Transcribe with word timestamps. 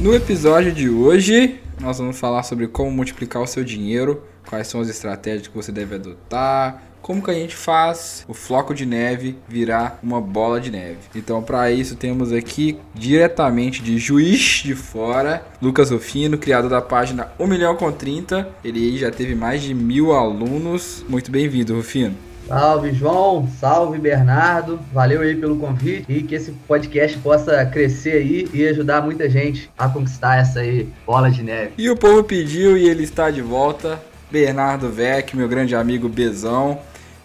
No 0.00 0.14
episódio 0.14 0.70
de 0.70 0.88
hoje, 0.88 1.58
nós 1.80 1.98
vamos 1.98 2.16
falar 2.16 2.44
sobre 2.44 2.68
como 2.68 2.88
multiplicar 2.88 3.42
o 3.42 3.46
seu 3.48 3.64
dinheiro, 3.64 4.22
quais 4.48 4.68
são 4.68 4.80
as 4.80 4.88
estratégias 4.88 5.48
que 5.48 5.56
você 5.56 5.72
deve 5.72 5.96
adotar, 5.96 6.80
como 7.02 7.20
que 7.20 7.32
a 7.32 7.34
gente 7.34 7.56
faz 7.56 8.24
o 8.28 8.32
floco 8.32 8.72
de 8.72 8.86
neve 8.86 9.36
virar 9.48 9.98
uma 10.00 10.20
bola 10.20 10.60
de 10.60 10.70
neve. 10.70 10.98
Então, 11.16 11.42
para 11.42 11.72
isso, 11.72 11.96
temos 11.96 12.32
aqui 12.32 12.78
diretamente 12.94 13.82
de 13.82 13.98
Juiz 13.98 14.62
de 14.64 14.76
Fora, 14.76 15.44
Lucas 15.60 15.90
Rufino, 15.90 16.38
criador 16.38 16.70
da 16.70 16.80
página 16.80 17.32
1 17.36 17.46
milhão 17.48 17.74
com 17.74 17.90
30. 17.90 18.48
Ele 18.62 18.96
já 18.96 19.10
teve 19.10 19.34
mais 19.34 19.62
de 19.62 19.74
mil 19.74 20.12
alunos. 20.12 21.04
Muito 21.08 21.28
bem-vindo, 21.28 21.74
Rufino. 21.74 22.27
Salve, 22.48 22.92
João. 22.92 23.46
Salve, 23.60 23.98
Bernardo. 23.98 24.80
Valeu 24.90 25.20
aí 25.20 25.36
pelo 25.36 25.58
convite 25.58 26.06
e 26.08 26.22
que 26.22 26.34
esse 26.34 26.50
podcast 26.66 27.18
possa 27.18 27.64
crescer 27.66 28.12
aí 28.12 28.48
e 28.54 28.66
ajudar 28.66 29.02
muita 29.02 29.28
gente 29.28 29.70
a 29.76 29.86
conquistar 29.86 30.38
essa 30.38 30.60
aí 30.60 30.88
bola 31.06 31.30
de 31.30 31.42
neve. 31.42 31.72
E 31.76 31.90
o 31.90 31.96
povo 31.96 32.24
pediu 32.24 32.76
e 32.78 32.88
ele 32.88 33.04
está 33.04 33.30
de 33.30 33.42
volta. 33.42 34.00
Bernardo 34.30 34.90
Vec, 34.90 35.36
meu 35.36 35.46
grande 35.46 35.76
amigo 35.76 36.08
Bezão. 36.08 36.78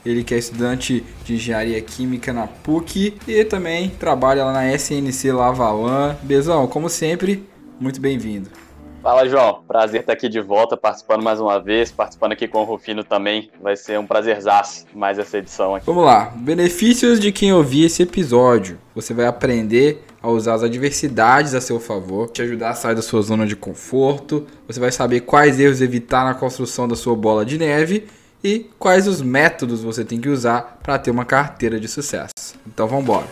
Ele 0.06 0.26
que 0.26 0.36
é 0.36 0.38
estudante 0.38 1.06
de 1.24 1.36
engenharia 1.36 1.82
química 1.82 2.34
na 2.34 2.46
PUC 2.46 3.16
e 3.26 3.46
também 3.46 3.90
trabalha 3.90 4.44
lá 4.44 4.52
na 4.52 4.78
SNC 4.78 5.32
Lavalan. 5.32 6.18
Bezão, 6.22 6.68
como 6.68 6.90
sempre, 6.90 7.48
muito 7.80 8.02
bem-vindo. 8.02 8.50
Fala, 9.04 9.28
João. 9.28 9.62
Prazer 9.68 10.00
estar 10.00 10.14
aqui 10.14 10.30
de 10.30 10.40
volta, 10.40 10.78
participando 10.78 11.22
mais 11.22 11.38
uma 11.38 11.62
vez, 11.62 11.92
participando 11.92 12.32
aqui 12.32 12.48
com 12.48 12.62
o 12.62 12.64
Rufino 12.64 13.04
também. 13.04 13.52
Vai 13.62 13.76
ser 13.76 14.00
um 14.00 14.08
prazerzaço 14.08 14.86
mais 14.96 15.20
essa 15.20 15.40
edição 15.40 15.76
aqui. 15.76 15.86
Vamos 15.86 16.06
lá. 16.06 16.32
Benefícios 16.34 17.20
de 17.20 17.30
quem 17.30 17.52
ouvir 17.52 17.84
esse 17.84 18.02
episódio. 18.02 18.80
Você 18.96 19.14
vai 19.14 19.26
aprender 19.26 20.06
a 20.22 20.30
usar 20.30 20.54
as 20.54 20.64
adversidades 20.64 21.54
a 21.54 21.60
seu 21.60 21.82
favor, 21.82 22.30
te 22.30 22.44
ajudar 22.44 22.70
a 22.70 22.76
sair 22.76 22.96
da 22.96 23.02
sua 23.02 23.22
zona 23.22 23.46
de 23.46 23.58
conforto. 23.58 24.48
Você 24.68 24.80
vai 24.80 24.90
saber 24.90 25.20
quais 25.20 25.60
erros 25.60 25.82
evitar 25.82 26.24
na 26.24 26.34
construção 26.34 26.88
da 26.88 26.96
sua 26.96 27.14
bola 27.14 27.46
de 27.46 27.58
neve 27.58 28.08
e 28.42 28.70
quais 28.80 29.06
os 29.06 29.22
métodos 29.22 29.84
você 29.84 30.06
tem 30.06 30.22
que 30.22 30.30
usar 30.30 30.80
para 30.82 30.98
ter 30.98 31.12
uma 31.12 31.26
carteira 31.26 31.78
de 31.78 31.90
sucesso. 31.90 32.56
Então 32.66 32.88
vamos 32.88 33.04
embora. 33.04 33.28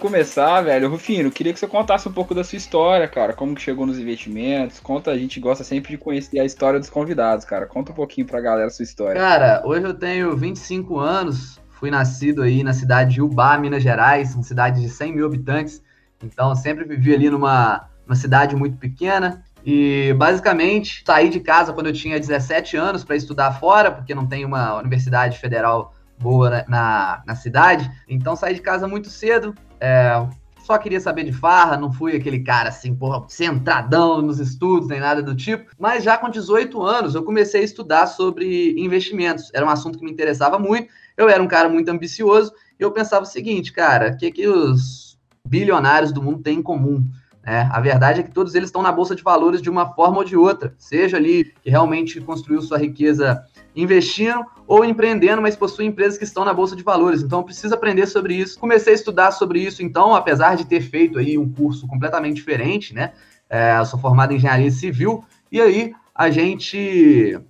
Começar, 0.00 0.62
velho, 0.62 0.88
Rufino, 0.88 1.30
queria 1.30 1.52
que 1.52 1.58
você 1.58 1.66
contasse 1.66 2.08
um 2.08 2.12
pouco 2.12 2.34
da 2.34 2.42
sua 2.42 2.56
história, 2.56 3.06
cara. 3.06 3.34
Como 3.34 3.54
que 3.54 3.60
chegou 3.60 3.86
nos 3.86 3.98
investimentos. 3.98 4.80
Conta, 4.80 5.10
a 5.10 5.18
gente 5.18 5.38
gosta 5.38 5.62
sempre 5.62 5.90
de 5.90 5.98
conhecer 5.98 6.40
a 6.40 6.44
história 6.44 6.80
dos 6.80 6.88
convidados, 6.88 7.44
cara. 7.44 7.66
Conta 7.66 7.92
um 7.92 7.94
pouquinho 7.94 8.26
pra 8.26 8.40
galera 8.40 8.66
a 8.66 8.70
sua 8.70 8.82
história. 8.82 9.20
Cara, 9.20 9.62
hoje 9.64 9.84
eu 9.84 9.94
tenho 9.94 10.34
25 10.36 10.98
anos. 10.98 11.60
Fui 11.68 11.90
nascido 11.90 12.42
aí 12.42 12.64
na 12.64 12.72
cidade 12.72 13.14
de 13.14 13.22
Ubá, 13.22 13.56
Minas 13.58 13.82
Gerais, 13.82 14.34
uma 14.34 14.42
cidade 14.42 14.80
de 14.80 14.88
100 14.88 15.14
mil 15.14 15.26
habitantes. 15.26 15.82
Então, 16.22 16.54
sempre 16.54 16.84
vivi 16.84 17.14
ali 17.14 17.30
numa, 17.30 17.88
numa 18.06 18.16
cidade 18.16 18.56
muito 18.56 18.78
pequena. 18.78 19.44
E 19.64 20.14
basicamente 20.14 21.02
saí 21.06 21.28
de 21.28 21.40
casa 21.40 21.72
quando 21.74 21.86
eu 21.86 21.92
tinha 21.92 22.18
17 22.18 22.76
anos 22.76 23.04
para 23.04 23.16
estudar 23.16 23.52
fora, 23.52 23.92
porque 23.92 24.14
não 24.14 24.26
tem 24.26 24.44
uma 24.46 24.78
universidade 24.78 25.38
federal 25.38 25.94
boa 26.20 26.64
na, 26.68 27.22
na 27.26 27.34
cidade. 27.34 27.90
Então 28.08 28.36
saí 28.36 28.54
de 28.54 28.60
casa 28.60 28.86
muito 28.86 29.08
cedo. 29.08 29.54
É, 29.80 30.26
só 30.64 30.76
queria 30.78 31.00
saber 31.00 31.24
de 31.24 31.32
farra, 31.32 31.76
não 31.76 31.90
fui 31.90 32.14
aquele 32.14 32.40
cara 32.40 32.68
assim, 32.68 32.94
porra, 32.94 33.24
centradão 33.28 34.22
nos 34.22 34.38
estudos, 34.38 34.88
nem 34.88 35.00
nada 35.00 35.22
do 35.22 35.34
tipo. 35.34 35.70
Mas 35.78 36.04
já 36.04 36.16
com 36.16 36.28
18 36.28 36.80
anos 36.82 37.14
eu 37.14 37.24
comecei 37.24 37.62
a 37.62 37.64
estudar 37.64 38.06
sobre 38.06 38.74
investimentos. 38.78 39.50
Era 39.52 39.66
um 39.66 39.70
assunto 39.70 39.98
que 39.98 40.04
me 40.04 40.12
interessava 40.12 40.58
muito. 40.58 40.88
Eu 41.16 41.28
era 41.28 41.42
um 41.42 41.48
cara 41.48 41.68
muito 41.68 41.88
ambicioso 41.88 42.52
e 42.78 42.82
eu 42.82 42.92
pensava 42.92 43.24
o 43.24 43.28
seguinte, 43.28 43.72
cara, 43.72 44.12
o 44.12 44.16
que, 44.16 44.30
que 44.30 44.46
os 44.46 45.18
bilionários 45.46 46.12
do 46.12 46.22
mundo 46.22 46.42
têm 46.42 46.58
em 46.58 46.62
comum? 46.62 47.04
É, 47.44 47.62
a 47.70 47.80
verdade 47.80 48.20
é 48.20 48.22
que 48.22 48.30
todos 48.30 48.54
eles 48.54 48.68
estão 48.68 48.82
na 48.82 48.92
bolsa 48.92 49.16
de 49.16 49.22
valores 49.22 49.62
de 49.62 49.70
uma 49.70 49.94
forma 49.94 50.18
ou 50.18 50.24
de 50.24 50.36
outra, 50.36 50.74
seja 50.78 51.16
ali 51.16 51.52
que 51.62 51.70
realmente 51.70 52.20
construiu 52.20 52.60
sua 52.60 52.78
riqueza 52.78 53.42
investindo 53.74 54.44
ou 54.66 54.84
empreendendo, 54.84 55.42
mas 55.42 55.56
possuem 55.56 55.88
empresas 55.88 56.18
que 56.18 56.24
estão 56.24 56.44
na 56.44 56.52
bolsa 56.52 56.76
de 56.76 56.82
valores. 56.82 57.22
Então, 57.22 57.42
precisa 57.42 57.74
aprender 57.74 58.06
sobre 58.06 58.34
isso. 58.34 58.58
Comecei 58.58 58.92
a 58.92 58.96
estudar 58.96 59.32
sobre 59.32 59.60
isso, 59.60 59.82
então, 59.82 60.14
apesar 60.14 60.56
de 60.56 60.66
ter 60.66 60.80
feito 60.80 61.18
aí 61.18 61.36
um 61.38 61.50
curso 61.50 61.86
completamente 61.86 62.36
diferente, 62.36 62.94
né? 62.94 63.12
É, 63.48 63.78
eu 63.78 63.84
sou 63.84 63.98
formado 63.98 64.32
em 64.32 64.36
engenharia 64.36 64.70
civil 64.70 65.24
e 65.50 65.60
aí 65.60 65.92
a 66.14 66.30
gente 66.30 67.40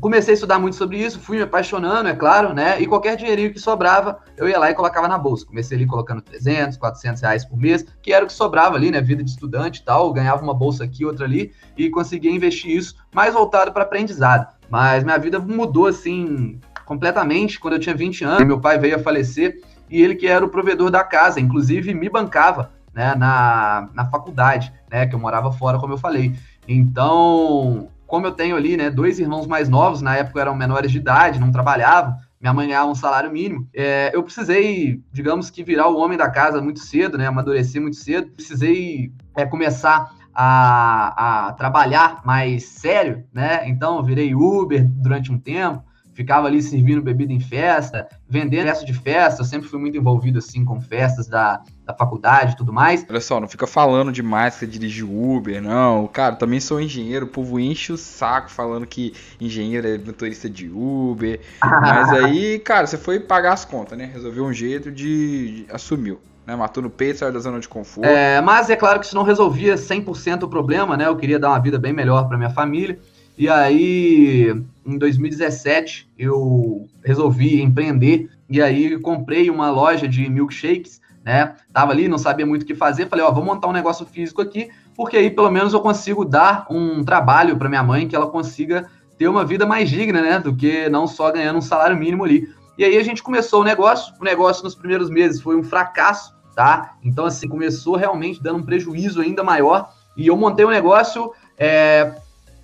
comecei 0.00 0.32
a 0.32 0.34
estudar 0.34 0.58
muito 0.58 0.76
sobre 0.76 0.98
isso, 0.98 1.18
fui 1.18 1.38
me 1.38 1.42
apaixonando, 1.42 2.08
é 2.08 2.14
claro, 2.14 2.52
né? 2.52 2.80
E 2.80 2.86
qualquer 2.86 3.16
dinheirinho 3.16 3.52
que 3.52 3.58
sobrava, 3.58 4.18
eu 4.36 4.48
ia 4.48 4.58
lá 4.58 4.70
e 4.70 4.74
colocava 4.74 5.08
na 5.08 5.16
bolsa. 5.16 5.46
Comecei 5.46 5.76
ali 5.76 5.86
colocando 5.86 6.20
300, 6.20 6.76
400 6.76 7.22
reais 7.22 7.44
por 7.44 7.56
mês, 7.56 7.84
que 8.02 8.12
era 8.12 8.24
o 8.24 8.28
que 8.28 8.34
sobrava 8.34 8.76
ali, 8.76 8.90
né? 8.90 9.00
Vida 9.00 9.22
de 9.22 9.30
estudante 9.30 9.80
e 9.80 9.84
tal, 9.84 10.12
ganhava 10.12 10.42
uma 10.42 10.54
bolsa 10.54 10.84
aqui, 10.84 11.04
outra 11.04 11.24
ali, 11.24 11.52
e 11.76 11.88
conseguia 11.88 12.30
investir 12.30 12.76
isso 12.76 12.96
mais 13.14 13.32
voltado 13.32 13.72
para 13.72 13.84
aprendizado. 13.84 14.55
Mas 14.68 15.04
minha 15.04 15.18
vida 15.18 15.38
mudou 15.38 15.86
assim 15.86 16.60
completamente 16.84 17.58
quando 17.58 17.74
eu 17.74 17.80
tinha 17.80 17.94
20 17.94 18.24
anos. 18.24 18.46
Meu 18.46 18.60
pai 18.60 18.78
veio 18.78 18.96
a 18.96 18.98
falecer 18.98 19.60
e 19.90 20.02
ele 20.02 20.14
que 20.14 20.26
era 20.26 20.44
o 20.44 20.48
provedor 20.48 20.90
da 20.90 21.04
casa, 21.04 21.40
inclusive 21.40 21.94
me 21.94 22.08
bancava 22.08 22.72
né, 22.94 23.14
na, 23.14 23.88
na 23.92 24.06
faculdade, 24.06 24.72
né, 24.90 25.06
que 25.06 25.14
eu 25.14 25.18
morava 25.18 25.52
fora, 25.52 25.78
como 25.78 25.92
eu 25.92 25.98
falei. 25.98 26.34
Então, 26.66 27.88
como 28.06 28.26
eu 28.26 28.32
tenho 28.32 28.56
ali, 28.56 28.76
né, 28.76 28.88
dois 28.88 29.18
irmãos 29.18 29.46
mais 29.46 29.68
novos, 29.68 30.00
na 30.00 30.16
época 30.16 30.40
eram 30.40 30.54
menores 30.54 30.90
de 30.90 30.98
idade, 30.98 31.38
não 31.38 31.52
trabalhavam, 31.52 32.14
minha 32.40 32.54
mãe 32.54 32.66
ganhava 32.66 32.90
um 32.90 32.94
salário 32.94 33.30
mínimo, 33.30 33.68
é, 33.74 34.10
eu 34.14 34.22
precisei, 34.22 35.02
digamos 35.12 35.50
que, 35.50 35.62
virar 35.62 35.88
o 35.88 35.98
homem 35.98 36.16
da 36.16 36.30
casa 36.30 36.60
muito 36.60 36.80
cedo, 36.80 37.18
né, 37.18 37.26
amadurecer 37.26 37.80
muito 37.80 37.96
cedo, 37.96 38.30
precisei 38.30 39.12
é, 39.36 39.44
começar 39.44 40.10
a, 40.38 41.48
a 41.48 41.52
trabalhar 41.54 42.20
mais 42.22 42.66
sério, 42.66 43.24
né? 43.32 43.66
Então, 43.66 44.02
virei 44.02 44.34
Uber 44.34 44.86
durante 44.86 45.32
um 45.32 45.38
tempo, 45.38 45.82
ficava 46.12 46.46
ali 46.46 46.60
servindo 46.60 47.00
bebida 47.00 47.32
em 47.32 47.40
festa, 47.40 48.06
vendendo 48.28 48.66
resto 48.66 48.84
de 48.84 48.92
festa, 48.92 49.40
eu 49.40 49.46
sempre 49.46 49.66
fui 49.66 49.80
muito 49.80 49.96
envolvido 49.96 50.38
assim 50.38 50.62
com 50.62 50.78
festas 50.78 51.26
da, 51.26 51.62
da 51.86 51.94
faculdade 51.94 52.52
e 52.52 52.56
tudo 52.56 52.70
mais. 52.70 53.06
Olha 53.08 53.20
só, 53.20 53.40
não 53.40 53.48
fica 53.48 53.66
falando 53.66 54.12
demais 54.12 54.54
que 54.54 54.60
você 54.60 54.66
dirige 54.66 55.02
Uber, 55.02 55.62
não. 55.62 56.06
Cara, 56.06 56.36
também 56.36 56.60
sou 56.60 56.78
engenheiro, 56.80 57.24
o 57.24 57.28
povo 57.28 57.58
enche 57.58 57.92
o 57.92 57.96
saco 57.96 58.50
falando 58.50 58.86
que 58.86 59.14
engenheiro 59.40 59.88
é 59.88 59.96
motorista 59.96 60.50
de 60.50 60.68
Uber. 60.68 61.40
mas 61.62 62.10
aí, 62.10 62.58
cara, 62.58 62.86
você 62.86 62.98
foi 62.98 63.20
pagar 63.20 63.54
as 63.54 63.64
contas, 63.64 63.96
né? 63.96 64.04
Resolveu 64.12 64.44
um 64.44 64.52
jeito 64.52 64.92
de. 64.92 65.64
de 65.64 65.66
assumiu 65.72 66.20
né? 66.46 66.54
Matou 66.54 66.82
no 66.82 66.88
peito, 66.88 67.18
saiu 67.18 67.32
da 67.32 67.40
zona 67.40 67.58
de 67.58 67.68
conforto. 67.68 68.06
É, 68.06 68.40
mas 68.40 68.70
é 68.70 68.76
claro 68.76 69.00
que 69.00 69.06
isso 69.06 69.16
não 69.16 69.24
resolvia 69.24 69.74
100% 69.74 70.44
o 70.44 70.48
problema, 70.48 70.96
né? 70.96 71.08
Eu 71.08 71.16
queria 71.16 71.38
dar 71.38 71.48
uma 71.48 71.58
vida 71.58 71.78
bem 71.78 71.92
melhor 71.92 72.28
para 72.28 72.38
minha 72.38 72.50
família. 72.50 72.98
E 73.36 73.48
aí, 73.48 74.54
em 74.86 74.96
2017, 74.96 76.08
eu 76.18 76.88
resolvi 77.04 77.60
empreender 77.60 78.30
e 78.48 78.62
aí 78.62 78.98
comprei 79.00 79.50
uma 79.50 79.70
loja 79.70 80.08
de 80.08 80.28
milkshakes, 80.30 81.00
né? 81.24 81.54
Tava 81.72 81.92
ali, 81.92 82.08
não 82.08 82.16
sabia 82.16 82.46
muito 82.46 82.62
o 82.62 82.66
que 82.66 82.74
fazer, 82.74 83.08
falei, 83.08 83.24
ó, 83.24 83.32
vou 83.32 83.44
montar 83.44 83.66
um 83.66 83.72
negócio 83.72 84.06
físico 84.06 84.40
aqui, 84.40 84.70
porque 84.94 85.16
aí 85.16 85.28
pelo 85.28 85.50
menos 85.50 85.74
eu 85.74 85.80
consigo 85.80 86.24
dar 86.24 86.66
um 86.70 87.04
trabalho 87.04 87.56
para 87.56 87.68
minha 87.68 87.82
mãe 87.82 88.06
que 88.06 88.14
ela 88.14 88.28
consiga 88.28 88.88
ter 89.18 89.26
uma 89.26 89.44
vida 89.44 89.66
mais 89.66 89.90
digna, 89.90 90.22
né, 90.22 90.38
do 90.38 90.54
que 90.54 90.88
não 90.88 91.06
só 91.06 91.32
ganhando 91.32 91.58
um 91.58 91.62
salário 91.62 91.96
mínimo 91.96 92.24
ali. 92.24 92.48
E 92.78 92.84
aí 92.84 92.96
a 92.96 93.02
gente 93.02 93.22
começou 93.22 93.62
o 93.62 93.64
negócio, 93.64 94.14
o 94.20 94.24
negócio 94.24 94.62
nos 94.62 94.74
primeiros 94.74 95.10
meses 95.10 95.40
foi 95.40 95.56
um 95.56 95.62
fracasso, 95.62 96.35
tá? 96.56 96.96
Então, 97.04 97.26
assim, 97.26 97.46
começou 97.46 97.96
realmente 97.96 98.42
dando 98.42 98.60
um 98.60 98.62
prejuízo 98.62 99.20
ainda 99.20 99.44
maior 99.44 99.92
e 100.16 100.26
eu 100.26 100.36
montei 100.36 100.64
um 100.64 100.70
negócio 100.70 101.30
é, 101.58 102.14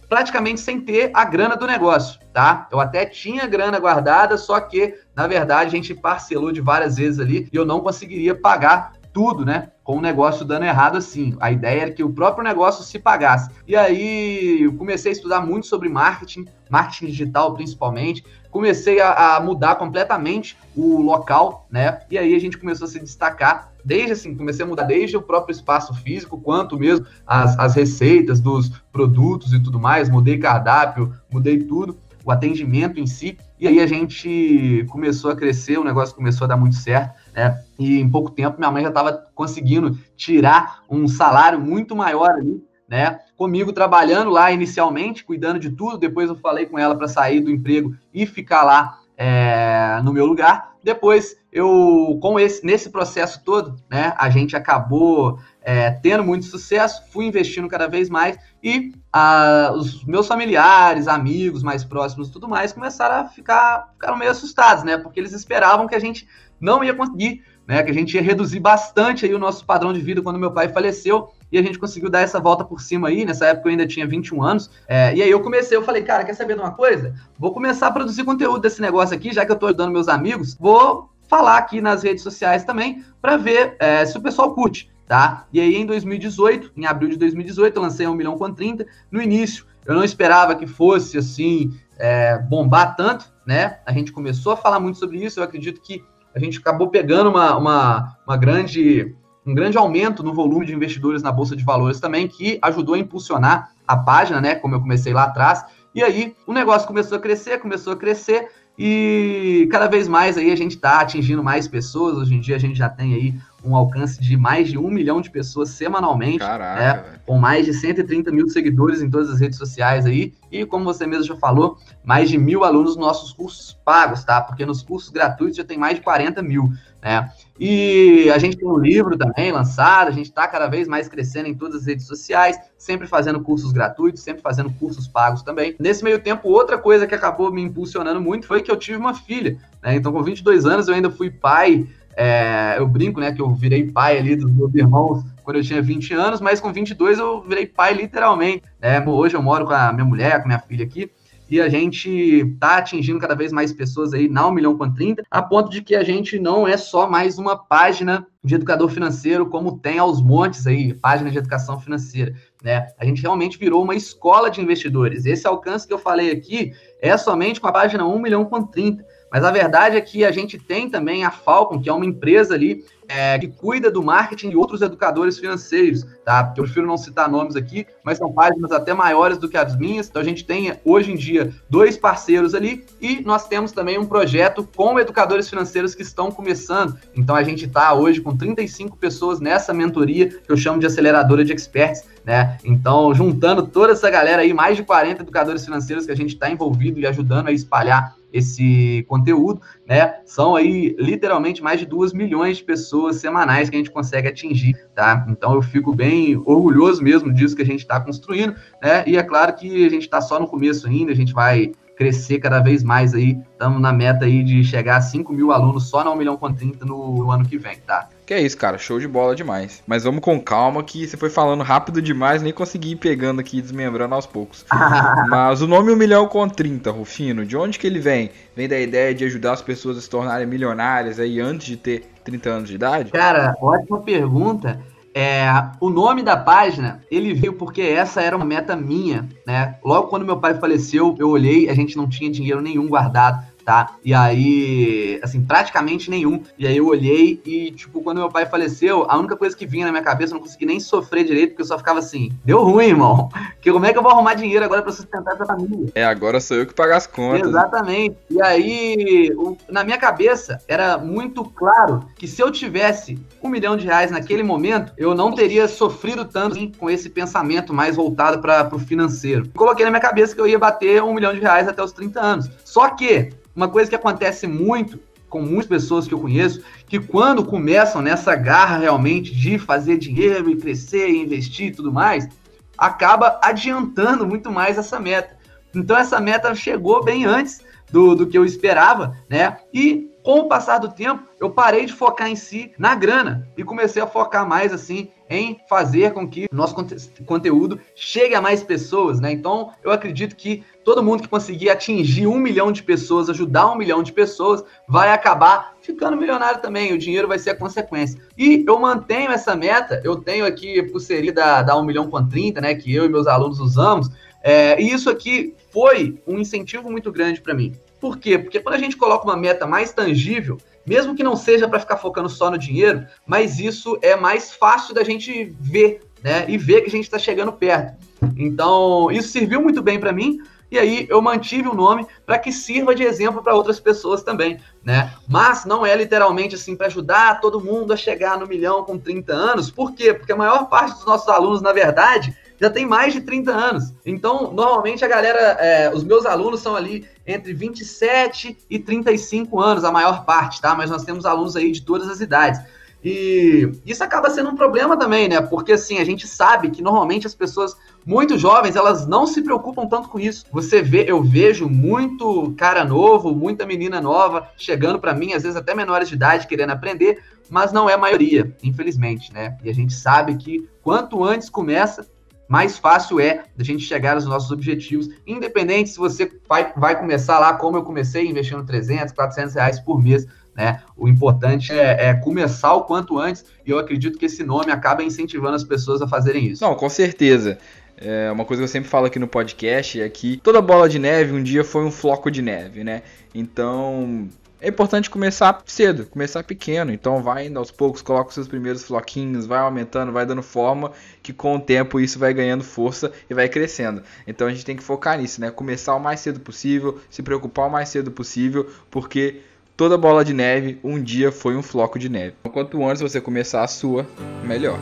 praticamente 0.08 0.60
sem 0.60 0.80
ter 0.80 1.10
a 1.12 1.26
grana 1.26 1.56
do 1.56 1.66
negócio, 1.66 2.18
tá? 2.32 2.66
Eu 2.72 2.80
até 2.80 3.04
tinha 3.04 3.46
grana 3.46 3.78
guardada, 3.78 4.38
só 4.38 4.58
que, 4.58 4.94
na 5.14 5.26
verdade, 5.26 5.68
a 5.68 5.70
gente 5.70 5.94
parcelou 5.94 6.50
de 6.50 6.62
várias 6.62 6.96
vezes 6.96 7.20
ali 7.20 7.50
e 7.52 7.54
eu 7.54 7.66
não 7.66 7.80
conseguiria 7.80 8.34
pagar 8.34 8.94
tudo, 9.12 9.44
né? 9.44 9.71
Com 9.84 9.98
o 9.98 10.00
negócio 10.00 10.44
dando 10.44 10.64
errado 10.64 10.96
assim. 10.96 11.36
A 11.40 11.50
ideia 11.50 11.82
era 11.82 11.90
que 11.90 12.04
o 12.04 12.12
próprio 12.12 12.44
negócio 12.44 12.84
se 12.84 12.98
pagasse. 12.98 13.50
E 13.66 13.74
aí 13.74 14.62
eu 14.62 14.74
comecei 14.74 15.10
a 15.10 15.14
estudar 15.14 15.40
muito 15.40 15.66
sobre 15.66 15.88
marketing, 15.88 16.46
marketing 16.70 17.06
digital 17.06 17.54
principalmente. 17.54 18.24
Comecei 18.50 19.00
a, 19.00 19.36
a 19.36 19.40
mudar 19.40 19.76
completamente 19.76 20.56
o 20.76 21.00
local, 21.00 21.66
né? 21.70 22.00
E 22.10 22.18
aí 22.18 22.34
a 22.34 22.38
gente 22.38 22.58
começou 22.58 22.86
a 22.86 22.90
se 22.90 23.00
destacar 23.00 23.72
desde 23.84 24.12
assim, 24.12 24.34
comecei 24.36 24.64
a 24.64 24.68
mudar 24.68 24.84
desde 24.84 25.16
o 25.16 25.22
próprio 25.22 25.52
espaço 25.52 25.92
físico, 25.94 26.40
quanto 26.40 26.78
mesmo 26.78 27.06
as, 27.26 27.58
as 27.58 27.74
receitas 27.74 28.40
dos 28.40 28.68
produtos 28.92 29.52
e 29.52 29.60
tudo 29.60 29.78
mais, 29.78 30.08
mudei 30.08 30.38
cardápio, 30.38 31.12
mudei 31.30 31.58
tudo, 31.58 31.98
o 32.24 32.30
atendimento 32.30 33.00
em 33.00 33.06
si, 33.06 33.36
e 33.58 33.66
aí 33.66 33.80
a 33.80 33.86
gente 33.86 34.84
começou 34.88 35.30
a 35.30 35.36
crescer, 35.36 35.78
o 35.78 35.84
negócio 35.84 36.14
começou 36.14 36.44
a 36.44 36.48
dar 36.48 36.56
muito 36.56 36.76
certo, 36.76 37.14
né? 37.34 37.62
E 37.78 38.00
em 38.00 38.08
pouco 38.08 38.30
tempo 38.30 38.58
minha 38.58 38.70
mãe 38.70 38.82
já 38.82 38.88
estava 38.88 39.26
conseguindo 39.34 39.96
tirar 40.16 40.82
um 40.88 41.06
salário 41.08 41.60
muito 41.60 41.94
maior 41.94 42.30
ali, 42.30 42.62
né? 42.88 43.20
Comigo 43.36 43.72
trabalhando 43.72 44.30
lá 44.30 44.52
inicialmente, 44.52 45.24
cuidando 45.24 45.58
de 45.58 45.70
tudo. 45.70 45.98
Depois 45.98 46.28
eu 46.28 46.36
falei 46.36 46.66
com 46.66 46.78
ela 46.78 46.96
para 46.96 47.08
sair 47.08 47.40
do 47.40 47.50
emprego 47.50 47.94
e 48.12 48.26
ficar 48.26 48.62
lá 48.62 48.98
é, 49.16 50.00
no 50.04 50.12
meu 50.12 50.26
lugar. 50.26 50.74
Depois 50.82 51.36
eu, 51.52 52.18
com 52.22 52.40
esse 52.40 52.64
nesse 52.64 52.88
processo 52.88 53.44
todo, 53.44 53.76
né? 53.90 54.14
A 54.16 54.30
gente 54.30 54.56
acabou 54.56 55.38
é, 55.60 55.90
tendo 55.90 56.24
muito 56.24 56.46
sucesso, 56.46 57.02
fui 57.12 57.26
investindo 57.26 57.68
cada 57.68 57.86
vez 57.86 58.08
mais 58.08 58.38
e 58.64 58.92
a, 59.12 59.70
os 59.76 60.02
meus 60.06 60.26
familiares, 60.26 61.06
amigos 61.06 61.62
mais 61.62 61.84
próximos 61.84 62.30
tudo 62.30 62.48
mais 62.48 62.72
começaram 62.72 63.16
a 63.16 63.28
ficar 63.28 63.90
ficaram 63.92 64.16
meio 64.16 64.30
assustados, 64.30 64.82
né? 64.82 64.96
Porque 64.96 65.20
eles 65.20 65.32
esperavam 65.32 65.86
que 65.86 65.94
a 65.94 65.98
gente 65.98 66.26
não 66.58 66.82
ia 66.82 66.94
conseguir, 66.94 67.44
né? 67.68 67.82
Que 67.82 67.90
a 67.90 67.94
gente 67.94 68.14
ia 68.14 68.22
reduzir 68.22 68.58
bastante 68.58 69.26
aí 69.26 69.34
o 69.34 69.38
nosso 69.38 69.66
padrão 69.66 69.92
de 69.92 70.00
vida 70.00 70.22
quando 70.22 70.38
meu 70.38 70.52
pai 70.52 70.70
faleceu 70.70 71.34
e 71.50 71.58
a 71.58 71.62
gente 71.62 71.78
conseguiu 71.78 72.08
dar 72.08 72.20
essa 72.20 72.40
volta 72.40 72.64
por 72.64 72.80
cima 72.80 73.08
aí. 73.08 73.26
Nessa 73.26 73.44
época 73.44 73.68
eu 73.68 73.72
ainda 73.72 73.86
tinha 73.86 74.06
21 74.06 74.42
anos. 74.42 74.70
É, 74.88 75.14
e 75.14 75.22
aí 75.22 75.30
eu 75.30 75.40
comecei, 75.40 75.76
eu 75.76 75.82
falei, 75.82 76.02
cara, 76.02 76.24
quer 76.24 76.32
saber 76.32 76.54
de 76.54 76.60
uma 76.60 76.72
coisa? 76.72 77.14
Vou 77.38 77.52
começar 77.52 77.88
a 77.88 77.92
produzir 77.92 78.24
conteúdo 78.24 78.60
desse 78.60 78.80
negócio 78.80 79.14
aqui, 79.14 79.34
já 79.34 79.44
que 79.44 79.52
eu 79.52 79.56
tô 79.56 79.66
ajudando 79.66 79.92
meus 79.92 80.08
amigos, 80.08 80.54
vou 80.54 81.11
falar 81.32 81.56
aqui 81.56 81.80
nas 81.80 82.02
redes 82.02 82.22
sociais 82.22 82.62
também 82.62 83.02
para 83.22 83.38
ver 83.38 83.74
é, 83.78 84.04
se 84.04 84.18
o 84.18 84.20
pessoal 84.20 84.54
curte 84.54 84.92
tá? 85.12 85.46
E 85.52 85.60
aí 85.60 85.76
em 85.76 85.84
2018, 85.84 86.72
em 86.74 86.86
abril 86.86 87.10
de 87.10 87.18
2018, 87.18 87.76
eu 87.76 87.82
lancei 87.82 88.06
1 88.06 88.14
milhão 88.14 88.38
com 88.38 88.50
30. 88.50 88.86
No 89.10 89.20
início, 89.20 89.66
eu 89.84 89.94
não 89.94 90.02
esperava 90.02 90.54
que 90.54 90.66
fosse 90.66 91.18
assim 91.18 91.78
é, 91.98 92.38
bombar 92.38 92.96
tanto, 92.96 93.30
né? 93.46 93.80
A 93.84 93.92
gente 93.92 94.10
começou 94.10 94.54
a 94.54 94.56
falar 94.56 94.80
muito 94.80 94.98
sobre 94.98 95.22
isso. 95.22 95.38
Eu 95.38 95.44
acredito 95.44 95.82
que 95.82 96.02
a 96.34 96.38
gente 96.38 96.58
acabou 96.58 96.88
pegando 96.88 97.28
uma, 97.28 97.56
uma, 97.58 98.16
uma 98.26 98.36
grande 98.38 99.14
um 99.44 99.54
grande 99.54 99.76
aumento 99.76 100.22
no 100.22 100.32
volume 100.32 100.64
de 100.64 100.74
investidores 100.74 101.20
na 101.20 101.30
bolsa 101.30 101.54
de 101.54 101.62
valores 101.62 102.00
também, 102.00 102.26
que 102.26 102.58
ajudou 102.62 102.94
a 102.94 102.98
impulsionar 102.98 103.72
a 103.86 103.96
página, 103.96 104.40
né? 104.40 104.54
Como 104.54 104.74
eu 104.74 104.80
comecei 104.80 105.12
lá 105.12 105.24
atrás. 105.24 105.62
E 105.94 106.02
aí 106.02 106.34
o 106.46 106.54
negócio 106.54 106.88
começou 106.88 107.18
a 107.18 107.20
crescer, 107.20 107.58
começou 107.58 107.92
a 107.92 107.96
crescer 107.96 108.48
e 108.78 109.68
cada 109.70 109.86
vez 109.86 110.08
mais 110.08 110.36
aí 110.38 110.50
a 110.50 110.56
gente 110.56 110.76
está 110.76 111.00
atingindo 111.00 111.42
mais 111.42 111.68
pessoas. 111.68 112.16
Hoje 112.16 112.34
em 112.34 112.40
dia 112.40 112.56
a 112.56 112.58
gente 112.58 112.76
já 112.76 112.88
tem 112.88 113.14
aí 113.14 113.34
um 113.64 113.76
alcance 113.76 114.20
de 114.20 114.36
mais 114.36 114.68
de 114.68 114.78
um 114.78 114.90
milhão 114.90 115.20
de 115.20 115.30
pessoas 115.30 115.70
semanalmente, 115.70 116.38
Caraca, 116.38 116.80
né, 116.80 117.18
com 117.26 117.38
mais 117.38 117.64
de 117.64 117.72
130 117.72 118.30
mil 118.30 118.48
seguidores 118.48 119.02
em 119.02 119.10
todas 119.10 119.30
as 119.30 119.40
redes 119.40 119.58
sociais 119.58 120.06
aí, 120.06 120.32
e 120.50 120.66
como 120.66 120.84
você 120.84 121.06
mesmo 121.06 121.24
já 121.24 121.36
falou, 121.36 121.78
mais 122.04 122.28
de 122.28 122.36
mil 122.38 122.64
alunos 122.64 122.96
nos 122.96 123.06
nossos 123.06 123.32
cursos 123.32 123.72
pagos, 123.84 124.24
tá? 124.24 124.40
Porque 124.40 124.66
nos 124.66 124.82
cursos 124.82 125.10
gratuitos 125.10 125.56
já 125.56 125.64
tem 125.64 125.78
mais 125.78 125.96
de 125.96 126.02
40 126.02 126.42
mil, 126.42 126.72
né? 127.00 127.30
E 127.58 128.30
a 128.34 128.38
gente 128.38 128.56
tem 128.56 128.66
um 128.66 128.78
livro 128.78 129.16
também 129.16 129.52
lançado, 129.52 130.08
a 130.08 130.10
gente 130.10 130.26
está 130.26 130.48
cada 130.48 130.66
vez 130.66 130.88
mais 130.88 131.08
crescendo 131.08 131.48
em 131.48 131.54
todas 131.54 131.82
as 131.82 131.86
redes 131.86 132.06
sociais, 132.06 132.58
sempre 132.76 133.06
fazendo 133.06 133.40
cursos 133.40 133.72
gratuitos, 133.72 134.22
sempre 134.22 134.42
fazendo 134.42 134.70
cursos 134.72 135.06
pagos 135.06 135.42
também. 135.42 135.76
Nesse 135.78 136.02
meio 136.02 136.18
tempo, 136.18 136.48
outra 136.48 136.76
coisa 136.76 137.06
que 137.06 137.14
acabou 137.14 137.52
me 137.52 137.62
impulsionando 137.62 138.20
muito 138.20 138.46
foi 138.46 138.62
que 138.62 138.70
eu 138.70 138.76
tive 138.76 138.98
uma 138.98 139.14
filha, 139.14 139.58
né? 139.82 139.94
Então, 139.94 140.12
com 140.12 140.22
22 140.22 140.66
anos, 140.66 140.88
eu 140.88 140.94
ainda 140.94 141.10
fui 141.10 141.30
pai 141.30 141.86
é, 142.16 142.76
eu 142.78 142.86
brinco, 142.86 143.20
né, 143.20 143.32
que 143.32 143.40
eu 143.40 143.50
virei 143.50 143.90
pai 143.90 144.18
ali 144.18 144.36
dos 144.36 144.50
meus 144.50 144.74
irmãos 144.74 145.24
quando 145.42 145.56
eu 145.56 145.62
tinha 145.62 145.82
20 145.82 146.14
anos, 146.14 146.40
mas 146.40 146.60
com 146.60 146.72
22 146.72 147.18
eu 147.18 147.42
virei 147.42 147.66
pai 147.66 147.94
literalmente. 147.94 148.62
Né? 148.80 149.02
Hoje 149.06 149.34
eu 149.34 149.42
moro 149.42 149.66
com 149.66 149.72
a 149.72 149.92
minha 149.92 150.04
mulher, 150.04 150.38
com 150.38 150.44
a 150.44 150.46
minha 150.46 150.58
filha 150.58 150.84
aqui, 150.84 151.10
e 151.50 151.60
a 151.60 151.68
gente 151.68 152.56
tá 152.58 152.78
atingindo 152.78 153.18
cada 153.18 153.34
vez 153.34 153.52
mais 153.52 153.72
pessoas 153.72 154.14
aí 154.14 154.26
na 154.26 154.46
1 154.46 154.52
milhão 154.52 154.78
com 154.78 154.90
30, 154.90 155.22
a 155.30 155.42
ponto 155.42 155.70
de 155.70 155.82
que 155.82 155.94
a 155.94 156.02
gente 156.02 156.38
não 156.38 156.66
é 156.66 156.78
só 156.78 157.06
mais 157.06 157.38
uma 157.38 157.56
página 157.56 158.26
de 158.42 158.54
educador 158.54 158.88
financeiro, 158.88 159.46
como 159.46 159.78
tem 159.78 159.98
aos 159.98 160.22
montes 160.22 160.66
aí, 160.66 160.94
página 160.94 161.30
de 161.30 161.36
educação 161.36 161.78
financeira, 161.78 162.34
né? 162.62 162.88
A 162.98 163.04
gente 163.04 163.20
realmente 163.20 163.58
virou 163.58 163.82
uma 163.82 163.94
escola 163.94 164.50
de 164.50 164.62
investidores. 164.62 165.26
Esse 165.26 165.46
alcance 165.46 165.86
que 165.86 165.92
eu 165.92 165.98
falei 165.98 166.30
aqui 166.30 166.72
é 167.00 167.16
somente 167.18 167.60
com 167.60 167.68
a 167.68 167.72
página 167.72 168.06
1 168.06 168.18
milhão 168.18 168.44
com 168.46 168.62
30. 168.62 169.04
Mas 169.32 169.44
a 169.44 169.50
verdade 169.50 169.96
é 169.96 170.00
que 170.00 170.24
a 170.24 170.30
gente 170.30 170.58
tem 170.58 170.90
também 170.90 171.24
a 171.24 171.30
Falcon, 171.30 171.80
que 171.80 171.88
é 171.88 171.92
uma 171.92 172.04
empresa 172.04 172.52
ali 172.54 172.84
é, 173.08 173.38
que 173.38 173.48
cuida 173.48 173.90
do 173.90 174.02
marketing 174.02 174.50
de 174.50 174.56
outros 174.56 174.80
educadores 174.80 175.38
financeiros, 175.38 176.06
tá? 176.24 176.52
Eu 176.56 176.64
prefiro 176.64 176.86
não 176.86 176.96
citar 176.96 177.30
nomes 177.30 177.56
aqui, 177.56 177.86
mas 178.04 178.18
são 178.18 178.32
páginas 178.32 178.70
até 178.72 178.94
maiores 178.94 179.38
do 179.38 179.48
que 179.48 179.56
as 179.56 179.76
minhas. 179.76 180.08
Então 180.08 180.20
a 180.20 180.24
gente 180.24 180.44
tem 180.44 180.74
hoje 180.84 181.12
em 181.12 181.16
dia 181.16 181.52
dois 181.68 181.96
parceiros 181.96 182.54
ali 182.54 182.84
e 183.00 183.20
nós 183.22 183.48
temos 183.48 183.72
também 183.72 183.98
um 183.98 184.06
projeto 184.06 184.68
com 184.76 184.98
educadores 184.98 185.48
financeiros 185.48 185.94
que 185.94 186.02
estão 186.02 186.30
começando. 186.30 186.96
Então 187.14 187.34
a 187.34 187.42
gente 187.42 187.66
está 187.66 187.92
hoje 187.94 188.20
com 188.20 188.36
35 188.36 188.96
pessoas 188.96 189.40
nessa 189.40 189.72
mentoria 189.72 190.28
que 190.28 190.50
eu 190.50 190.56
chamo 190.56 190.78
de 190.78 190.86
aceleradora 190.86 191.44
de 191.44 191.52
experts, 191.52 192.04
né? 192.24 192.58
Então, 192.64 193.14
juntando 193.14 193.66
toda 193.66 193.92
essa 193.92 194.08
galera 194.08 194.42
aí, 194.42 194.52
mais 194.52 194.76
de 194.76 194.84
40 194.84 195.22
educadores 195.22 195.64
financeiros 195.64 196.06
que 196.06 196.12
a 196.12 196.16
gente 196.16 196.34
está 196.34 196.50
envolvido 196.50 197.00
e 197.00 197.06
ajudando 197.06 197.48
a 197.48 197.52
espalhar 197.52 198.14
esse 198.32 199.04
conteúdo, 199.08 199.60
né? 199.86 200.14
São 200.24 200.56
aí 200.56 200.96
literalmente 200.98 201.62
mais 201.62 201.78
de 201.78 201.86
duas 201.86 202.12
milhões 202.12 202.58
de 202.58 202.64
pessoas 202.64 203.16
semanais 203.16 203.68
que 203.68 203.76
a 203.76 203.78
gente 203.78 203.90
consegue 203.90 204.28
atingir, 204.28 204.74
tá? 204.94 205.26
Então 205.28 205.54
eu 205.54 205.62
fico 205.62 205.94
bem 205.94 206.36
orgulhoso 206.44 207.02
mesmo 207.02 207.32
disso 207.32 207.54
que 207.54 207.62
a 207.62 207.66
gente 207.66 207.80
está 207.80 208.00
construindo, 208.00 208.54
né? 208.82 209.04
E 209.06 209.16
é 209.16 209.22
claro 209.22 209.54
que 209.54 209.84
a 209.84 209.90
gente 209.90 210.02
está 210.02 210.20
só 210.20 210.40
no 210.40 210.46
começo 210.46 210.86
ainda, 210.86 211.12
a 211.12 211.16
gente 211.16 211.32
vai 211.32 211.72
crescer 211.96 212.38
cada 212.38 212.60
vez 212.60 212.82
mais 212.82 213.14
aí. 213.14 213.38
Estamos 213.52 213.80
na 213.80 213.92
meta 213.92 214.24
aí 214.24 214.42
de 214.42 214.64
chegar 214.64 214.96
a 214.96 215.00
5 215.00 215.32
mil 215.32 215.52
alunos 215.52 215.88
só 215.88 216.02
na 216.02 216.10
1 216.10 216.16
milhão 216.16 216.36
com 216.36 216.52
30 216.52 216.84
no, 216.84 217.16
no 217.18 217.30
ano 217.30 217.44
que 217.44 217.58
vem, 217.58 217.76
tá? 217.86 218.08
Que 218.32 218.36
é 218.36 218.40
isso, 218.40 218.56
cara, 218.56 218.78
show 218.78 218.98
de 218.98 219.06
bola 219.06 219.36
demais. 219.36 219.82
Mas 219.86 220.04
vamos 220.04 220.22
com 220.22 220.40
calma 220.40 220.82
que 220.82 221.06
você 221.06 221.18
foi 221.18 221.28
falando 221.28 221.62
rápido 221.62 222.00
demais, 222.00 222.40
nem 222.40 222.50
consegui 222.50 222.92
ir 222.92 222.96
pegando 222.96 223.42
aqui 223.42 223.60
desmembrando 223.60 224.14
aos 224.14 224.24
poucos. 224.24 224.64
Mas 225.28 225.60
o 225.60 225.66
nome 225.66 225.92
1 225.92 225.96
milhão 225.96 226.26
com 226.26 226.48
30, 226.48 226.90
Rufino, 226.90 227.44
de 227.44 227.58
onde 227.58 227.78
que 227.78 227.86
ele 227.86 228.00
vem? 228.00 228.30
Vem 228.56 228.66
da 228.66 228.80
ideia 228.80 229.14
de 229.14 229.26
ajudar 229.26 229.52
as 229.52 229.60
pessoas 229.60 229.98
a 229.98 230.00
se 230.00 230.08
tornarem 230.08 230.46
milionárias 230.46 231.20
aí 231.20 231.40
antes 231.40 231.66
de 231.66 231.76
ter 231.76 232.10
30 232.24 232.48
anos 232.48 232.68
de 232.70 232.74
idade? 232.74 233.10
Cara, 233.10 233.54
ótima 233.60 234.00
pergunta. 234.00 234.80
É, 235.14 235.44
o 235.78 235.90
nome 235.90 236.22
da 236.22 236.34
página, 236.34 237.02
ele 237.10 237.34
veio 237.34 237.52
porque 237.52 237.82
essa 237.82 238.22
era 238.22 238.34
uma 238.34 238.46
meta 238.46 238.74
minha, 238.74 239.28
né? 239.46 239.76
Logo 239.84 240.08
quando 240.08 240.24
meu 240.24 240.38
pai 240.38 240.54
faleceu, 240.54 241.14
eu 241.18 241.28
olhei, 241.28 241.68
a 241.68 241.74
gente 241.74 241.98
não 241.98 242.08
tinha 242.08 242.30
dinheiro 242.30 242.62
nenhum 242.62 242.88
guardado 242.88 243.44
tá? 243.62 243.96
E 244.04 244.12
aí, 244.12 245.20
assim, 245.22 245.42
praticamente 245.42 246.10
nenhum. 246.10 246.42
E 246.58 246.66
aí 246.66 246.76
eu 246.76 246.86
olhei 246.86 247.40
e, 247.44 247.70
tipo, 247.72 248.02
quando 248.02 248.18
meu 248.18 248.30
pai 248.30 248.46
faleceu, 248.46 249.06
a 249.08 249.16
única 249.18 249.36
coisa 249.36 249.56
que 249.56 249.66
vinha 249.66 249.86
na 249.86 249.92
minha 249.92 250.04
cabeça, 250.04 250.32
eu 250.32 250.36
não 250.36 250.42
consegui 250.42 250.66
nem 250.66 250.80
sofrer 250.80 251.24
direito, 251.24 251.50
porque 251.50 251.62
eu 251.62 251.66
só 251.66 251.78
ficava 251.78 251.98
assim, 251.98 252.30
deu 252.44 252.62
ruim, 252.62 252.86
irmão. 252.86 253.28
Que 253.62 253.70
como 253.70 253.86
é 253.86 253.92
que 253.92 253.98
eu 253.98 254.02
vou 254.02 254.10
arrumar 254.10 254.34
dinheiro 254.34 254.64
agora 254.64 254.82
para 254.82 254.90
sustentar 254.90 255.34
essa 255.34 255.46
família? 255.46 255.92
É, 255.94 256.04
agora 256.04 256.40
sou 256.40 256.56
eu 256.56 256.66
que 256.66 256.74
pago 256.74 256.92
as 256.92 257.06
contas. 257.06 257.48
Exatamente. 257.48 258.16
E 258.28 258.42
aí, 258.42 259.30
na 259.70 259.84
minha 259.84 259.96
cabeça, 259.96 260.58
era 260.66 260.98
muito 260.98 261.44
claro 261.44 262.04
que 262.16 262.26
se 262.26 262.42
eu 262.42 262.50
tivesse 262.50 263.16
um 263.40 263.48
milhão 263.48 263.76
de 263.76 263.86
reais 263.86 264.10
naquele 264.10 264.42
momento, 264.42 264.92
eu 264.96 265.14
não 265.14 265.32
teria 265.32 265.68
sofrido 265.68 266.24
tanto 266.24 266.56
assim, 266.56 266.72
com 266.76 266.90
esse 266.90 267.08
pensamento 267.08 267.72
mais 267.72 267.94
voltado 267.94 268.40
para 268.40 268.68
o 268.74 268.78
financeiro. 268.80 269.48
Coloquei 269.54 269.84
na 269.84 269.90
minha 269.90 270.00
cabeça 270.00 270.34
que 270.34 270.40
eu 270.40 270.46
ia 270.46 270.58
bater 270.58 271.00
um 271.02 271.14
milhão 271.14 271.32
de 271.32 271.40
reais 271.40 271.68
até 271.68 271.82
os 271.82 271.92
30 271.92 272.20
anos. 272.20 272.50
Só 272.64 272.88
que 272.90 273.30
uma 273.54 273.68
coisa 273.68 273.88
que 273.88 273.96
acontece 273.96 274.46
muito 274.46 274.98
com 275.28 275.40
muitas 275.40 275.66
pessoas 275.66 276.06
que 276.06 276.12
eu 276.12 276.20
conheço, 276.20 276.62
que 276.86 277.00
quando 277.00 277.44
começam 277.44 278.02
nessa 278.02 278.36
garra 278.36 278.76
realmente 278.76 279.34
de 279.34 279.58
fazer 279.58 279.96
dinheiro 279.96 280.50
e 280.50 280.56
crescer 280.56 281.08
e 281.08 281.22
investir 281.22 281.68
e 281.68 281.72
tudo 281.72 281.90
mais, 281.90 282.28
acaba 282.76 283.40
adiantando 283.42 284.26
muito 284.26 284.50
mais 284.50 284.76
essa 284.76 285.00
meta. 285.00 285.36
Então 285.74 285.96
essa 285.96 286.20
meta 286.20 286.54
chegou 286.54 287.02
bem 287.02 287.24
antes 287.24 287.62
do, 287.90 288.14
do 288.14 288.26
que 288.26 288.36
eu 288.36 288.44
esperava, 288.44 289.16
né? 289.28 289.56
E 289.72 290.10
com 290.22 290.40
o 290.40 290.48
passar 290.48 290.78
do 290.78 290.90
tempo, 290.90 291.24
eu 291.40 291.50
parei 291.50 291.86
de 291.86 291.92
focar 291.92 292.28
em 292.28 292.36
si 292.36 292.72
na 292.78 292.94
grana 292.94 293.48
e 293.56 293.64
comecei 293.64 294.00
a 294.00 294.06
focar 294.06 294.48
mais 294.48 294.72
assim 294.72 295.10
em 295.28 295.58
fazer 295.68 296.12
com 296.12 296.28
que 296.28 296.46
nosso 296.52 296.74
conte 296.74 296.94
conteúdo 297.24 297.80
chegue 297.94 298.34
a 298.34 298.40
mais 298.40 298.62
pessoas, 298.62 299.18
né? 299.18 299.32
Então, 299.32 299.72
eu 299.82 299.90
acredito 299.90 300.36
que 300.36 300.62
todo 300.84 301.02
mundo 301.02 301.22
que 301.22 301.28
conseguir 301.28 301.70
atingir 301.70 302.26
um 302.26 302.38
milhão 302.38 302.72
de 302.72 302.82
pessoas, 302.82 303.30
ajudar 303.30 303.70
um 303.70 303.76
milhão 303.76 304.02
de 304.02 304.12
pessoas, 304.12 304.64
vai 304.88 305.10
acabar 305.10 305.74
ficando 305.80 306.16
milionário 306.16 306.60
também. 306.60 306.92
O 306.92 306.98
dinheiro 306.98 307.28
vai 307.28 307.38
ser 307.38 307.50
a 307.50 307.56
consequência. 307.56 308.20
E 308.36 308.64
eu 308.66 308.78
mantenho 308.78 309.30
essa 309.30 309.54
meta. 309.54 310.00
Eu 310.04 310.16
tenho 310.16 310.44
aqui 310.44 310.82
pulseirinha 310.82 311.32
da, 311.32 311.62
da 311.62 311.76
1 311.76 311.84
milhão 311.84 312.10
com 312.10 312.26
30, 312.26 312.60
né? 312.60 312.74
Que 312.74 312.94
eu 312.94 313.04
e 313.04 313.08
meus 313.08 313.26
alunos 313.26 313.60
usamos. 313.60 314.08
É, 314.42 314.80
e 314.80 314.92
isso 314.92 315.08
aqui 315.08 315.54
foi 315.70 316.20
um 316.26 316.38
incentivo 316.38 316.90
muito 316.90 317.12
grande 317.12 317.40
para 317.40 317.54
mim. 317.54 317.74
Por 318.00 318.18
quê? 318.18 318.38
Porque 318.38 318.58
quando 318.58 318.74
a 318.74 318.78
gente 318.78 318.96
coloca 318.96 319.24
uma 319.24 319.36
meta 319.36 319.66
mais 319.66 319.92
tangível, 319.92 320.58
mesmo 320.84 321.14
que 321.14 321.22
não 321.22 321.36
seja 321.36 321.68
para 321.68 321.78
ficar 321.78 321.96
focando 321.96 322.28
só 322.28 322.50
no 322.50 322.58
dinheiro, 322.58 323.06
mas 323.24 323.60
isso 323.60 323.96
é 324.02 324.16
mais 324.16 324.52
fácil 324.52 324.92
da 324.92 325.04
gente 325.04 325.54
ver, 325.60 326.00
né? 326.22 326.44
E 326.48 326.58
ver 326.58 326.80
que 326.80 326.88
a 326.88 326.90
gente 326.90 327.04
está 327.04 327.18
chegando 327.18 327.52
perto. 327.52 327.96
Então, 328.36 329.10
isso 329.10 329.28
serviu 329.28 329.62
muito 329.62 329.80
bem 329.80 330.00
para 330.00 330.12
mim. 330.12 330.38
E 330.72 330.78
aí 330.78 331.06
eu 331.10 331.20
mantive 331.20 331.68
o 331.68 331.74
nome 331.74 332.06
para 332.24 332.38
que 332.38 332.50
sirva 332.50 332.94
de 332.94 333.02
exemplo 333.02 333.42
para 333.42 333.54
outras 333.54 333.78
pessoas 333.78 334.22
também, 334.22 334.58
né? 334.82 335.12
Mas 335.28 335.66
não 335.66 335.84
é 335.84 335.94
literalmente 335.94 336.54
assim 336.54 336.74
para 336.74 336.86
ajudar 336.86 337.42
todo 337.42 337.60
mundo 337.60 337.92
a 337.92 337.96
chegar 337.96 338.38
no 338.38 338.46
milhão 338.46 338.82
com 338.82 338.96
30 338.96 339.34
anos. 339.34 339.70
Por 339.70 339.92
quê? 339.92 340.14
Porque 340.14 340.32
a 340.32 340.36
maior 340.36 340.70
parte 340.70 340.94
dos 340.94 341.04
nossos 341.04 341.28
alunos, 341.28 341.60
na 341.60 341.74
verdade, 341.74 342.34
já 342.58 342.70
tem 342.70 342.86
mais 342.86 343.12
de 343.12 343.20
30 343.20 343.52
anos. 343.52 343.92
Então, 344.06 344.50
normalmente 344.50 345.04
a 345.04 345.08
galera, 345.08 345.40
é, 345.60 345.92
os 345.94 346.02
meus 346.02 346.24
alunos 346.24 346.60
são 346.60 346.74
ali 346.74 347.06
entre 347.26 347.52
27 347.52 348.56
e 348.70 348.78
35 348.78 349.60
anos, 349.60 349.84
a 349.84 349.92
maior 349.92 350.24
parte, 350.24 350.58
tá? 350.58 350.74
Mas 350.74 350.88
nós 350.88 351.04
temos 351.04 351.26
alunos 351.26 351.54
aí 351.54 351.70
de 351.70 351.82
todas 351.82 352.08
as 352.08 352.22
idades. 352.22 352.58
E 353.04 353.68
isso 353.84 354.04
acaba 354.04 354.30
sendo 354.30 354.50
um 354.50 354.54
problema 354.54 354.96
também, 354.96 355.28
né? 355.28 355.40
Porque 355.40 355.72
assim, 355.72 355.98
a 355.98 356.04
gente 356.04 356.26
sabe 356.26 356.70
que 356.70 356.80
normalmente 356.80 357.26
as 357.26 357.34
pessoas 357.34 357.76
muito 358.06 358.38
jovens, 358.38 358.76
elas 358.76 359.06
não 359.06 359.26
se 359.26 359.42
preocupam 359.42 359.86
tanto 359.86 360.08
com 360.08 360.20
isso. 360.20 360.44
Você 360.52 360.80
vê, 360.80 361.04
eu 361.08 361.22
vejo 361.22 361.68
muito 361.68 362.54
cara 362.56 362.84
novo, 362.84 363.34
muita 363.34 363.66
menina 363.66 364.00
nova 364.00 364.48
chegando 364.56 365.00
para 365.00 365.14
mim, 365.14 365.32
às 365.32 365.42
vezes 365.42 365.56
até 365.56 365.74
menores 365.74 366.08
de 366.08 366.14
idade 366.14 366.46
querendo 366.46 366.70
aprender, 366.70 367.22
mas 367.50 367.72
não 367.72 367.90
é 367.90 367.94
a 367.94 367.98
maioria, 367.98 368.56
infelizmente, 368.62 369.32
né? 369.32 369.56
E 369.64 369.68
a 369.68 369.74
gente 369.74 369.92
sabe 369.92 370.36
que 370.36 370.68
quanto 370.82 371.24
antes 371.24 371.50
começa, 371.50 372.06
mais 372.48 372.76
fácil 372.76 373.18
é 373.18 373.44
da 373.56 373.64
gente 373.64 373.82
chegar 373.82 374.14
aos 374.14 374.26
nossos 374.26 374.50
objetivos, 374.50 375.08
independente 375.26 375.90
se 375.90 375.98
você 375.98 376.30
vai, 376.48 376.72
vai 376.76 376.98
começar 376.98 377.38
lá 377.38 377.54
como 377.54 377.78
eu 377.78 377.82
comecei, 377.82 378.26
investindo 378.26 378.64
300, 378.64 379.12
400 379.12 379.54
reais 379.54 379.80
por 379.80 380.02
mês, 380.02 380.26
né? 380.54 380.82
O 380.96 381.08
importante 381.08 381.72
é, 381.72 382.08
é, 382.08 382.14
começar 382.14 382.74
o 382.74 382.82
quanto 382.82 383.18
antes 383.18 383.44
e 383.64 383.70
eu 383.70 383.78
acredito 383.78 384.18
que 384.18 384.26
esse 384.26 384.44
nome 384.44 384.70
acaba 384.70 385.02
incentivando 385.02 385.56
as 385.56 385.64
pessoas 385.64 386.02
a 386.02 386.08
fazerem 386.08 386.46
isso. 386.46 386.62
Não, 386.62 386.74
com 386.74 386.88
certeza. 386.88 387.58
É 387.96 388.30
uma 388.32 388.44
coisa 388.44 388.60
que 388.60 388.64
eu 388.64 388.68
sempre 388.68 388.88
falo 388.88 389.06
aqui 389.06 389.18
no 389.18 389.28
podcast 389.28 390.00
é 390.00 390.08
que 390.08 390.38
toda 390.38 390.60
bola 390.60 390.88
de 390.88 390.98
neve 390.98 391.32
um 391.32 391.42
dia 391.42 391.62
foi 391.62 391.84
um 391.84 391.90
floco 391.90 392.30
de 392.30 392.42
neve, 392.42 392.82
né? 392.82 393.02
Então, 393.34 394.28
é 394.62 394.68
importante 394.68 395.10
começar 395.10 395.60
cedo, 395.66 396.06
começar 396.06 396.44
pequeno. 396.44 396.92
Então 396.92 397.20
vai 397.20 397.48
indo 397.48 397.58
aos 397.58 397.72
poucos, 397.72 398.00
coloca 398.00 398.28
os 398.28 398.34
seus 398.34 398.46
primeiros 398.46 398.84
floquinhos, 398.84 399.44
vai 399.44 399.58
aumentando, 399.58 400.12
vai 400.12 400.24
dando 400.24 400.42
forma, 400.42 400.92
que 401.20 401.32
com 401.32 401.56
o 401.56 401.60
tempo 401.60 401.98
isso 401.98 402.16
vai 402.16 402.32
ganhando 402.32 402.62
força 402.62 403.10
e 403.28 403.34
vai 403.34 403.48
crescendo. 403.48 404.02
Então 404.24 404.46
a 404.46 404.50
gente 404.50 404.64
tem 404.64 404.76
que 404.76 404.82
focar 404.82 405.18
nisso, 405.18 405.40
né? 405.40 405.50
Começar 405.50 405.96
o 405.96 406.00
mais 406.00 406.20
cedo 406.20 406.38
possível, 406.38 407.00
se 407.10 407.24
preocupar 407.24 407.66
o 407.66 407.70
mais 407.70 407.88
cedo 407.88 408.12
possível, 408.12 408.70
porque 408.88 409.42
toda 409.76 409.98
bola 409.98 410.24
de 410.24 410.32
neve 410.32 410.78
um 410.82 411.02
dia 411.02 411.32
foi 411.32 411.56
um 411.56 411.62
floco 411.62 411.98
de 411.98 412.08
neve. 412.08 412.34
Quanto 412.52 412.84
antes 412.84 413.02
você 413.02 413.20
começar 413.20 413.62
a 413.62 413.68
sua, 413.68 414.06
melhor. 414.44 414.78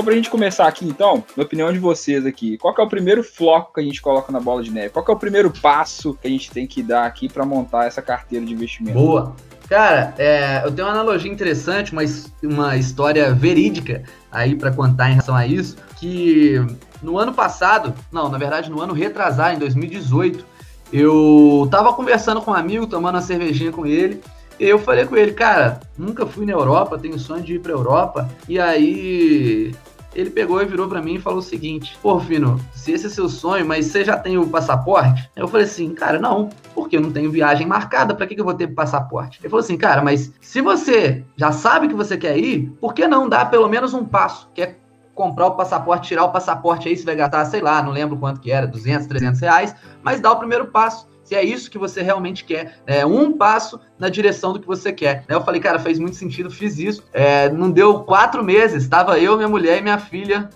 Então, 0.00 0.06
pra 0.06 0.14
gente 0.14 0.30
começar 0.30 0.66
aqui, 0.66 0.86
então, 0.86 1.22
na 1.36 1.42
opinião 1.42 1.70
de 1.70 1.78
vocês 1.78 2.24
aqui, 2.24 2.56
qual 2.56 2.74
é 2.74 2.80
o 2.80 2.88
primeiro 2.88 3.22
floco 3.22 3.74
que 3.74 3.80
a 3.80 3.84
gente 3.84 4.00
coloca 4.00 4.32
na 4.32 4.40
bola 4.40 4.62
de 4.62 4.70
neve? 4.70 4.88
Qual 4.88 5.04
é 5.06 5.10
o 5.10 5.16
primeiro 5.16 5.50
passo 5.50 6.14
que 6.14 6.26
a 6.26 6.30
gente 6.30 6.50
tem 6.50 6.66
que 6.66 6.82
dar 6.82 7.04
aqui 7.04 7.28
para 7.28 7.44
montar 7.44 7.84
essa 7.84 8.00
carteira 8.00 8.46
de 8.46 8.50
investimento? 8.54 8.98
Boa! 8.98 9.36
Cara, 9.68 10.14
é, 10.16 10.62
eu 10.64 10.72
tenho 10.72 10.88
uma 10.88 10.94
analogia 10.94 11.30
interessante, 11.30 11.92
uma, 11.92 12.00
uma 12.42 12.78
história 12.78 13.34
verídica 13.34 14.02
aí 14.32 14.54
para 14.54 14.72
contar 14.72 15.08
em 15.08 15.12
relação 15.12 15.36
a 15.36 15.46
isso, 15.46 15.76
que 15.98 16.54
no 17.02 17.18
ano 17.18 17.34
passado, 17.34 17.92
não, 18.10 18.30
na 18.30 18.38
verdade 18.38 18.70
no 18.70 18.80
ano 18.80 18.94
retrasado, 18.94 19.56
em 19.56 19.58
2018, 19.58 20.42
eu 20.90 21.68
tava 21.70 21.92
conversando 21.92 22.40
com 22.40 22.52
um 22.52 22.54
amigo, 22.54 22.86
tomando 22.86 23.16
uma 23.16 23.22
cervejinha 23.22 23.70
com 23.70 23.84
ele, 23.84 24.22
e 24.58 24.64
eu 24.64 24.78
falei 24.78 25.04
com 25.04 25.16
ele, 25.16 25.32
cara, 25.32 25.80
nunca 25.96 26.26
fui 26.26 26.46
na 26.46 26.52
Europa, 26.52 26.98
tenho 26.98 27.18
sonho 27.18 27.42
de 27.42 27.54
ir 27.54 27.60
pra 27.60 27.72
Europa, 27.72 28.28
e 28.48 28.58
aí 28.58 29.74
ele 30.14 30.30
pegou 30.30 30.60
e 30.60 30.66
virou 30.66 30.88
para 30.88 31.02
mim 31.02 31.14
e 31.14 31.20
falou 31.20 31.38
o 31.38 31.42
seguinte: 31.42 31.96
Pô, 32.02 32.18
Fino, 32.18 32.60
se 32.72 32.92
esse 32.92 33.06
é 33.06 33.08
seu 33.08 33.28
sonho, 33.28 33.66
mas 33.66 33.86
você 33.86 34.04
já 34.04 34.16
tem 34.16 34.38
o 34.38 34.46
passaporte? 34.46 35.30
Eu 35.36 35.48
falei 35.48 35.66
assim, 35.66 35.94
cara, 35.94 36.18
não, 36.18 36.50
porque 36.74 36.96
eu 36.96 37.00
não 37.00 37.12
tenho 37.12 37.30
viagem 37.30 37.66
marcada, 37.66 38.14
para 38.14 38.26
que, 38.26 38.34
que 38.34 38.40
eu 38.40 38.44
vou 38.44 38.54
ter 38.54 38.68
passaporte? 38.68 39.38
Ele 39.40 39.48
falou 39.48 39.62
assim, 39.62 39.76
cara, 39.76 40.02
mas 40.02 40.32
se 40.40 40.60
você 40.60 41.24
já 41.36 41.52
sabe 41.52 41.88
que 41.88 41.94
você 41.94 42.16
quer 42.16 42.38
ir, 42.38 42.70
por 42.80 42.94
que 42.94 43.06
não 43.06 43.28
dar 43.28 43.50
pelo 43.50 43.68
menos 43.68 43.94
um 43.94 44.04
passo, 44.04 44.48
que 44.54 44.62
é 44.62 44.76
comprar 45.14 45.48
o 45.48 45.54
passaporte, 45.54 46.08
tirar 46.08 46.24
o 46.24 46.32
passaporte 46.32 46.88
aí, 46.88 46.96
você 46.96 47.04
vai 47.04 47.14
gastar, 47.14 47.44
sei 47.44 47.60
lá, 47.60 47.82
não 47.82 47.92
lembro 47.92 48.16
quanto 48.16 48.40
que 48.40 48.50
era, 48.50 48.66
200, 48.66 49.06
300 49.06 49.40
reais, 49.40 49.74
mas 50.02 50.20
dá 50.20 50.32
o 50.32 50.38
primeiro 50.38 50.68
passo 50.68 51.09
se 51.30 51.36
é 51.36 51.44
isso 51.44 51.70
que 51.70 51.78
você 51.78 52.02
realmente 52.02 52.44
quer, 52.44 52.80
é 52.84 53.06
um 53.06 53.30
passo 53.30 53.78
na 53.96 54.08
direção 54.08 54.52
do 54.52 54.58
que 54.58 54.66
você 54.66 54.92
quer. 54.92 55.24
Eu 55.28 55.40
falei, 55.40 55.60
cara, 55.60 55.78
fez 55.78 55.96
muito 55.96 56.16
sentido, 56.16 56.50
fiz 56.50 56.76
isso. 56.76 57.04
É, 57.12 57.48
não 57.48 57.70
deu 57.70 58.00
quatro 58.00 58.42
meses, 58.42 58.82
estava 58.82 59.16
eu, 59.16 59.36
minha 59.36 59.48
mulher 59.48 59.78
e 59.78 59.80
minha 59.80 59.96
filha 59.96 60.50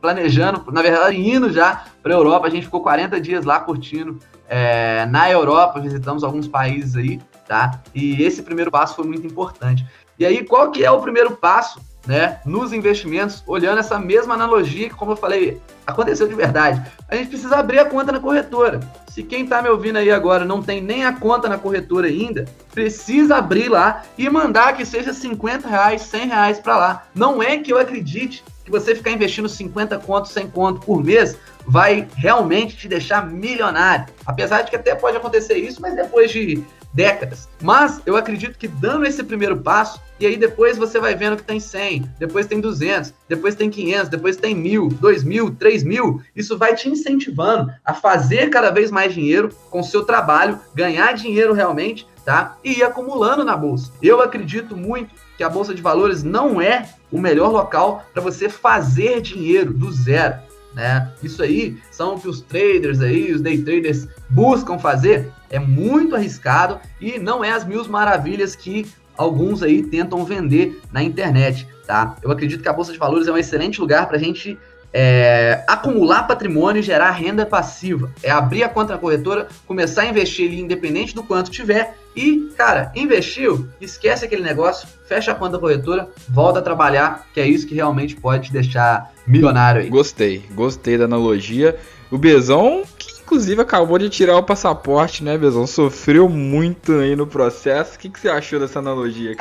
planejando, 0.00 0.70
na 0.70 0.82
verdade, 0.82 1.16
indo 1.16 1.52
já 1.52 1.84
para 2.00 2.14
a 2.14 2.16
Europa. 2.16 2.46
A 2.46 2.50
gente 2.50 2.66
ficou 2.66 2.80
40 2.80 3.20
dias 3.20 3.44
lá 3.44 3.58
curtindo 3.58 4.20
é, 4.48 5.04
na 5.06 5.28
Europa, 5.28 5.80
visitamos 5.80 6.22
alguns 6.22 6.46
países 6.46 6.94
aí, 6.94 7.20
tá? 7.48 7.82
E 7.92 8.22
esse 8.22 8.40
primeiro 8.40 8.70
passo 8.70 8.94
foi 8.94 9.06
muito 9.06 9.26
importante. 9.26 9.84
E 10.16 10.24
aí, 10.24 10.44
qual 10.44 10.70
que 10.70 10.84
é 10.84 10.90
o 10.92 11.00
primeiro 11.00 11.32
passo 11.32 11.80
né, 12.06 12.40
nos 12.44 12.72
investimentos, 12.72 13.42
olhando 13.46 13.78
essa 13.78 13.98
mesma 13.98 14.34
analogia 14.34 14.88
que, 14.88 14.94
como 14.94 15.12
eu 15.12 15.16
falei, 15.16 15.60
aconteceu 15.86 16.26
de 16.26 16.34
verdade. 16.34 16.82
A 17.08 17.16
gente 17.16 17.28
precisa 17.28 17.56
abrir 17.56 17.78
a 17.78 17.84
conta 17.84 18.12
na 18.12 18.20
corretora. 18.20 18.80
Se 19.08 19.22
quem 19.22 19.44
está 19.44 19.60
me 19.60 19.68
ouvindo 19.68 19.96
aí 19.96 20.10
agora 20.10 20.44
não 20.44 20.62
tem 20.62 20.80
nem 20.80 21.04
a 21.04 21.12
conta 21.12 21.48
na 21.48 21.58
corretora 21.58 22.06
ainda, 22.06 22.46
precisa 22.72 23.36
abrir 23.36 23.68
lá 23.68 24.02
e 24.16 24.28
mandar 24.30 24.76
que 24.76 24.86
seja 24.86 25.12
50 25.12 25.68
reais, 25.68 26.02
100 26.02 26.28
reais 26.28 26.58
para 26.58 26.76
lá. 26.76 27.06
Não 27.14 27.42
é 27.42 27.58
que 27.58 27.72
eu 27.72 27.78
acredite 27.78 28.44
que 28.64 28.70
você 28.70 28.94
ficar 28.94 29.10
investindo 29.10 29.48
50 29.48 29.98
contos, 29.98 30.30
100 30.32 30.48
conto 30.50 30.80
por 30.80 31.02
mês 31.02 31.36
vai 31.66 32.08
realmente 32.16 32.76
te 32.76 32.88
deixar 32.88 33.26
milionário. 33.26 34.06
Apesar 34.24 34.62
de 34.62 34.70
que 34.70 34.76
até 34.76 34.94
pode 34.94 35.16
acontecer 35.16 35.56
isso, 35.56 35.82
mas 35.82 35.94
depois 35.94 36.30
de 36.30 36.64
décadas. 36.92 37.48
Mas 37.62 38.00
eu 38.04 38.16
acredito 38.16 38.58
que 38.58 38.68
dando 38.68 39.06
esse 39.06 39.22
primeiro 39.22 39.56
passo, 39.56 40.00
e 40.18 40.26
aí 40.26 40.36
depois 40.36 40.76
você 40.76 40.98
vai 40.98 41.14
vendo 41.14 41.36
que 41.36 41.42
tem 41.42 41.60
100, 41.60 42.10
depois 42.18 42.46
tem 42.46 42.60
200, 42.60 43.14
depois 43.28 43.54
tem 43.54 43.70
500, 43.70 44.08
depois 44.08 44.36
tem 44.36 44.54
1.000, 44.54 44.98
2.000, 44.98 45.56
3.000, 45.56 46.20
isso 46.34 46.58
vai 46.58 46.74
te 46.74 46.88
incentivando 46.88 47.72
a 47.84 47.94
fazer 47.94 48.50
cada 48.50 48.70
vez 48.70 48.90
mais 48.90 49.14
dinheiro 49.14 49.50
com 49.70 49.80
o 49.80 49.84
seu 49.84 50.04
trabalho, 50.04 50.58
ganhar 50.74 51.12
dinheiro 51.14 51.52
realmente, 51.52 52.06
tá? 52.24 52.56
E 52.62 52.78
ir 52.78 52.82
acumulando 52.82 53.44
na 53.44 53.56
bolsa. 53.56 53.92
Eu 54.02 54.20
acredito 54.20 54.76
muito 54.76 55.14
que 55.36 55.44
a 55.44 55.48
bolsa 55.48 55.74
de 55.74 55.80
valores 55.80 56.22
não 56.22 56.60
é 56.60 56.90
o 57.10 57.18
melhor 57.18 57.50
local 57.50 58.04
para 58.12 58.22
você 58.22 58.48
fazer 58.48 59.20
dinheiro 59.22 59.72
do 59.72 59.90
zero. 59.90 60.36
Né? 60.74 61.10
Isso 61.22 61.42
aí 61.42 61.78
são 61.90 62.14
o 62.14 62.20
que 62.20 62.28
os 62.28 62.40
traders 62.40 63.00
aí, 63.00 63.32
os 63.32 63.40
day 63.40 63.58
traders 63.62 64.06
buscam 64.28 64.78
fazer, 64.78 65.32
é 65.50 65.58
muito 65.58 66.14
arriscado 66.14 66.80
e 67.00 67.18
não 67.18 67.44
é 67.44 67.50
as 67.50 67.64
mil 67.64 67.86
maravilhas 67.88 68.54
que 68.54 68.86
alguns 69.16 69.62
aí 69.62 69.82
tentam 69.82 70.24
vender 70.24 70.80
na 70.92 71.02
internet, 71.02 71.66
tá? 71.86 72.16
Eu 72.22 72.30
acredito 72.30 72.62
que 72.62 72.68
a 72.68 72.72
bolsa 72.72 72.92
de 72.92 72.98
valores 72.98 73.28
é 73.28 73.32
um 73.32 73.36
excelente 73.36 73.80
lugar 73.80 74.06
para 74.06 74.16
a 74.16 74.20
gente 74.20 74.58
é, 74.92 75.62
acumular 75.68 76.24
patrimônio 76.24 76.80
e 76.80 76.82
gerar 76.82 77.10
renda 77.10 77.46
passiva. 77.46 78.10
É 78.22 78.30
abrir 78.30 78.62
a 78.62 78.68
conta 78.68 78.94
na 78.94 78.98
corretora, 78.98 79.48
começar 79.66 80.02
a 80.02 80.06
investir 80.06 80.48
ali 80.48 80.60
independente 80.60 81.14
do 81.14 81.22
quanto 81.22 81.50
tiver 81.50 81.96
e, 82.14 82.52
cara, 82.56 82.90
investiu, 82.96 83.68
esquece 83.80 84.24
aquele 84.24 84.42
negócio, 84.42 84.88
fecha 85.06 85.32
a 85.32 85.34
conta 85.34 85.52
da 85.52 85.58
corretora, 85.58 86.08
volta 86.28 86.58
a 86.58 86.62
trabalhar, 86.62 87.26
que 87.32 87.40
é 87.40 87.46
isso 87.46 87.66
que 87.66 87.74
realmente 87.74 88.16
pode 88.16 88.48
te 88.48 88.52
deixar 88.52 89.12
milionário 89.26 89.82
aí. 89.82 89.88
Gostei, 89.88 90.44
gostei 90.52 90.98
da 90.98 91.04
analogia. 91.04 91.78
O 92.10 92.18
Bezão, 92.18 92.82
que 92.98 93.09
inclusive 93.30 93.62
acabou 93.62 93.96
de 93.96 94.10
tirar 94.10 94.36
o 94.36 94.42
passaporte, 94.42 95.22
né, 95.22 95.38
Bezão? 95.38 95.64
Sofreu 95.64 96.28
muito 96.28 96.94
aí 96.94 97.14
no 97.14 97.28
processo. 97.28 97.94
O 97.94 97.98
que, 98.00 98.10
que 98.10 98.18
você 98.18 98.28
achou 98.28 98.58
dessa 98.58 98.80
analogia? 98.80 99.36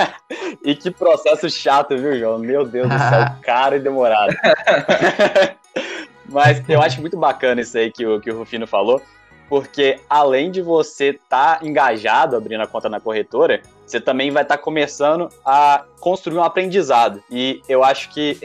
e 0.64 0.74
que 0.74 0.90
processo 0.90 1.50
chato, 1.50 1.94
viu, 1.94 2.18
João? 2.18 2.38
Meu 2.38 2.64
Deus 2.64 2.88
do 2.88 2.98
céu, 2.98 3.26
caro 3.44 3.76
e 3.76 3.80
demorado. 3.80 4.34
Mas 6.26 6.66
eu 6.66 6.80
acho 6.80 7.02
muito 7.02 7.18
bacana 7.18 7.60
isso 7.60 7.76
aí 7.76 7.92
que 7.92 8.06
o, 8.06 8.18
que 8.18 8.30
o 8.30 8.38
Rufino 8.38 8.66
falou, 8.66 9.02
porque 9.46 10.00
além 10.08 10.50
de 10.50 10.62
você 10.62 11.10
estar 11.10 11.58
tá 11.58 11.66
engajado 11.66 12.34
abrindo 12.34 12.62
a 12.62 12.66
conta 12.66 12.88
na 12.88 12.98
corretora, 12.98 13.60
você 13.86 14.00
também 14.00 14.30
vai 14.30 14.42
estar 14.42 14.56
tá 14.56 14.62
começando 14.62 15.28
a 15.44 15.84
construir 16.00 16.38
um 16.38 16.42
aprendizado. 16.42 17.22
E 17.30 17.60
eu 17.68 17.84
acho 17.84 18.08
que 18.08 18.38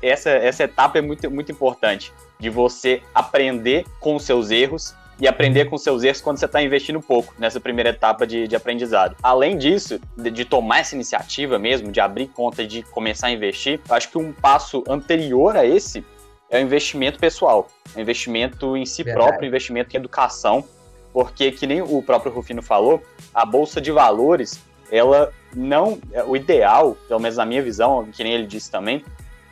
essa, 0.00 0.30
essa 0.30 0.64
etapa 0.64 0.98
é 0.98 1.02
muito, 1.02 1.30
muito 1.30 1.52
importante, 1.52 2.10
de 2.42 2.50
você 2.50 3.00
aprender 3.14 3.86
com 4.00 4.16
os 4.16 4.24
seus 4.24 4.50
erros 4.50 4.96
e 5.20 5.28
aprender 5.28 5.66
com 5.66 5.78
seus 5.78 6.02
erros 6.02 6.20
quando 6.20 6.38
você 6.38 6.46
está 6.46 6.60
investindo 6.60 7.00
pouco 7.00 7.32
nessa 7.38 7.60
primeira 7.60 7.90
etapa 7.90 8.26
de, 8.26 8.48
de 8.48 8.56
aprendizado. 8.56 9.14
Além 9.22 9.56
disso, 9.56 10.00
de, 10.18 10.28
de, 10.28 10.44
tomar 10.44 10.80
essa 10.80 10.96
iniciativa 10.96 11.56
mesmo, 11.56 11.92
de 11.92 12.00
abrir 12.00 12.26
conta 12.26 12.64
e 12.64 12.66
de 12.66 12.82
começar 12.82 13.28
a 13.28 13.30
investir, 13.30 13.80
eu 13.88 13.94
acho 13.94 14.08
que 14.10 14.18
um 14.18 14.32
passo 14.32 14.82
anterior 14.88 15.56
a 15.56 15.64
esse 15.64 16.04
é 16.50 16.58
o 16.58 16.60
investimento 16.60 17.20
pessoal, 17.20 17.68
o 17.94 18.00
investimento 18.00 18.76
em 18.76 18.84
si 18.84 19.04
Verdade. 19.04 19.24
próprio, 19.24 19.46
investimento 19.46 19.94
em 19.94 20.00
educação, 20.00 20.64
porque 21.12 21.52
que 21.52 21.64
nem 21.64 21.80
o 21.80 22.02
próprio 22.02 22.32
Rufino 22.32 22.60
falou, 22.60 23.00
a 23.32 23.46
bolsa 23.46 23.80
de 23.80 23.92
valores, 23.92 24.60
ela 24.90 25.32
não, 25.54 26.00
o 26.26 26.34
ideal, 26.34 26.96
pelo 27.06 27.20
menos 27.20 27.36
na 27.36 27.46
minha 27.46 27.62
visão, 27.62 28.04
que 28.12 28.24
nem 28.24 28.32
ele 28.32 28.46
disse 28.46 28.68
também, 28.68 29.04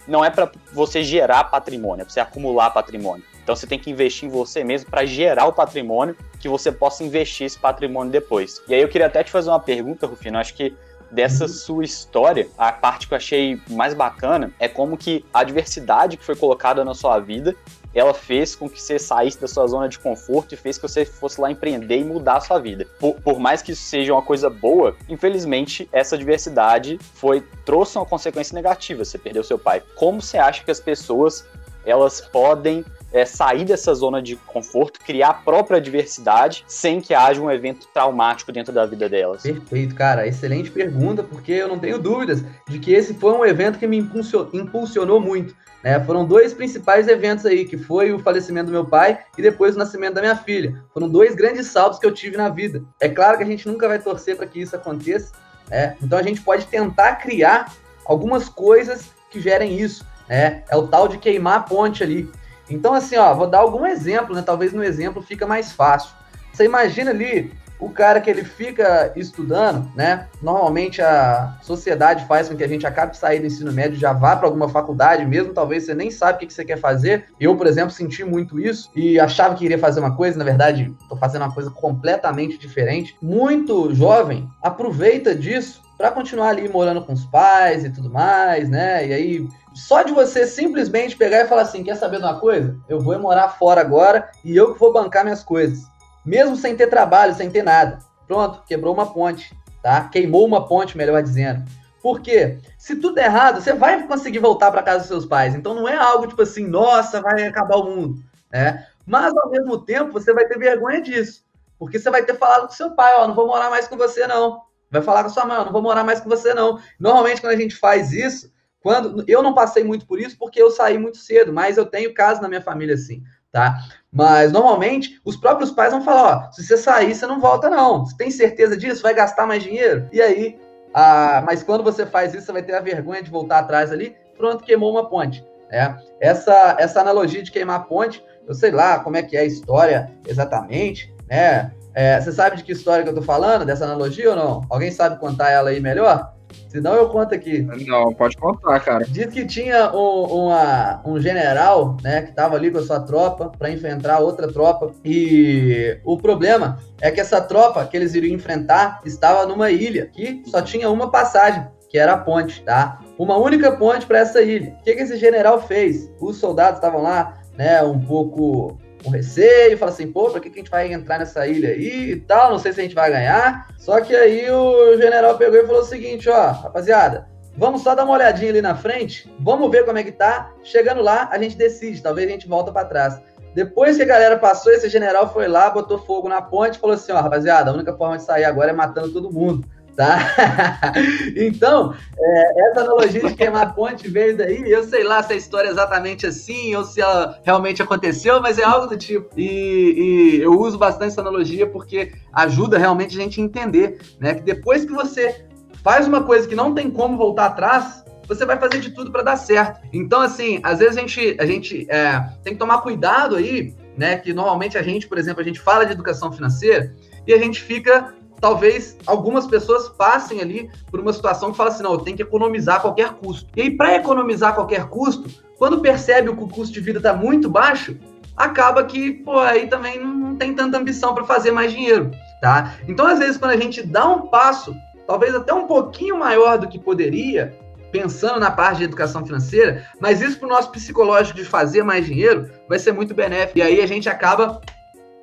não 0.06 0.24
é 0.24 0.30
para 0.30 0.50
você 0.72 1.02
gerar 1.02 1.44
patrimônio, 1.44 2.02
é 2.02 2.04
para 2.04 2.12
você 2.12 2.20
acumular 2.20 2.70
patrimônio. 2.70 3.24
Então 3.42 3.56
você 3.56 3.66
tem 3.66 3.78
que 3.78 3.90
investir 3.90 4.28
em 4.28 4.30
você 4.30 4.62
mesmo 4.62 4.90
para 4.90 5.04
gerar 5.04 5.46
o 5.46 5.52
patrimônio 5.52 6.16
que 6.38 6.48
você 6.48 6.70
possa 6.70 7.02
investir 7.02 7.46
esse 7.46 7.58
patrimônio 7.58 8.12
depois. 8.12 8.62
E 8.68 8.74
aí 8.74 8.80
eu 8.80 8.88
queria 8.88 9.06
até 9.06 9.22
te 9.24 9.30
fazer 9.30 9.50
uma 9.50 9.60
pergunta, 9.60 10.06
Rufino, 10.06 10.38
acho 10.38 10.54
que 10.54 10.74
dessa 11.10 11.44
uhum. 11.44 11.48
sua 11.48 11.84
história, 11.84 12.48
a 12.56 12.70
parte 12.70 13.08
que 13.08 13.14
eu 13.14 13.16
achei 13.16 13.60
mais 13.68 13.94
bacana 13.94 14.52
é 14.58 14.68
como 14.68 14.96
que 14.96 15.24
a 15.34 15.42
diversidade 15.42 16.16
que 16.16 16.24
foi 16.24 16.36
colocada 16.36 16.84
na 16.84 16.94
sua 16.94 17.18
vida 17.18 17.56
ela 17.94 18.14
fez 18.14 18.54
com 18.54 18.68
que 18.68 18.80
você 18.80 18.98
saísse 18.98 19.40
da 19.40 19.48
sua 19.48 19.66
zona 19.66 19.88
de 19.88 19.98
conforto 19.98 20.52
e 20.52 20.56
fez 20.56 20.76
que 20.76 20.82
você 20.82 21.04
fosse 21.04 21.40
lá 21.40 21.50
empreender 21.50 21.98
e 21.98 22.04
mudar 22.04 22.36
a 22.36 22.40
sua 22.40 22.58
vida. 22.58 22.86
Por, 22.98 23.14
por, 23.20 23.38
mais 23.40 23.62
que 23.62 23.72
isso 23.72 23.82
seja 23.82 24.12
uma 24.12 24.22
coisa 24.22 24.48
boa, 24.48 24.96
infelizmente 25.08 25.88
essa 25.92 26.16
diversidade 26.16 26.98
foi 27.14 27.42
trouxe 27.64 27.98
uma 27.98 28.06
consequência 28.06 28.54
negativa. 28.54 29.04
Você 29.04 29.18
perdeu 29.18 29.42
seu 29.42 29.58
pai. 29.58 29.82
Como 29.96 30.22
você 30.22 30.38
acha 30.38 30.62
que 30.64 30.70
as 30.70 30.80
pessoas 30.80 31.44
elas 31.84 32.20
podem 32.20 32.84
é, 33.12 33.24
sair 33.24 33.64
dessa 33.64 33.94
zona 33.94 34.22
de 34.22 34.36
conforto, 34.36 35.00
criar 35.00 35.28
a 35.28 35.34
própria 35.34 35.80
diversidade, 35.80 36.64
sem 36.66 37.00
que 37.00 37.14
haja 37.14 37.40
um 37.40 37.50
evento 37.50 37.88
traumático 37.92 38.52
dentro 38.52 38.72
da 38.72 38.86
vida 38.86 39.08
delas? 39.08 39.42
Perfeito, 39.42 39.94
cara. 39.94 40.26
Excelente 40.26 40.70
pergunta, 40.70 41.22
porque 41.22 41.52
eu 41.52 41.68
não 41.68 41.78
tenho 41.78 41.98
dúvidas 41.98 42.44
de 42.68 42.78
que 42.78 42.92
esse 42.92 43.14
foi 43.14 43.32
um 43.32 43.44
evento 43.44 43.78
que 43.78 43.86
me 43.86 43.98
impulsionou 43.98 45.20
muito. 45.20 45.54
Né? 45.82 45.98
Foram 46.04 46.24
dois 46.24 46.52
principais 46.52 47.08
eventos 47.08 47.46
aí, 47.46 47.64
que 47.64 47.78
foi 47.78 48.12
o 48.12 48.18
falecimento 48.18 48.66
do 48.66 48.72
meu 48.72 48.84
pai 48.84 49.20
e 49.36 49.42
depois 49.42 49.74
o 49.74 49.78
nascimento 49.78 50.14
da 50.14 50.20
minha 50.20 50.36
filha. 50.36 50.82
Foram 50.92 51.08
dois 51.08 51.34
grandes 51.34 51.66
saltos 51.68 51.98
que 51.98 52.06
eu 52.06 52.12
tive 52.12 52.36
na 52.36 52.48
vida. 52.48 52.82
É 53.00 53.08
claro 53.08 53.38
que 53.38 53.44
a 53.44 53.46
gente 53.46 53.66
nunca 53.66 53.88
vai 53.88 53.98
torcer 53.98 54.36
para 54.36 54.46
que 54.46 54.60
isso 54.60 54.76
aconteça, 54.76 55.32
né? 55.68 55.96
então 56.02 56.18
a 56.18 56.22
gente 56.22 56.40
pode 56.40 56.66
tentar 56.66 57.16
criar 57.16 57.72
algumas 58.04 58.48
coisas 58.48 59.10
que 59.30 59.40
gerem 59.40 59.78
isso. 59.78 60.04
Né? 60.28 60.62
É 60.68 60.76
o 60.76 60.86
tal 60.86 61.08
de 61.08 61.18
queimar 61.18 61.58
a 61.58 61.60
ponte 61.60 62.02
ali. 62.02 62.30
Então, 62.70 62.94
assim, 62.94 63.16
ó, 63.16 63.34
vou 63.34 63.46
dar 63.46 63.58
algum 63.58 63.84
exemplo, 63.86 64.34
né? 64.34 64.42
Talvez 64.42 64.72
no 64.72 64.82
exemplo 64.82 65.22
fica 65.22 65.46
mais 65.46 65.72
fácil. 65.72 66.12
Você 66.52 66.64
imagina 66.64 67.10
ali 67.10 67.52
o 67.80 67.88
cara 67.88 68.20
que 68.20 68.28
ele 68.28 68.44
fica 68.44 69.12
estudando, 69.16 69.90
né? 69.96 70.26
Normalmente 70.42 71.00
a 71.00 71.56
sociedade 71.62 72.26
faz 72.26 72.48
com 72.48 72.56
que 72.56 72.62
a 72.62 72.68
gente 72.68 72.86
acabe 72.86 73.12
de 73.12 73.18
sair 73.18 73.40
do 73.40 73.46
ensino 73.46 73.72
médio, 73.72 73.98
já 73.98 74.12
vá 74.12 74.36
para 74.36 74.46
alguma 74.46 74.68
faculdade, 74.68 75.24
mesmo 75.24 75.54
talvez 75.54 75.84
você 75.84 75.94
nem 75.94 76.10
sabe 76.10 76.44
o 76.44 76.46
que 76.46 76.52
você 76.52 76.64
quer 76.64 76.78
fazer. 76.78 77.26
Eu, 77.40 77.56
por 77.56 77.66
exemplo, 77.66 77.90
senti 77.90 78.22
muito 78.22 78.60
isso 78.60 78.90
e 78.94 79.18
achava 79.18 79.54
que 79.54 79.64
iria 79.64 79.78
fazer 79.78 80.00
uma 80.00 80.14
coisa, 80.14 80.38
na 80.38 80.44
verdade, 80.44 80.94
estou 81.00 81.16
fazendo 81.16 81.42
uma 81.42 81.54
coisa 81.54 81.70
completamente 81.70 82.58
diferente. 82.58 83.16
Muito 83.22 83.94
jovem 83.94 84.46
aproveita 84.62 85.34
disso 85.34 85.82
para 85.96 86.10
continuar 86.10 86.48
ali 86.48 86.66
morando 86.66 87.02
com 87.02 87.12
os 87.12 87.26
pais 87.26 87.84
e 87.84 87.90
tudo 87.90 88.10
mais, 88.10 88.68
né? 88.68 89.06
E 89.06 89.12
aí 89.12 89.48
só 89.74 90.02
de 90.02 90.12
você 90.12 90.46
simplesmente 90.46 91.16
pegar 91.16 91.40
e 91.40 91.48
falar 91.48 91.62
assim: 91.62 91.84
quer 91.84 91.96
saber 91.96 92.18
de 92.18 92.24
uma 92.24 92.38
coisa? 92.40 92.76
Eu 92.88 93.00
vou 93.00 93.18
morar 93.18 93.48
fora 93.50 93.80
agora 93.80 94.30
e 94.44 94.56
eu 94.56 94.72
que 94.72 94.80
vou 94.80 94.92
bancar 94.92 95.24
minhas 95.24 95.42
coisas. 95.42 95.84
Mesmo 96.24 96.56
sem 96.56 96.76
ter 96.76 96.88
trabalho, 96.88 97.34
sem 97.34 97.50
ter 97.50 97.62
nada. 97.62 97.98
Pronto, 98.26 98.62
quebrou 98.66 98.94
uma 98.94 99.12
ponte, 99.12 99.56
tá? 99.82 100.08
Queimou 100.08 100.46
uma 100.46 100.66
ponte, 100.66 100.96
melhor 100.96 101.22
dizendo. 101.22 101.64
Por 102.02 102.20
quê? 102.20 102.58
Se 102.78 102.96
tudo 102.96 103.14
der 103.14 103.26
errado, 103.26 103.60
você 103.60 103.72
vai 103.72 104.06
conseguir 104.06 104.38
voltar 104.38 104.70
para 104.70 104.82
casa 104.82 105.00
dos 105.00 105.08
seus 105.08 105.26
pais. 105.26 105.54
Então 105.54 105.74
não 105.74 105.88
é 105.88 105.96
algo 105.96 106.26
tipo 106.26 106.42
assim, 106.42 106.66
nossa, 106.66 107.20
vai 107.20 107.44
acabar 107.44 107.76
o 107.76 107.84
mundo, 107.84 108.22
né? 108.50 108.86
Mas 109.06 109.36
ao 109.36 109.50
mesmo 109.50 109.78
tempo, 109.78 110.12
você 110.12 110.32
vai 110.32 110.46
ter 110.46 110.58
vergonha 110.58 111.00
disso. 111.02 111.44
Porque 111.78 111.98
você 111.98 112.10
vai 112.10 112.22
ter 112.22 112.36
falado 112.36 112.66
com 112.66 112.74
seu 112.74 112.90
pai, 112.92 113.12
ó, 113.16 113.26
não 113.26 113.34
vou 113.34 113.46
morar 113.46 113.70
mais 113.70 113.88
com 113.88 113.96
você 113.96 114.26
não. 114.26 114.62
Vai 114.90 115.02
falar 115.02 115.24
com 115.24 115.30
sua 115.30 115.44
mãe, 115.44 115.56
ó, 115.56 115.64
não 115.64 115.72
vou 115.72 115.82
morar 115.82 116.04
mais 116.04 116.20
com 116.20 116.28
você 116.28 116.52
não. 116.52 116.78
Normalmente 116.98 117.40
quando 117.40 117.54
a 117.54 117.56
gente 117.56 117.76
faz 117.76 118.12
isso, 118.12 118.50
quando 118.82 119.24
eu 119.28 119.42
não 119.42 119.54
passei 119.54 119.84
muito 119.84 120.06
por 120.06 120.18
isso 120.18 120.36
porque 120.38 120.60
eu 120.60 120.70
saí 120.70 120.98
muito 120.98 121.18
cedo, 121.18 121.52
mas 121.52 121.76
eu 121.76 121.84
tenho 121.84 122.14
casos 122.14 122.42
na 122.42 122.48
minha 122.48 122.62
família 122.62 122.94
assim, 122.94 123.22
tá? 123.52 123.78
Mas 124.10 124.52
normalmente 124.52 125.20
os 125.24 125.36
próprios 125.36 125.70
pais 125.70 125.92
vão 125.92 126.02
falar, 126.02 126.48
ó, 126.48 126.52
se 126.52 126.64
você 126.64 126.76
sair, 126.76 127.14
você 127.14 127.26
não 127.26 127.40
volta 127.40 127.68
não. 127.68 128.04
Você 128.04 128.16
tem 128.16 128.30
certeza 128.30 128.76
disso? 128.76 129.02
Vai 129.02 129.14
gastar 129.14 129.46
mais 129.46 129.62
dinheiro? 129.62 130.08
E 130.12 130.20
aí, 130.20 130.58
ah, 130.94 131.42
mas 131.46 131.62
quando 131.62 131.84
você 131.84 132.06
faz 132.06 132.34
isso, 132.34 132.46
você 132.46 132.52
vai 132.52 132.62
ter 132.62 132.74
a 132.74 132.80
vergonha 132.80 133.22
de 133.22 133.30
voltar 133.30 133.58
atrás 133.58 133.92
ali, 133.92 134.16
pronto, 134.36 134.64
queimou 134.64 134.90
uma 134.90 135.08
ponte. 135.08 135.44
Né? 135.70 135.96
Essa, 136.18 136.76
essa 136.78 137.00
analogia 137.00 137.42
de 137.42 137.52
queimar 137.52 137.86
ponte, 137.86 138.24
eu 138.46 138.54
sei 138.54 138.70
lá 138.70 138.98
como 138.98 139.16
é 139.16 139.22
que 139.22 139.36
é 139.36 139.40
a 139.40 139.44
história 139.44 140.10
exatamente, 140.26 141.14
né? 141.28 141.72
É, 141.92 142.20
você 142.20 142.32
sabe 142.32 142.56
de 142.56 142.62
que 142.62 142.72
história 142.72 143.02
que 143.02 143.10
eu 143.10 143.14
tô 143.14 143.22
falando, 143.22 143.64
dessa 143.64 143.84
analogia 143.84 144.30
ou 144.30 144.36
não? 144.36 144.64
Alguém 144.70 144.92
sabe 144.92 145.18
contar 145.18 145.50
ela 145.50 145.70
aí 145.70 145.80
melhor? 145.80 146.34
Senão 146.68 146.94
eu 146.94 147.08
conto 147.08 147.34
aqui. 147.34 147.62
Não, 147.86 148.14
pode 148.14 148.36
contar, 148.36 148.78
cara. 148.80 149.04
Diz 149.04 149.26
que 149.26 149.44
tinha 149.44 149.92
um, 149.92 150.46
uma, 150.46 151.02
um 151.04 151.20
general, 151.20 151.96
né, 152.02 152.22
que 152.22 152.32
tava 152.32 152.56
ali 152.56 152.70
com 152.70 152.78
a 152.78 152.82
sua 152.82 153.00
tropa 153.00 153.50
para 153.58 153.70
enfrentar 153.70 154.20
outra 154.20 154.52
tropa. 154.52 154.92
E 155.04 155.98
o 156.04 156.16
problema 156.16 156.78
é 157.00 157.10
que 157.10 157.20
essa 157.20 157.40
tropa 157.40 157.84
que 157.86 157.96
eles 157.96 158.14
iriam 158.14 158.34
enfrentar 158.34 159.00
estava 159.04 159.46
numa 159.46 159.70
ilha 159.70 160.06
que 160.06 160.42
só 160.46 160.62
tinha 160.62 160.88
uma 160.90 161.10
passagem, 161.10 161.66
que 161.88 161.98
era 161.98 162.12
a 162.12 162.18
ponte, 162.18 162.62
tá? 162.62 163.00
Uma 163.18 163.36
única 163.36 163.72
ponte 163.72 164.06
para 164.06 164.20
essa 164.20 164.40
ilha. 164.40 164.76
O 164.80 164.82
que, 164.84 164.94
que 164.94 165.02
esse 165.02 165.16
general 165.16 165.60
fez? 165.60 166.10
Os 166.20 166.36
soldados 166.36 166.76
estavam 166.76 167.02
lá, 167.02 167.40
né, 167.56 167.82
um 167.82 168.00
pouco 168.00 168.78
com 169.02 169.10
receio, 169.10 169.78
fala 169.78 169.90
assim, 169.90 170.10
pô, 170.10 170.30
pra 170.30 170.40
que, 170.40 170.50
que 170.50 170.58
a 170.58 170.62
gente 170.62 170.70
vai 170.70 170.92
entrar 170.92 171.18
nessa 171.18 171.46
ilha 171.46 171.70
aí 171.70 172.12
e 172.12 172.16
tal? 172.16 172.50
Não 172.50 172.58
sei 172.58 172.72
se 172.72 172.80
a 172.80 172.82
gente 172.82 172.94
vai 172.94 173.10
ganhar. 173.10 173.68
Só 173.78 174.00
que 174.00 174.14
aí 174.14 174.50
o 174.50 174.96
general 174.96 175.36
pegou 175.36 175.58
e 175.58 175.66
falou 175.66 175.82
o 175.82 175.86
seguinte, 175.86 176.28
ó, 176.28 176.50
rapaziada, 176.50 177.28
vamos 177.56 177.82
só 177.82 177.94
dar 177.94 178.04
uma 178.04 178.14
olhadinha 178.14 178.50
ali 178.50 178.62
na 178.62 178.74
frente, 178.74 179.32
vamos 179.40 179.70
ver 179.70 179.84
como 179.84 179.98
é 179.98 180.02
que 180.02 180.12
tá. 180.12 180.52
Chegando 180.62 181.02
lá, 181.02 181.28
a 181.30 181.38
gente 181.38 181.56
decide, 181.56 182.02
talvez 182.02 182.28
a 182.28 182.32
gente 182.32 182.48
volta 182.48 182.72
para 182.72 182.86
trás. 182.86 183.20
Depois 183.54 183.96
que 183.96 184.02
a 184.02 184.06
galera 184.06 184.38
passou, 184.38 184.72
esse 184.72 184.88
general 184.88 185.32
foi 185.32 185.48
lá, 185.48 185.70
botou 185.70 185.98
fogo 185.98 186.28
na 186.28 186.40
ponte 186.40 186.76
e 186.76 186.78
falou 186.78 186.94
assim, 186.94 187.10
ó, 187.10 187.20
rapaziada, 187.20 187.70
a 187.70 187.74
única 187.74 187.96
forma 187.96 188.16
de 188.16 188.22
sair 188.22 188.44
agora 188.44 188.70
é 188.70 188.74
matando 188.74 189.12
todo 189.12 189.32
mundo 189.32 189.66
tá? 190.00 190.94
então, 191.36 191.94
é, 192.18 192.70
essa 192.70 192.80
analogia 192.80 193.20
de 193.20 193.34
queimar 193.34 193.74
ponte 193.74 194.08
veio 194.08 194.34
daí. 194.34 194.62
Eu 194.66 194.82
sei 194.84 195.04
lá 195.04 195.22
se 195.22 195.34
a 195.34 195.36
história 195.36 195.68
é 195.68 195.70
exatamente 195.70 196.26
assim 196.26 196.74
ou 196.74 196.84
se 196.84 197.02
ela 197.02 197.38
realmente 197.44 197.82
aconteceu, 197.82 198.40
mas 198.40 198.58
é 198.58 198.64
algo 198.64 198.86
do 198.86 198.96
tipo. 198.96 199.28
E, 199.38 200.38
e 200.38 200.40
eu 200.40 200.58
uso 200.58 200.78
bastante 200.78 201.08
essa 201.08 201.20
analogia 201.20 201.66
porque 201.66 202.12
ajuda 202.32 202.78
realmente 202.78 203.18
a 203.18 203.20
gente 203.20 203.42
a 203.42 203.44
entender, 203.44 204.00
né? 204.18 204.34
Que 204.34 204.42
depois 204.42 204.86
que 204.86 204.92
você 204.92 205.44
faz 205.82 206.08
uma 206.08 206.22
coisa 206.22 206.48
que 206.48 206.54
não 206.54 206.72
tem 206.72 206.90
como 206.90 207.18
voltar 207.18 207.46
atrás, 207.46 208.02
você 208.26 208.46
vai 208.46 208.58
fazer 208.58 208.80
de 208.80 208.92
tudo 208.92 209.12
para 209.12 209.22
dar 209.22 209.36
certo. 209.36 209.86
Então, 209.92 210.22
assim, 210.22 210.60
às 210.62 210.78
vezes 210.78 210.96
a 210.96 211.00
gente, 211.00 211.36
a 211.38 211.44
gente 211.44 211.86
é, 211.90 212.20
tem 212.42 212.54
que 212.54 212.58
tomar 212.58 212.78
cuidado 212.78 213.36
aí, 213.36 213.74
né? 213.98 214.16
Que 214.16 214.32
normalmente 214.32 214.78
a 214.78 214.82
gente, 214.82 215.06
por 215.06 215.18
exemplo, 215.18 215.42
a 215.42 215.44
gente 215.44 215.60
fala 215.60 215.84
de 215.84 215.92
educação 215.92 216.32
financeira 216.32 216.94
e 217.26 217.34
a 217.34 217.38
gente 217.38 217.60
fica 217.60 218.14
talvez 218.40 218.96
algumas 219.06 219.46
pessoas 219.46 219.88
passem 219.88 220.40
ali 220.40 220.70
por 220.90 221.00
uma 221.00 221.12
situação 221.12 221.50
que 221.50 221.56
fala 221.56 221.70
assim, 221.70 221.82
não, 221.82 221.92
eu 221.92 221.98
tenho 221.98 222.16
que 222.16 222.22
economizar 222.22 222.76
a 222.76 222.80
qualquer 222.80 223.12
custo. 223.14 223.50
E 223.56 223.62
aí, 223.62 223.70
para 223.70 223.96
economizar 223.96 224.50
a 224.50 224.54
qualquer 224.54 224.86
custo, 224.86 225.28
quando 225.58 225.80
percebe 225.80 226.34
que 226.34 226.42
o 226.42 226.48
custo 226.48 226.72
de 226.72 226.80
vida 226.80 226.98
está 226.98 227.12
muito 227.12 227.50
baixo, 227.50 227.96
acaba 228.36 228.82
que, 228.84 229.12
pô, 229.12 229.38
aí 229.38 229.66
também 229.66 230.02
não 230.02 230.34
tem 230.36 230.54
tanta 230.54 230.78
ambição 230.78 231.14
para 231.14 231.24
fazer 231.24 231.50
mais 231.50 231.72
dinheiro, 231.72 232.10
tá? 232.40 232.74
Então, 232.88 233.06
às 233.06 233.18
vezes, 233.18 233.36
quando 233.36 233.52
a 233.52 233.56
gente 233.56 233.82
dá 233.82 234.08
um 234.08 234.28
passo, 234.28 234.74
talvez 235.06 235.34
até 235.34 235.52
um 235.52 235.66
pouquinho 235.66 236.18
maior 236.18 236.56
do 236.56 236.68
que 236.68 236.78
poderia, 236.78 237.54
pensando 237.92 238.40
na 238.40 238.50
parte 238.50 238.78
de 238.78 238.84
educação 238.84 239.26
financeira, 239.26 239.84
mas 240.00 240.20
isso 240.20 240.38
para 240.38 240.46
o 240.46 240.50
nosso 240.50 240.70
psicológico 240.70 241.36
de 241.36 241.44
fazer 241.44 241.82
mais 241.82 242.06
dinheiro 242.06 242.48
vai 242.68 242.78
ser 242.78 242.92
muito 242.92 243.14
benéfico. 243.14 243.58
E 243.58 243.62
aí 243.62 243.80
a 243.80 243.86
gente 243.86 244.08
acaba 244.08 244.60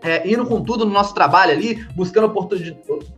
é, 0.07 0.25
indo 0.25 0.45
com 0.45 0.63
tudo 0.63 0.85
no 0.85 0.91
nosso 0.91 1.13
trabalho 1.13 1.51
ali, 1.51 1.85
buscando 1.93 2.33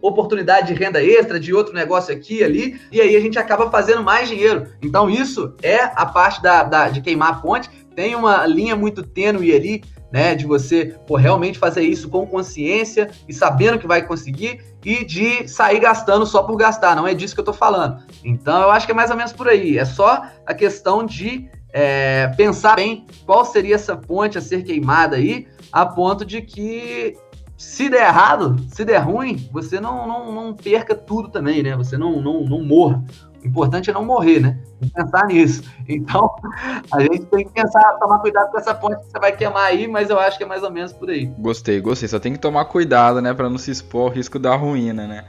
oportunidade 0.02 0.74
de 0.74 0.74
renda 0.74 1.04
extra, 1.04 1.40
de 1.40 1.54
outro 1.54 1.74
negócio 1.74 2.12
aqui 2.12 2.44
ali, 2.44 2.82
e 2.92 3.00
aí 3.00 3.16
a 3.16 3.20
gente 3.20 3.38
acaba 3.38 3.70
fazendo 3.70 4.02
mais 4.02 4.28
dinheiro. 4.28 4.68
Então, 4.82 5.08
isso 5.08 5.54
é 5.62 5.84
a 5.84 6.06
parte 6.06 6.42
da, 6.42 6.64
da 6.64 6.90
de 6.90 7.00
queimar 7.02 7.30
a 7.30 7.36
ponte. 7.36 7.70
Tem 7.96 8.16
uma 8.16 8.46
linha 8.48 8.76
muito 8.76 9.04
tênue 9.04 9.54
ali, 9.54 9.84
né? 10.12 10.34
De 10.34 10.48
você 10.48 10.96
pô, 11.06 11.16
realmente 11.16 11.60
fazer 11.60 11.84
isso 11.84 12.10
com 12.10 12.26
consciência 12.26 13.12
e 13.28 13.34
sabendo 13.34 13.78
que 13.78 13.86
vai 13.86 14.02
conseguir, 14.02 14.62
e 14.84 15.06
de 15.06 15.48
sair 15.48 15.80
gastando 15.80 16.26
só 16.26 16.42
por 16.42 16.56
gastar. 16.56 16.96
Não 16.96 17.08
é 17.08 17.14
disso 17.14 17.36
que 17.36 17.42
eu 17.42 17.46
tô 17.46 17.54
falando. 17.54 18.02
Então, 18.24 18.64
eu 18.64 18.72
acho 18.72 18.88
que 18.88 18.92
é 18.92 18.96
mais 18.96 19.12
ou 19.12 19.18
menos 19.18 19.32
por 19.32 19.48
aí. 19.48 19.78
É 19.78 19.86
só 19.86 20.24
a 20.44 20.54
questão 20.56 21.06
de 21.06 21.50
é, 21.72 22.32
pensar 22.36 22.78
bem 22.78 23.06
qual 23.26 23.46
seria 23.46 23.76
essa 23.76 23.96
ponte 23.96 24.38
a 24.38 24.42
ser 24.42 24.64
queimada 24.64 25.18
aí, 25.18 25.48
a 25.72 25.86
ponto 25.86 26.26
de 26.26 26.42
que 26.42 27.18
se 27.58 27.90
der 27.90 28.08
errado, 28.08 28.56
se 28.70 28.86
der 28.86 29.00
ruim, 29.00 29.50
você 29.52 29.80
não, 29.80 30.08
não, 30.08 30.32
não 30.32 30.54
perca 30.54 30.96
tudo 30.96 31.28
também, 31.28 31.62
né? 31.62 31.76
Você 31.76 31.98
não, 31.98 32.22
não, 32.22 32.46
não 32.46 32.64
morra. 32.64 33.04
O 33.44 33.48
importante 33.48 33.90
é 33.90 33.94
não 33.94 34.06
morrer, 34.06 34.40
né? 34.40 34.60
Pensar 34.94 35.26
nisso. 35.28 35.64
Então, 35.88 36.34
a 36.92 37.02
gente 37.02 37.26
tem 37.26 37.46
que 37.46 37.54
pensar, 37.54 37.98
tomar 38.00 38.20
cuidado 38.20 38.52
com 38.52 38.58
essa 38.58 38.74
ponte 38.74 38.98
que 39.04 39.12
você 39.12 39.20
vai 39.20 39.36
queimar 39.36 39.66
aí, 39.66 39.88
mas 39.88 40.10
eu 40.10 40.18
acho 40.18 40.38
que 40.38 40.44
é 40.44 40.48
mais 40.48 40.64
ou 40.64 40.72
menos 40.72 40.94
por 40.94 41.10
aí. 41.10 41.26
Gostei, 41.26 41.82
gostei. 41.82 42.08
Só 42.08 42.20
tem 42.20 42.34
que 42.34 42.40
tomar 42.40 42.66
cuidado, 42.66 43.22
né? 43.22 43.34
Pra 43.34 43.50
não 43.50 43.58
se 43.58 43.72
expor 43.72 44.04
ao 44.04 44.10
risco 44.10 44.40
da 44.40 44.56
ruína, 44.56 45.06
né? 45.06 45.26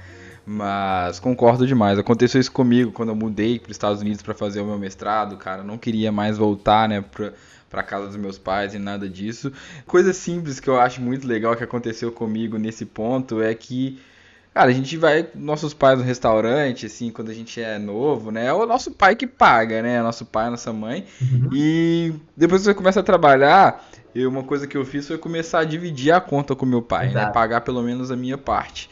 Mas 0.47 1.21
concordo 1.21 1.67
demais. 1.67 1.99
Aconteceu 1.99 2.41
isso 2.41 2.53
comigo 2.53 2.93
quando 2.93 3.11
eu 3.11 3.17
mudei 3.17 3.59
para 3.59 3.71
os 3.71 3.75
Estados 3.77 4.01
Unidos 4.01 4.23
para 4.23 4.35
fazer 4.35 4.61
o 4.61 4.67
meu 4.67 4.79
mestrado, 4.79 5.37
cara. 5.37 5.63
Eu 5.63 5.67
não 5.67 5.79
queria 5.79 6.11
mais 6.11 6.39
voltar, 6.39 6.89
né, 6.89 7.01
pra, 7.01 7.33
pra 7.71 7.83
casa 7.83 8.09
dos 8.09 8.17
meus 8.17 8.37
pais 8.37 8.75
e 8.75 8.79
nada 8.79 9.09
disso. 9.09 9.53
Coisa 9.87 10.13
simples 10.13 10.59
que 10.59 10.69
eu 10.69 10.79
acho 10.79 11.01
muito 11.01 11.27
legal 11.27 11.57
que 11.57 11.65
aconteceu 11.65 12.11
comigo 12.11 12.59
nesse 12.59 12.85
ponto 12.85 13.41
é 13.41 13.55
que 13.55 13.99
Cara, 14.53 14.69
a 14.69 14.73
gente 14.73 14.97
vai, 14.97 15.29
nossos 15.33 15.73
pais 15.73 16.01
no 16.01 16.05
restaurante, 16.05 16.85
assim, 16.85 17.13
quando 17.13 17.31
a 17.31 17.35
gente 17.35 17.63
é 17.63 17.79
novo, 17.79 18.33
né? 18.33 18.47
É 18.47 18.53
o 18.53 18.67
nosso 18.67 18.91
pai 18.91 19.15
que 19.15 19.25
paga, 19.25 19.81
né? 19.81 20.03
Nosso 20.03 20.27
pai, 20.27 20.51
nossa 20.51 20.73
mãe. 20.73 21.07
Uhum. 21.21 21.51
E 21.53 22.13
depois 22.37 22.61
que 22.61 22.65
você 22.65 22.75
começa 22.75 22.99
a 22.99 23.03
trabalhar, 23.05 23.89
eu, 24.13 24.29
uma 24.29 24.43
coisa 24.43 24.67
que 24.67 24.77
eu 24.77 24.85
fiz 24.85 25.07
foi 25.07 25.17
começar 25.19 25.61
a 25.61 25.65
dividir 25.65 26.13
a 26.13 26.21
conta 26.21 26.57
com 26.57 26.67
meu 26.67 26.83
pai, 26.83 27.07
né? 27.07 27.11
Exato. 27.13 27.27
né? 27.27 27.33
Pagar 27.33 27.61
pelo 27.61 27.81
menos 27.81 28.11
a 28.11 28.17
minha 28.17 28.37
parte. 28.37 28.91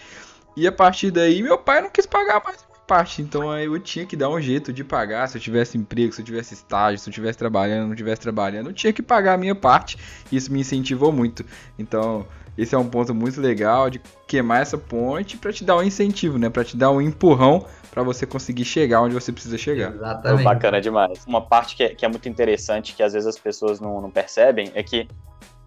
E 0.56 0.64
a 0.64 0.70
partir 0.70 1.10
daí, 1.10 1.42
meu 1.42 1.58
pai 1.58 1.80
não 1.80 1.90
quis 1.90 2.06
pagar 2.06 2.40
mais 2.44 2.64
parte. 2.88 3.20
Então 3.20 3.50
aí 3.50 3.66
eu 3.66 3.78
tinha 3.78 4.06
que 4.06 4.16
dar 4.16 4.30
um 4.30 4.40
jeito 4.40 4.72
de 4.72 4.82
pagar. 4.82 5.28
Se 5.28 5.36
eu 5.36 5.42
tivesse 5.42 5.76
emprego, 5.76 6.12
se 6.12 6.22
eu 6.22 6.24
tivesse 6.24 6.54
estágio, 6.54 6.98
se 6.98 7.08
eu 7.08 7.12
tivesse 7.12 7.38
trabalhando, 7.38 7.88
não 7.88 7.94
tivesse 7.94 8.22
trabalhando, 8.22 8.70
eu 8.70 8.72
tinha 8.72 8.92
que 8.92 9.02
pagar 9.02 9.34
a 9.34 9.36
minha 9.36 9.54
parte. 9.54 9.98
E 10.32 10.36
isso 10.36 10.50
me 10.50 10.60
incentivou 10.60 11.12
muito. 11.12 11.44
Então, 11.78 12.26
esse 12.56 12.74
é 12.74 12.78
um 12.78 12.88
ponto 12.88 13.14
muito 13.14 13.40
legal 13.40 13.90
de 13.90 14.00
queimar 14.26 14.62
essa 14.62 14.78
ponte 14.78 15.36
para 15.36 15.52
te 15.52 15.62
dar 15.62 15.76
um 15.76 15.82
incentivo, 15.82 16.38
né? 16.38 16.48
Para 16.48 16.64
te 16.64 16.76
dar 16.76 16.90
um 16.90 17.00
empurrão 17.00 17.66
para 17.90 18.02
você 18.02 18.26
conseguir 18.26 18.64
chegar 18.64 19.02
onde 19.02 19.14
você 19.14 19.30
precisa 19.30 19.58
chegar. 19.58 19.94
Exatamente. 19.94 20.44
Bacana 20.44 20.80
demais. 20.80 21.24
Uma 21.26 21.42
parte 21.42 21.76
que 21.76 21.84
é, 21.84 21.94
que 21.94 22.04
é 22.04 22.08
muito 22.08 22.28
interessante, 22.28 22.94
que 22.94 23.02
às 23.02 23.12
vezes 23.12 23.28
as 23.28 23.38
pessoas 23.38 23.78
não, 23.78 24.00
não 24.00 24.10
percebem, 24.10 24.72
é 24.74 24.82
que 24.82 25.06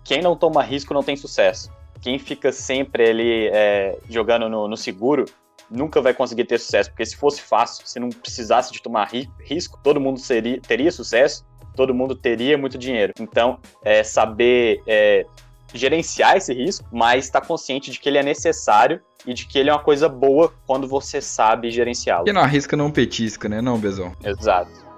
quem 0.03 0.21
não 0.21 0.35
toma 0.35 0.63
risco 0.63 0.93
não 0.93 1.03
tem 1.03 1.15
sucesso 1.15 1.71
quem 2.01 2.17
fica 2.17 2.51
sempre 2.51 3.09
ali 3.09 3.47
é, 3.49 3.97
jogando 4.09 4.49
no, 4.49 4.67
no, 4.67 4.75
seguro 4.75 5.25
nunca 5.71 6.01
vai 6.01 6.13
conseguir 6.13 6.45
ter 6.45 6.59
sucesso, 6.59 6.89
porque 6.89 7.05
se 7.05 7.15
fosse 7.15 7.41
fácil, 7.41 7.87
se 7.87 7.99
não 7.99 8.09
precisasse 8.09 8.71
de 8.71 8.81
tomar 8.81 9.05
ri 9.05 9.29
risco, 9.39 9.79
todo 9.81 9.99
mundo 9.99 10.19
seria, 10.19 10.59
teria 10.59 10.91
sucesso, 10.91 11.45
todo 11.75 11.93
mundo 11.93 12.15
teria 12.15 12.57
muito 12.57 12.77
dinheiro. 12.77 13.13
Então, 13.19 13.59
é, 13.81 14.03
saber 14.03 14.81
é, 14.85 15.25
gerenciar 15.73 16.37
esse 16.37 16.53
risco, 16.53 16.85
mas 16.91 17.25
estar 17.25 17.41
tá 17.41 17.47
consciente 17.47 17.91
de 17.91 17.99
que 17.99 18.09
ele 18.09 18.17
é 18.17 18.23
necessário 18.23 19.01
e 19.25 19.33
de 19.33 19.45
que 19.47 19.57
ele 19.57 19.69
é 19.69 19.73
uma 19.73 19.83
coisa 19.83 20.09
boa 20.09 20.53
quando 20.67 20.87
você 20.87 21.21
sabe 21.21 21.71
gerenciá-lo. 21.71 22.25
Quem 22.25 22.33
não 22.33 22.41
arrisca 22.41 22.75
não 22.75 22.91
petisca, 22.91 23.47
né, 23.47 23.61
não, 23.61 23.79
Bezão? 23.79 24.15
Exato. 24.23 24.90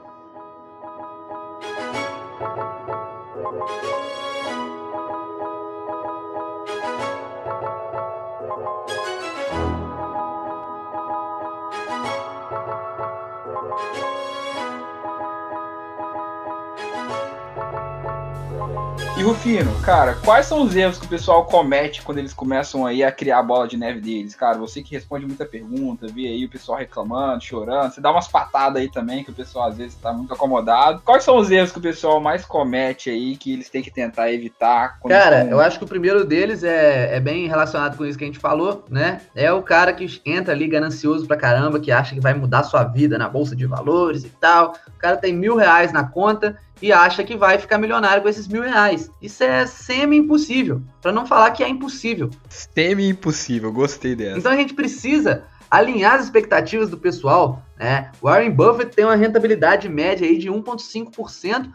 E 19.24 19.26
Rufino, 19.26 19.74
cara, 19.80 20.16
quais 20.16 20.48
são 20.48 20.64
os 20.64 20.76
erros 20.76 20.98
que 20.98 21.06
o 21.06 21.10
pessoal 21.10 21.46
comete 21.46 22.02
quando 22.02 22.18
eles 22.18 22.34
começam 22.34 22.86
aí 22.86 23.06
a 23.06 23.10
criar 23.10 23.40
a 23.40 23.44
bola 23.44 23.66
de 23.66 23.78
neve 23.78 24.02
deles? 24.02 24.36
Cara, 24.36 24.58
você 24.58 24.84
que 24.84 24.94
responde 24.94 25.26
muita 25.26 25.46
pergunta, 25.46 26.08
vê 26.14 26.28
aí 26.28 26.44
o 26.44 26.50
pessoal 26.50 26.78
reclamando, 26.78 27.42
chorando, 27.42 27.94
você 27.94 28.02
dá 28.02 28.12
umas 28.12 28.28
patadas 28.28 28.82
aí 28.82 28.92
também 28.92 29.24
que 29.24 29.32
o 29.32 29.34
pessoal 29.34 29.70
às 29.70 29.78
vezes 29.78 29.96
tá 29.96 30.12
muito 30.12 30.34
acomodado. 30.34 31.02
Quais 31.06 31.24
são 31.24 31.38
os 31.38 31.50
erros 31.50 31.72
que 31.72 31.78
o 31.78 31.82
pessoal 31.82 32.20
mais 32.20 32.44
comete 32.44 33.10
aí 33.10 33.38
que 33.38 33.54
eles 33.54 33.70
têm 33.70 33.82
que 33.82 33.90
tentar 33.90 34.30
evitar? 34.30 35.00
Cara, 35.08 35.44
estão... 35.44 35.52
eu 35.52 35.62
acho 35.62 35.78
que 35.78 35.86
o 35.86 35.88
primeiro 35.88 36.26
deles 36.26 36.62
é, 36.62 37.16
é 37.16 37.20
bem 37.22 37.48
relacionado 37.48 37.96
com 37.96 38.06
isso 38.06 38.18
que 38.18 38.26
a 38.26 38.28
gente 38.28 38.40
falou, 38.40 38.84
né? 38.90 39.22
É 39.34 39.54
o 39.54 39.62
cara 39.62 39.94
que 39.94 40.22
entra 40.26 40.54
ali 40.54 40.68
ganancioso 40.68 41.26
pra 41.26 41.38
caramba, 41.38 41.80
que 41.80 41.94
acha 41.94 42.14
que 42.14 42.20
vai 42.20 42.34
mudar 42.34 42.64
sua 42.64 42.84
vida 42.84 43.18
na 43.18 43.30
bolsa 43.30 43.56
de 43.56 43.66
valores 43.66 44.26
e 44.26 44.30
tal. 44.30 44.76
O 45.04 45.06
cara 45.06 45.18
tem 45.18 45.34
mil 45.34 45.58
reais 45.58 45.92
na 45.92 46.06
conta 46.06 46.58
e 46.82 46.90
acha 46.90 47.26
que 47.26 47.36
vai 47.36 47.58
ficar 47.58 47.78
milionário 47.78 48.24
com 48.24 48.30
esses 48.30 48.48
mil 48.48 48.62
reais. 48.64 49.12
Isso 49.22 49.44
é 49.44 49.66
semi-impossível, 49.66 50.82
para 51.02 51.12
não 51.12 51.26
falar 51.26 51.52
que 51.52 51.62
é 51.62 51.68
impossível. 51.68 52.30
Semi-impossível, 52.48 53.70
gostei 53.74 54.16
dessa. 54.16 54.40
Então 54.40 54.50
a 54.50 54.56
gente 54.56 54.74
precisa 54.74 55.44
alinhar 55.70 56.14
as 56.14 56.24
expectativas 56.24 56.90
do 56.90 56.98
pessoal. 56.98 57.62
Né? 57.78 58.12
O 58.22 58.28
Warren 58.28 58.52
Buffett 58.52 58.96
tem 58.96 59.04
uma 59.04 59.18
rentabilidade 59.18 59.90
média 59.90 60.26
aí 60.26 60.38
de 60.38 60.50
1,5% 60.50 61.70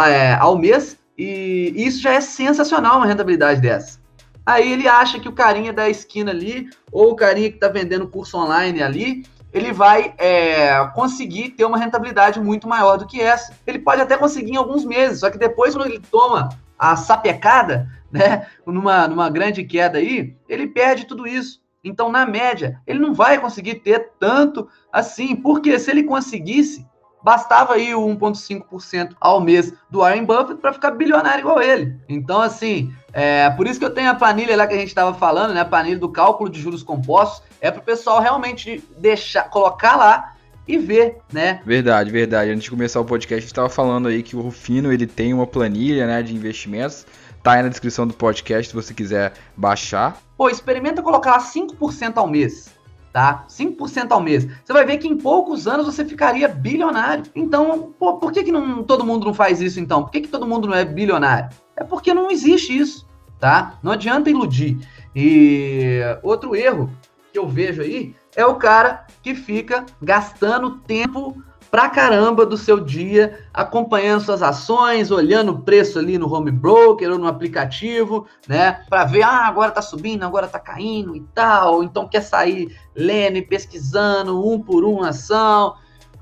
é, 0.00 0.32
ao 0.40 0.56
mês, 0.56 0.96
e 1.18 1.74
isso 1.76 2.00
já 2.00 2.14
é 2.14 2.22
sensacional 2.22 2.96
uma 2.96 3.06
rentabilidade 3.06 3.60
dessa. 3.60 4.00
Aí 4.46 4.72
ele 4.72 4.88
acha 4.88 5.20
que 5.20 5.28
o 5.28 5.32
carinha 5.32 5.74
da 5.74 5.90
esquina 5.90 6.30
ali, 6.30 6.70
ou 6.90 7.10
o 7.10 7.16
carinha 7.16 7.50
que 7.50 7.56
está 7.56 7.68
vendendo 7.68 8.08
curso 8.08 8.38
online 8.38 8.82
ali, 8.82 9.24
ele 9.52 9.72
vai 9.72 10.14
é, 10.18 10.84
conseguir 10.94 11.50
ter 11.50 11.64
uma 11.64 11.76
rentabilidade 11.76 12.40
muito 12.40 12.66
maior 12.66 12.96
do 12.96 13.06
que 13.06 13.20
essa. 13.20 13.52
Ele 13.66 13.78
pode 13.78 14.00
até 14.00 14.16
conseguir 14.16 14.52
em 14.52 14.56
alguns 14.56 14.84
meses, 14.84 15.20
só 15.20 15.30
que 15.30 15.38
depois, 15.38 15.74
quando 15.74 15.86
ele 15.86 16.00
toma 16.10 16.48
a 16.78 16.96
sapecada, 16.96 17.88
né, 18.10 18.46
numa, 18.66 19.06
numa 19.06 19.30
grande 19.30 19.64
queda 19.64 19.98
aí, 19.98 20.34
ele 20.48 20.66
perde 20.66 21.06
tudo 21.06 21.26
isso. 21.26 21.60
Então, 21.84 22.10
na 22.10 22.24
média, 22.24 22.80
ele 22.86 23.00
não 23.00 23.12
vai 23.12 23.40
conseguir 23.40 23.76
ter 23.76 24.12
tanto 24.18 24.68
assim, 24.92 25.34
porque 25.34 25.78
se 25.78 25.90
ele 25.90 26.04
conseguisse, 26.04 26.86
bastava 27.22 27.74
aí 27.74 27.94
o 27.94 28.00
1,5% 28.00 29.16
ao 29.20 29.40
mês 29.40 29.72
do 29.90 29.98
Warren 29.98 30.24
Buffett 30.24 30.60
para 30.60 30.72
ficar 30.72 30.92
bilionário 30.92 31.40
igual 31.40 31.60
ele. 31.60 31.96
Então, 32.08 32.40
assim, 32.40 32.92
é 33.12 33.50
por 33.50 33.66
isso 33.66 33.80
que 33.80 33.84
eu 33.84 33.94
tenho 33.94 34.10
a 34.10 34.14
planilha 34.14 34.56
lá 34.56 34.66
que 34.66 34.74
a 34.74 34.78
gente 34.78 34.88
estava 34.88 35.12
falando, 35.14 35.54
né? 35.54 35.60
A 35.60 35.64
planilha 35.64 35.98
do 35.98 36.08
cálculo 36.08 36.48
de 36.48 36.60
juros 36.60 36.82
compostos, 36.82 37.42
é 37.62 37.70
para 37.70 37.80
o 37.80 37.84
pessoal 37.84 38.20
realmente 38.20 38.82
deixar, 38.98 39.44
colocar 39.44 39.96
lá 39.96 40.34
e 40.66 40.76
ver, 40.76 41.18
né? 41.32 41.62
Verdade, 41.64 42.10
verdade. 42.10 42.50
Antes 42.50 42.64
de 42.64 42.70
começar 42.70 43.00
o 43.00 43.04
podcast, 43.04 43.36
a 43.36 43.40
gente 43.40 43.46
estava 43.46 43.68
falando 43.68 44.08
aí 44.08 44.22
que 44.22 44.34
o 44.34 44.40
Rufino 44.40 44.92
ele 44.92 45.06
tem 45.06 45.32
uma 45.32 45.46
planilha, 45.46 46.06
né, 46.06 46.22
de 46.22 46.34
investimentos. 46.34 47.06
Tá 47.40 47.52
aí 47.52 47.62
na 47.62 47.68
descrição 47.68 48.06
do 48.06 48.14
podcast 48.14 48.68
se 48.68 48.74
você 48.74 48.92
quiser 48.92 49.32
baixar. 49.56 50.20
Pô, 50.36 50.48
experimenta 50.50 51.02
colocar 51.02 51.30
lá 51.30 51.40
5% 51.40 52.16
ao 52.16 52.28
mês 52.28 52.70
tá? 53.12 53.44
5% 53.46 54.10
ao 54.10 54.22
mês. 54.22 54.48
Você 54.64 54.72
vai 54.72 54.86
ver 54.86 54.96
que 54.96 55.06
em 55.06 55.18
poucos 55.18 55.68
anos 55.68 55.84
você 55.84 56.02
ficaria 56.02 56.48
bilionário. 56.48 57.24
Então, 57.34 57.92
pô, 57.98 58.16
por 58.16 58.32
que, 58.32 58.42
que 58.42 58.50
não, 58.50 58.82
todo 58.82 59.04
mundo 59.04 59.26
não 59.26 59.34
faz 59.34 59.60
isso 59.60 59.78
então? 59.78 60.02
Por 60.02 60.10
que, 60.10 60.22
que 60.22 60.28
todo 60.28 60.46
mundo 60.46 60.66
não 60.66 60.74
é 60.74 60.82
bilionário? 60.82 61.50
É 61.76 61.84
porque 61.84 62.14
não 62.14 62.30
existe 62.30 62.74
isso, 62.74 63.06
tá? 63.38 63.78
Não 63.82 63.92
adianta 63.92 64.30
iludir. 64.30 64.78
E 65.14 66.00
outro 66.22 66.56
erro 66.56 66.90
que 67.32 67.38
eu 67.38 67.48
vejo 67.48 67.82
aí 67.82 68.14
é 68.36 68.44
o 68.44 68.56
cara 68.56 69.06
que 69.22 69.34
fica 69.34 69.86
gastando 70.00 70.78
tempo 70.80 71.42
pra 71.70 71.88
caramba 71.88 72.44
do 72.44 72.58
seu 72.58 72.78
dia, 72.78 73.46
acompanhando 73.52 74.20
suas 74.20 74.42
ações, 74.42 75.10
olhando 75.10 75.52
o 75.52 75.62
preço 75.62 75.98
ali 75.98 76.18
no 76.18 76.30
home 76.30 76.50
broker 76.50 77.10
ou 77.10 77.18
no 77.18 77.26
aplicativo, 77.26 78.26
né? 78.46 78.84
Para 78.90 79.04
ver, 79.04 79.22
ah, 79.22 79.46
agora 79.46 79.70
tá 79.70 79.80
subindo, 79.80 80.22
agora 80.22 80.46
tá 80.46 80.58
caindo 80.58 81.16
e 81.16 81.20
tal. 81.34 81.82
Então 81.82 82.06
quer 82.06 82.20
sair 82.20 82.76
lendo 82.94 83.38
e 83.38 83.42
pesquisando 83.42 84.46
um 84.46 84.60
por 84.60 84.84
um 84.84 85.02
ação. 85.02 85.74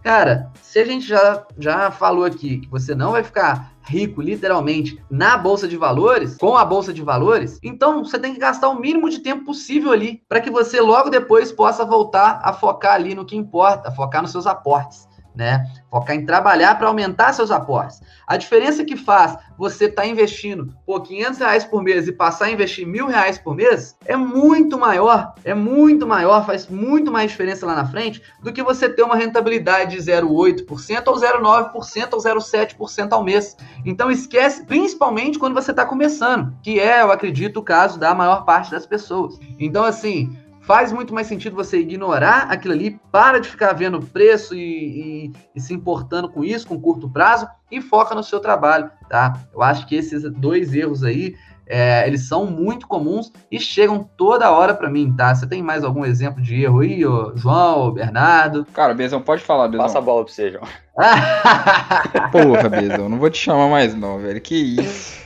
Cara, 0.05 0.53
se 0.63 0.79
a 0.79 0.85
gente 0.85 1.07
já, 1.07 1.45
já 1.59 1.91
falou 1.91 2.25
aqui 2.25 2.59
que 2.59 2.71
você 2.71 2.95
não 2.95 3.11
vai 3.11 3.25
ficar 3.25 3.70
rico, 3.83 4.21
literalmente, 4.21 5.03
na 5.11 5.37
bolsa 5.37 5.67
de 5.67 5.77
valores, 5.77 6.37
com 6.37 6.57
a 6.57 6.65
bolsa 6.65 6.93
de 6.93 7.03
valores, 7.03 7.59
então 7.63 8.05
você 8.05 8.19
tem 8.19 8.33
que 8.33 8.41
gastar 8.41 8.69
o 8.69 8.79
mínimo 8.79 9.11
de 9.11 9.21
tempo 9.21 9.45
possível 9.45 9.93
ali, 9.93 10.23
para 10.29 10.41
que 10.41 10.51
você 10.51 10.81
logo 10.81 11.11
depois 11.11 11.51
possa 11.51 11.85
voltar 11.85 12.41
a 12.43 12.53
focar 12.53 12.95
ali 12.95 13.15
no 13.15 13.25
que 13.25 13.37
importa, 13.37 13.91
focar 13.91 14.23
nos 14.23 14.33
seus 14.33 14.47
aportes 14.47 15.10
né? 15.41 15.67
Focar 15.91 16.15
em 16.15 16.27
trabalhar 16.27 16.77
para 16.77 16.87
aumentar 16.87 17.33
seus 17.33 17.51
aportes. 17.51 18.01
A 18.27 18.37
diferença 18.37 18.85
que 18.85 18.95
faz 18.95 19.39
você 19.57 19.87
estar 19.87 20.03
tá 20.03 20.09
investindo 20.09 20.73
por 20.85 21.01
500 21.01 21.39
reais 21.39 21.65
por 21.65 21.83
mês 21.83 22.07
e 22.07 22.13
passar 22.13 22.45
a 22.45 22.51
investir 22.51 22.87
mil 22.87 23.07
reais 23.07 23.39
por 23.39 23.57
mês 23.57 23.97
é 24.05 24.17
muito 24.17 24.79
maior, 24.79 25.35
é 25.43 25.55
muito 25.55 26.07
maior, 26.07 26.45
faz 26.45 26.69
muito 26.69 27.11
mais 27.11 27.31
diferença 27.31 27.65
lá 27.67 27.75
na 27.75 27.87
frente 27.87 28.23
do 28.43 28.53
que 28.53 28.63
você 28.63 28.87
ter 28.89 29.03
uma 29.03 29.17
rentabilidade 29.17 29.97
de 29.97 30.03
0,8% 30.03 31.09
ou 31.09 31.15
0,9% 31.15 32.09
ou 32.13 32.21
0,7% 32.21 33.13
ao 33.13 33.25
mês. 33.25 33.57
Então 33.85 34.11
esquece, 34.11 34.67
principalmente 34.67 35.39
quando 35.39 35.55
você 35.55 35.71
está 35.71 35.87
começando, 35.87 36.55
que 36.63 36.79
é, 36.79 37.01
eu 37.01 37.11
acredito, 37.11 37.61
o 37.61 37.63
caso 37.63 37.99
da 37.99 38.15
maior 38.15 38.45
parte 38.45 38.71
das 38.71 38.85
pessoas. 38.85 39.41
Então, 39.59 39.85
assim, 39.85 40.37
faz 40.61 40.93
muito 40.93 41.13
mais 41.15 41.27
sentido 41.27 41.57
você 41.57 41.79
ignorar 41.79 42.51
aquilo 42.51 42.75
ali, 42.75 43.01
para 43.11 43.41
de 43.41 43.49
ficar 43.49 43.73
vendo 43.73 44.01
preço 44.01 44.55
e, 44.55 45.27
e, 45.27 45.33
e, 45.55 45.61
se 45.61 45.75
importando 45.75 46.31
com 46.31 46.45
isso, 46.45 46.67
com 46.67 46.81
curto 46.81 47.09
prazo, 47.11 47.49
e 47.71 47.81
foca 47.81 48.15
no 48.15 48.23
seu 48.23 48.41
trabalho, 48.41 48.91
tá? 49.09 49.39
Eu 49.53 49.63
acho 49.63 49.87
que 49.87 49.97
esses 49.97 50.23
dois 50.33 50.75
erros 50.75 51.03
aí, 51.03 51.35
é, 51.67 52.05
eles 52.07 52.27
são 52.27 52.47
muito 52.47 52.87
comuns 52.89 53.33
e 53.51 53.61
chegam 53.61 54.09
toda 54.17 54.51
hora 54.51 54.75
para 54.75 54.91
mim, 54.91 55.15
tá? 55.17 55.35
Você 55.35 55.47
tem 55.47 55.63
mais 55.63 55.85
algum 55.85 56.05
exemplo 56.05 56.43
de 56.43 56.63
erro 56.63 56.81
aí, 56.81 57.07
ô, 57.07 57.33
João, 57.37 57.87
ô, 57.87 57.93
Bernardo? 57.93 58.67
Cara, 58.73 58.93
Bezão, 58.93 59.23
pode 59.23 59.43
falar, 59.43 59.69
Bezão. 59.69 59.87
Passa 59.87 59.99
a 59.99 60.03
bola 60.03 60.25
pra 60.25 60.35
você, 60.35 60.51
João. 60.51 60.65
Porra, 62.33 62.69
Bezão, 62.69 63.09
não 63.09 63.19
vou 63.19 63.31
te 63.31 63.39
chamar 63.39 63.69
mais 63.69 63.95
não, 63.95 64.19
velho, 64.19 64.41
que 64.41 64.81
isso. 64.81 65.21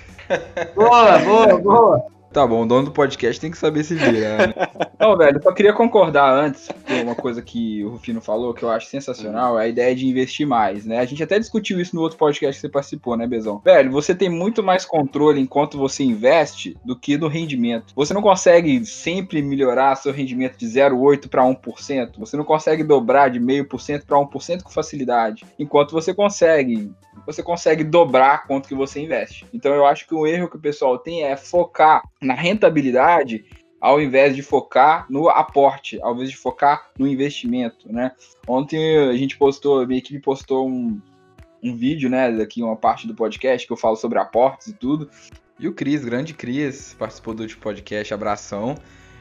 Boa, 0.74 1.18
boa, 1.18 1.58
boa. 1.58 2.14
Tá 2.34 2.44
bom, 2.44 2.64
o 2.64 2.66
dono 2.66 2.86
do 2.86 2.90
podcast 2.90 3.40
tem 3.40 3.48
que 3.48 3.56
saber 3.56 3.84
se 3.84 3.94
virar. 3.94 4.48
Né? 4.48 4.54
Não, 4.98 5.16
velho, 5.16 5.40
só 5.40 5.52
queria 5.52 5.72
concordar 5.72 6.34
antes 6.34 6.68
com 6.84 6.94
uma 7.00 7.14
coisa 7.14 7.40
que 7.40 7.84
o 7.84 7.90
Rufino 7.90 8.20
falou 8.20 8.52
que 8.52 8.64
eu 8.64 8.70
acho 8.70 8.88
sensacional, 8.88 9.56
é 9.56 9.62
a 9.62 9.68
ideia 9.68 9.94
de 9.94 10.04
investir 10.04 10.44
mais, 10.44 10.84
né? 10.84 10.98
A 10.98 11.04
gente 11.04 11.22
até 11.22 11.38
discutiu 11.38 11.80
isso 11.80 11.94
no 11.94 12.02
outro 12.02 12.18
podcast 12.18 12.56
que 12.56 12.60
você 12.60 12.68
participou, 12.68 13.16
né, 13.16 13.24
Bezão? 13.24 13.60
Velho, 13.64 13.92
você 13.92 14.16
tem 14.16 14.28
muito 14.28 14.64
mais 14.64 14.84
controle 14.84 15.40
enquanto 15.40 15.78
você 15.78 16.02
investe 16.02 16.76
do 16.84 16.98
que 16.98 17.16
no 17.16 17.28
rendimento. 17.28 17.94
Você 17.94 18.12
não 18.12 18.22
consegue 18.22 18.84
sempre 18.84 19.40
melhorar 19.40 19.94
seu 19.94 20.12
rendimento 20.12 20.58
de 20.58 20.66
0,8 20.66 21.28
para 21.28 21.44
1%. 21.44 22.18
Você 22.18 22.36
não 22.36 22.44
consegue 22.44 22.82
dobrar 22.82 23.30
de 23.30 23.38
0,5% 23.38 24.04
para 24.04 24.18
1% 24.18 24.62
com 24.64 24.70
facilidade. 24.70 25.46
Enquanto 25.56 25.92
você 25.92 26.12
consegue 26.12 26.92
você 27.26 27.42
consegue 27.42 27.84
dobrar 27.84 28.46
quanto 28.46 28.68
que 28.68 28.74
você 28.74 29.00
investe. 29.00 29.46
Então 29.52 29.74
eu 29.74 29.86
acho 29.86 30.06
que 30.06 30.14
o 30.14 30.26
erro 30.26 30.48
que 30.48 30.56
o 30.56 30.60
pessoal 30.60 30.98
tem 30.98 31.24
é 31.24 31.36
focar 31.36 32.02
na 32.24 32.34
rentabilidade 32.34 33.44
ao 33.84 34.00
invés 34.00 34.34
de 34.34 34.40
focar 34.40 35.04
no 35.10 35.28
aporte, 35.28 36.00
ao 36.00 36.14
invés 36.14 36.30
de 36.30 36.38
focar 36.38 36.88
no 36.98 37.06
investimento, 37.06 37.92
né? 37.92 38.12
Ontem 38.48 38.96
a 39.10 39.14
gente 39.14 39.36
postou, 39.36 39.86
minha 39.86 39.98
equipe 39.98 40.18
postou 40.20 40.66
um, 40.66 40.98
um 41.62 41.76
vídeo, 41.76 42.08
né, 42.08 42.32
daqui 42.32 42.62
uma 42.62 42.76
parte 42.76 43.06
do 43.06 43.14
podcast 43.14 43.66
que 43.66 43.72
eu 43.72 43.76
falo 43.76 43.94
sobre 43.96 44.18
aportes 44.18 44.68
e 44.68 44.72
tudo. 44.72 45.10
E 45.60 45.68
o 45.68 45.74
Cris, 45.74 46.02
grande 46.02 46.32
Cris, 46.32 46.96
participou 46.98 47.34
do 47.34 47.46
podcast, 47.58 48.14
abração. 48.14 48.74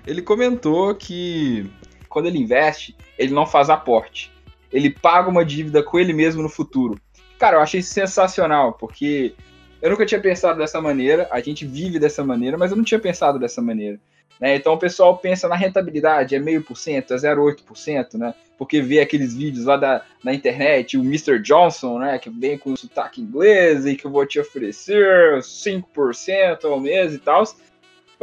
Ele 0.07 0.21
comentou 0.21 0.95
que 0.95 1.69
quando 2.07 2.27
ele 2.27 2.39
investe, 2.39 2.95
ele 3.17 3.33
não 3.33 3.45
faz 3.45 3.69
aporte. 3.69 4.31
Ele 4.71 4.89
paga 4.89 5.29
uma 5.29 5.43
dívida 5.43 5.83
com 5.83 5.99
ele 5.99 6.13
mesmo 6.13 6.41
no 6.41 6.47
futuro. 6.47 6.97
Cara, 7.37 7.57
eu 7.57 7.61
achei 7.61 7.81
sensacional, 7.81 8.71
porque 8.71 9.35
eu 9.83 9.89
nunca 9.89 10.05
tinha 10.05 10.21
pensado 10.21 10.59
dessa 10.59 10.79
maneira, 10.79 11.27
a 11.29 11.41
gente 11.41 11.65
vive 11.65 11.99
dessa 11.99 12.23
maneira, 12.23 12.57
mas 12.57 12.71
eu 12.71 12.77
não 12.77 12.85
tinha 12.85 13.01
pensado 13.01 13.37
dessa 13.37 13.61
maneira. 13.61 13.99
Né? 14.39 14.55
Então 14.55 14.73
o 14.73 14.79
pessoal 14.79 15.17
pensa 15.17 15.45
na 15.49 15.57
rentabilidade, 15.57 16.33
é 16.33 16.39
meio 16.39 16.63
por 16.63 16.77
cento, 16.77 17.13
é 17.13 17.17
0,8%, 17.17 18.17
né? 18.17 18.33
Porque 18.57 18.81
vê 18.81 19.01
aqueles 19.01 19.33
vídeos 19.35 19.65
lá 19.65 19.75
da, 19.75 20.05
na 20.23 20.33
internet, 20.33 20.97
o 20.97 21.01
Mr. 21.01 21.37
Johnson, 21.37 21.99
né? 21.99 22.17
Que 22.17 22.29
vem 22.29 22.57
com 22.57 22.73
sotaque 22.77 23.19
inglês 23.19 23.85
e 23.85 23.95
que 23.95 24.05
eu 24.05 24.11
vou 24.11 24.25
te 24.25 24.39
oferecer 24.39 25.39
5% 25.39 26.63
ao 26.63 26.79
mês 26.79 27.13
e 27.13 27.19
tal. 27.19 27.43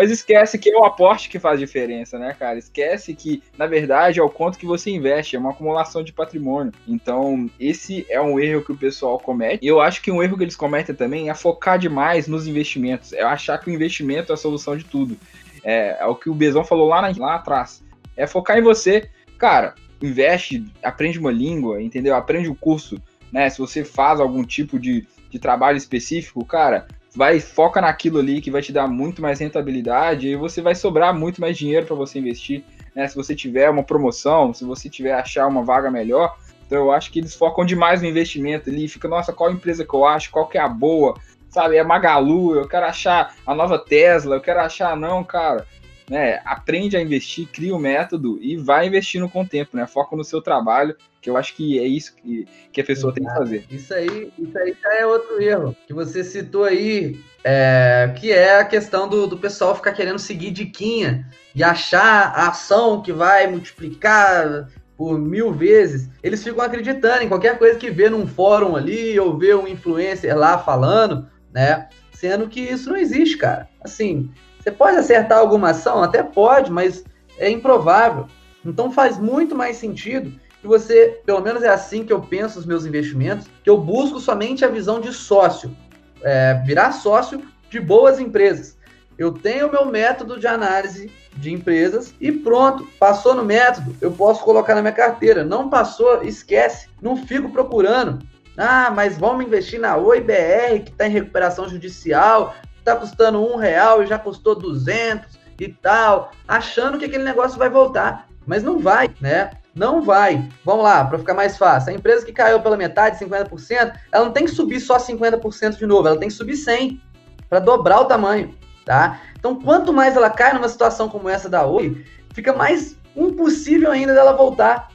Mas 0.00 0.10
esquece 0.10 0.58
que 0.58 0.70
é 0.70 0.78
o 0.78 0.86
aporte 0.86 1.28
que 1.28 1.38
faz 1.38 1.60
diferença, 1.60 2.18
né, 2.18 2.32
cara? 2.32 2.58
Esquece 2.58 3.12
que, 3.12 3.42
na 3.58 3.66
verdade, 3.66 4.18
é 4.18 4.22
o 4.22 4.30
quanto 4.30 4.58
que 4.58 4.64
você 4.64 4.90
investe, 4.90 5.36
é 5.36 5.38
uma 5.38 5.50
acumulação 5.50 6.02
de 6.02 6.10
patrimônio. 6.10 6.72
Então, 6.88 7.50
esse 7.60 8.06
é 8.08 8.18
um 8.18 8.40
erro 8.40 8.64
que 8.64 8.72
o 8.72 8.78
pessoal 8.78 9.18
comete. 9.18 9.62
E 9.62 9.68
eu 9.68 9.78
acho 9.78 10.00
que 10.00 10.10
um 10.10 10.22
erro 10.22 10.38
que 10.38 10.44
eles 10.44 10.56
cometem 10.56 10.94
também 10.94 11.28
é 11.28 11.34
focar 11.34 11.78
demais 11.78 12.26
nos 12.26 12.46
investimentos. 12.46 13.12
É 13.12 13.22
achar 13.22 13.58
que 13.58 13.68
o 13.68 13.74
investimento 13.74 14.32
é 14.32 14.34
a 14.34 14.38
solução 14.38 14.74
de 14.74 14.84
tudo. 14.84 15.18
É, 15.62 15.98
é 16.00 16.06
o 16.06 16.14
que 16.14 16.30
o 16.30 16.34
Bezão 16.34 16.64
falou 16.64 16.88
lá, 16.88 17.02
na, 17.02 17.12
lá 17.18 17.34
atrás. 17.34 17.84
É 18.16 18.26
focar 18.26 18.56
em 18.56 18.62
você. 18.62 19.06
Cara, 19.36 19.74
investe, 20.00 20.64
aprende 20.82 21.18
uma 21.18 21.30
língua, 21.30 21.82
entendeu? 21.82 22.16
Aprende 22.16 22.48
o 22.48 22.52
um 22.52 22.56
curso, 22.56 22.98
né? 23.30 23.50
Se 23.50 23.58
você 23.58 23.84
faz 23.84 24.18
algum 24.18 24.44
tipo 24.44 24.78
de, 24.78 25.06
de 25.28 25.38
trabalho 25.38 25.76
específico, 25.76 26.42
cara, 26.42 26.88
vai 27.14 27.40
foca 27.40 27.80
naquilo 27.80 28.18
ali 28.18 28.40
que 28.40 28.50
vai 28.50 28.62
te 28.62 28.72
dar 28.72 28.86
muito 28.86 29.20
mais 29.20 29.40
rentabilidade 29.40 30.28
e 30.28 30.36
você 30.36 30.62
vai 30.62 30.74
sobrar 30.74 31.14
muito 31.14 31.40
mais 31.40 31.56
dinheiro 31.56 31.86
para 31.86 31.96
você 31.96 32.18
investir, 32.18 32.64
né? 32.94 33.06
Se 33.08 33.16
você 33.16 33.34
tiver 33.34 33.68
uma 33.68 33.82
promoção, 33.82 34.54
se 34.54 34.64
você 34.64 34.88
tiver 34.88 35.12
achar 35.12 35.46
uma 35.46 35.64
vaga 35.64 35.90
melhor, 35.90 36.36
então 36.66 36.78
eu 36.78 36.92
acho 36.92 37.10
que 37.10 37.18
eles 37.18 37.34
focam 37.34 37.64
demais 37.64 38.00
no 38.00 38.08
investimento 38.08 38.70
ali, 38.70 38.86
fica, 38.86 39.08
nossa, 39.08 39.32
qual 39.32 39.50
empresa 39.50 39.84
que 39.84 39.94
eu 39.94 40.04
acho, 40.04 40.30
qual 40.30 40.46
que 40.46 40.56
é 40.56 40.60
a 40.60 40.68
boa, 40.68 41.18
sabe? 41.48 41.76
É 41.76 41.82
Magalu, 41.82 42.54
eu 42.54 42.68
quero 42.68 42.86
achar 42.86 43.34
a 43.44 43.54
nova 43.54 43.78
Tesla, 43.78 44.36
eu 44.36 44.40
quero 44.40 44.60
achar 44.60 44.96
não, 44.96 45.24
cara. 45.24 45.66
Né, 46.08 46.40
aprende 46.44 46.96
a 46.96 47.00
investir, 47.00 47.46
cria 47.46 47.72
o 47.72 47.76
um 47.76 47.80
método 47.80 48.36
e 48.42 48.56
vai 48.56 48.84
investindo 48.88 49.28
com 49.28 49.42
o 49.42 49.46
tempo, 49.46 49.76
né? 49.76 49.86
Foca 49.86 50.16
no 50.16 50.24
seu 50.24 50.42
trabalho 50.42 50.96
que 51.20 51.28
eu 51.28 51.36
acho 51.36 51.54
que 51.54 51.78
é 51.78 51.84
isso 51.84 52.14
que, 52.16 52.46
que 52.72 52.80
a 52.80 52.84
pessoa 52.84 53.12
Exato. 53.12 53.14
tem 53.14 53.24
que 53.24 53.38
fazer. 53.38 53.66
Isso 53.70 53.92
aí, 53.92 54.32
isso 54.38 54.58
aí 54.58 54.76
já 54.80 54.94
é 54.94 55.06
outro 55.06 55.40
erro 55.40 55.76
que 55.86 55.92
você 55.92 56.24
citou 56.24 56.64
aí, 56.64 57.20
é, 57.44 58.12
que 58.18 58.32
é 58.32 58.58
a 58.58 58.64
questão 58.64 59.08
do, 59.08 59.26
do 59.26 59.36
pessoal 59.36 59.74
ficar 59.74 59.92
querendo 59.92 60.18
seguir 60.18 60.50
diquinha 60.50 61.28
e 61.54 61.62
achar 61.62 62.32
a 62.34 62.48
ação 62.48 63.02
que 63.02 63.12
vai 63.12 63.46
multiplicar 63.46 64.68
por 64.96 65.18
mil 65.18 65.52
vezes. 65.52 66.08
Eles 66.22 66.42
ficam 66.42 66.62
acreditando 66.62 67.22
em 67.22 67.28
qualquer 67.28 67.58
coisa 67.58 67.78
que 67.78 67.90
vê 67.90 68.08
num 68.08 68.26
fórum 68.26 68.76
ali 68.76 69.18
ou 69.18 69.36
vê 69.36 69.54
um 69.54 69.66
influencer 69.66 70.36
lá 70.36 70.58
falando, 70.58 71.28
né? 71.52 71.88
Sendo 72.12 72.48
que 72.48 72.60
isso 72.60 72.90
não 72.90 72.96
existe, 72.96 73.36
cara. 73.36 73.68
Assim, 73.82 74.30
você 74.58 74.70
pode 74.70 74.96
acertar 74.96 75.38
alguma 75.38 75.70
ação? 75.70 76.02
Até 76.02 76.22
pode, 76.22 76.70
mas 76.70 77.04
é 77.38 77.48
improvável. 77.50 78.26
Então 78.64 78.92
faz 78.92 79.18
muito 79.18 79.56
mais 79.56 79.76
sentido 79.76 80.38
que 80.60 80.66
você, 80.66 81.20
pelo 81.24 81.40
menos 81.40 81.62
é 81.62 81.68
assim 81.68 82.04
que 82.04 82.12
eu 82.12 82.20
penso 82.20 82.58
os 82.58 82.66
meus 82.66 82.84
investimentos, 82.84 83.48
que 83.62 83.70
eu 83.70 83.78
busco 83.78 84.20
somente 84.20 84.64
a 84.64 84.68
visão 84.68 85.00
de 85.00 85.12
sócio, 85.12 85.74
é, 86.22 86.54
virar 86.66 86.92
sócio 86.92 87.42
de 87.70 87.80
boas 87.80 88.18
empresas. 88.18 88.78
Eu 89.16 89.32
tenho 89.32 89.68
o 89.68 89.72
meu 89.72 89.84
método 89.86 90.38
de 90.38 90.46
análise 90.46 91.12
de 91.36 91.52
empresas 91.52 92.14
e 92.20 92.32
pronto, 92.32 92.86
passou 92.98 93.34
no 93.34 93.44
método, 93.44 93.94
eu 94.00 94.10
posso 94.10 94.42
colocar 94.42 94.74
na 94.74 94.82
minha 94.82 94.92
carteira. 94.92 95.44
Não 95.44 95.68
passou, 95.68 96.22
esquece, 96.22 96.88
não 97.00 97.16
fico 97.16 97.50
procurando. 97.50 98.18
Ah, 98.56 98.90
mas 98.90 99.16
vamos 99.16 99.44
investir 99.44 99.80
na 99.80 99.96
OIBR, 99.96 100.84
que 100.84 100.90
está 100.90 101.06
em 101.06 101.10
recuperação 101.10 101.68
judicial, 101.68 102.54
está 102.78 102.96
custando 102.96 103.42
um 103.42 103.56
real 103.56 104.02
e 104.02 104.06
já 104.06 104.18
custou 104.18 104.54
200 104.54 105.38
e 105.58 105.68
tal, 105.68 106.32
achando 106.48 106.98
que 106.98 107.04
aquele 107.04 107.24
negócio 107.24 107.58
vai 107.58 107.68
voltar. 107.68 108.26
Mas 108.46 108.62
não 108.62 108.78
vai, 108.78 109.10
né? 109.20 109.50
Não 109.74 110.02
vai. 110.02 110.48
Vamos 110.64 110.84
lá, 110.84 111.04
para 111.04 111.18
ficar 111.18 111.34
mais 111.34 111.56
fácil. 111.56 111.90
A 111.90 111.94
empresa 111.94 112.26
que 112.26 112.32
caiu 112.32 112.60
pela 112.60 112.76
metade, 112.76 113.18
50%, 113.24 113.92
ela 114.12 114.24
não 114.24 114.32
tem 114.32 114.44
que 114.44 114.50
subir 114.50 114.80
só 114.80 114.96
50% 114.96 115.76
de 115.76 115.86
novo, 115.86 116.08
ela 116.08 116.18
tem 116.18 116.28
que 116.28 116.34
subir 116.34 116.56
100 116.56 117.00
para 117.48 117.60
dobrar 117.60 118.00
o 118.00 118.04
tamanho, 118.04 118.54
tá? 118.84 119.20
Então, 119.38 119.60
quanto 119.60 119.92
mais 119.92 120.16
ela 120.16 120.30
cai 120.30 120.52
numa 120.52 120.68
situação 120.68 121.08
como 121.08 121.28
essa 121.28 121.48
da 121.48 121.66
Oi, 121.66 122.04
fica 122.32 122.52
mais 122.52 122.96
impossível 123.16 123.90
ainda 123.90 124.14
dela 124.14 124.32
voltar, 124.32 124.88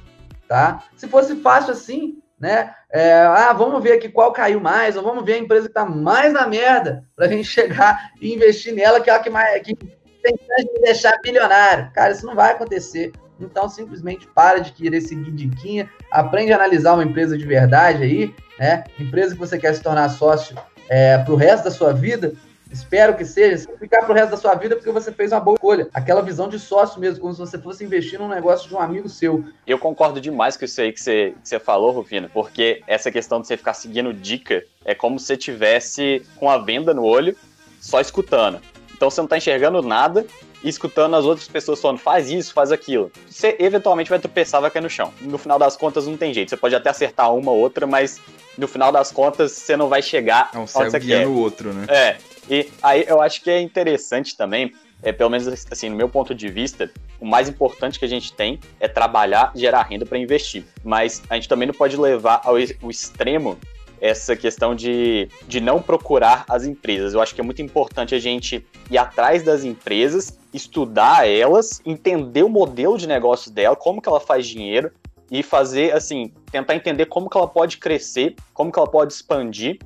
tá? 0.47 0.83
Se 0.95 1.07
fosse 1.07 1.35
fácil 1.37 1.71
assim, 1.71 2.21
né? 2.39 2.73
É, 2.91 3.23
ah, 3.23 3.51
vamos 3.53 3.81
ver 3.83 3.93
aqui 3.93 4.07
qual 4.07 4.31
caiu 4.31 4.59
mais, 4.59 4.95
ou 4.95 5.03
vamos 5.03 5.25
ver 5.25 5.33
a 5.33 5.39
empresa 5.39 5.63
que 5.63 5.71
está 5.71 5.85
mais 5.85 6.31
na 6.31 6.47
merda 6.47 7.03
para 7.15 7.25
a 7.25 7.29
gente 7.29 7.43
chegar 7.49 8.11
e 8.21 8.33
investir 8.33 8.73
nela, 8.73 9.01
que 9.01 9.09
é 9.09 9.13
a 9.13 9.19
que 9.19 9.29
mais 9.29 9.61
que 9.61 9.75
tem 9.75 10.37
chance 10.37 10.73
de 10.73 10.81
deixar 10.81 11.19
bilionário. 11.21 11.91
Cara, 11.93 12.11
isso 12.11 12.25
não 12.25 12.35
vai 12.35 12.51
acontecer. 12.51 13.11
Então, 13.39 13.67
simplesmente 13.67 14.27
para 14.27 14.59
de 14.59 14.71
querer 14.71 15.01
seguir 15.01 15.31
diquinha, 15.31 15.89
aprende 16.11 16.53
a 16.53 16.55
analisar 16.55 16.93
uma 16.93 17.03
empresa 17.03 17.37
de 17.37 17.45
verdade 17.45 18.03
aí, 18.03 18.35
né? 18.59 18.83
Empresa 18.99 19.33
que 19.33 19.39
você 19.39 19.57
quer 19.57 19.73
se 19.73 19.81
tornar 19.81 20.09
sócio 20.09 20.55
é, 20.89 21.17
para 21.17 21.33
o 21.33 21.35
resto 21.35 21.65
da 21.65 21.71
sua 21.71 21.91
vida. 21.93 22.33
Espero 22.71 23.15
que 23.15 23.23
seja. 23.23 23.57
Se 23.57 23.77
ficar 23.77 24.01
para 24.01 24.11
o 24.11 24.15
resto 24.15 24.31
da 24.31 24.37
sua 24.37 24.55
vida, 24.55 24.75
porque 24.75 24.91
você 24.91 25.11
fez 25.11 25.31
uma 25.31 25.39
boa 25.39 25.55
escolha. 25.55 25.87
Aquela 25.93 26.21
visão 26.21 26.49
de 26.49 26.57
sócio 26.59 26.99
mesmo, 26.99 27.21
como 27.21 27.33
se 27.33 27.39
você 27.39 27.57
fosse 27.57 27.83
investir 27.83 28.19
num 28.19 28.27
negócio 28.27 28.67
de 28.67 28.75
um 28.75 28.79
amigo 28.79 29.07
seu. 29.07 29.45
Eu 29.67 29.77
concordo 29.77 30.19
demais 30.19 30.57
com 30.57 30.65
isso 30.65 30.81
aí 30.81 30.91
que 30.91 30.99
você, 30.99 31.35
que 31.41 31.47
você 31.47 31.59
falou, 31.59 31.91
Rufino, 31.91 32.29
porque 32.33 32.81
essa 32.87 33.11
questão 33.11 33.39
de 33.39 33.47
você 33.47 33.55
ficar 33.55 33.73
seguindo 33.73 34.13
dica 34.13 34.63
é 34.83 34.95
como 34.95 35.19
se 35.19 35.27
você 35.27 35.37
tivesse 35.37 36.23
com 36.37 36.49
a 36.49 36.57
venda 36.57 36.93
no 36.93 37.03
olho, 37.03 37.35
só 37.79 38.01
escutando. 38.01 38.59
Então 38.93 39.09
você 39.09 39.21
não 39.21 39.25
está 39.25 39.37
enxergando 39.37 39.81
nada 39.81 40.25
e 40.65 40.69
escutando 40.69 41.15
as 41.15 41.25
outras 41.25 41.47
pessoas 41.47 41.79
falando, 41.79 41.99
faz 41.99 42.31
isso, 42.31 42.51
faz 42.51 42.71
aquilo. 42.71 43.11
Você 43.29 43.55
eventualmente 43.59 44.09
vai 44.09 44.17
tropeçar, 44.17 44.59
vai 44.59 44.71
cair 44.71 44.81
no 44.81 44.89
chão. 44.89 45.13
No 45.21 45.37
final 45.37 45.59
das 45.59 45.77
contas, 45.77 46.07
não 46.07 46.17
tem 46.17 46.33
jeito. 46.33 46.49
Você 46.49 46.57
pode 46.57 46.75
até 46.75 46.89
acertar 46.89 47.31
uma 47.31 47.51
ou 47.51 47.59
outra, 47.59 47.85
mas 47.85 48.19
no 48.57 48.67
final 48.67 48.91
das 48.91 49.11
contas, 49.11 49.51
você 49.51 49.77
não 49.77 49.87
vai 49.87 50.01
chegar 50.01 50.49
é 50.51 50.57
um 50.57 50.61
onde 50.61 50.71
você 50.71 50.99
quer. 50.99 51.27
o 51.27 51.35
outro, 51.35 51.71
né? 51.71 51.85
É. 51.87 52.17
E 52.49 52.67
aí 52.81 53.05
eu 53.07 53.21
acho 53.21 53.43
que 53.43 53.51
é 53.51 53.61
interessante 53.61 54.35
também, 54.35 54.73
é, 55.03 55.11
pelo 55.11 55.29
menos 55.29 55.47
assim, 55.47 55.87
no 55.87 55.95
meu 55.95 56.09
ponto 56.09 56.33
de 56.33 56.49
vista, 56.49 56.89
o 57.19 57.27
mais 57.27 57.47
importante 57.47 57.99
que 57.99 58.05
a 58.05 58.09
gente 58.09 58.33
tem 58.33 58.59
é 58.79 58.87
trabalhar, 58.87 59.51
gerar 59.55 59.83
renda 59.83 60.03
para 60.03 60.17
investir. 60.17 60.65
Mas 60.83 61.21
a 61.29 61.35
gente 61.35 61.47
também 61.47 61.67
não 61.67 61.75
pode 61.75 61.95
levar 61.95 62.41
ao 62.43 62.57
extremo 62.57 63.55
essa 63.99 64.35
questão 64.35 64.75
de, 64.75 65.29
de 65.47 65.59
não 65.59 65.81
procurar 65.81 66.45
as 66.49 66.65
empresas. 66.65 67.13
Eu 67.13 67.21
acho 67.21 67.33
que 67.33 67.41
é 67.41 67.43
muito 67.43 67.61
importante 67.61 68.13
a 68.13 68.19
gente 68.19 68.65
ir 68.89 68.97
atrás 68.97 69.43
das 69.43 69.63
empresas, 69.63 70.37
estudar 70.53 71.27
elas, 71.27 71.81
entender 71.85 72.43
o 72.43 72.49
modelo 72.49 72.97
de 72.97 73.07
negócio 73.07 73.51
dela, 73.51 73.75
como 73.75 74.01
que 74.01 74.09
ela 74.09 74.19
faz 74.19 74.47
dinheiro 74.47 74.91
e 75.31 75.41
fazer, 75.41 75.93
assim, 75.93 76.31
tentar 76.51 76.75
entender 76.75 77.07
como 77.07 77.29
que 77.29 77.37
ela 77.37 77.47
pode 77.47 77.77
crescer, 77.77 78.35
como 78.53 78.71
que 78.71 78.77
ela 78.77 78.89
pode 78.89 79.13
expandir. 79.13 79.79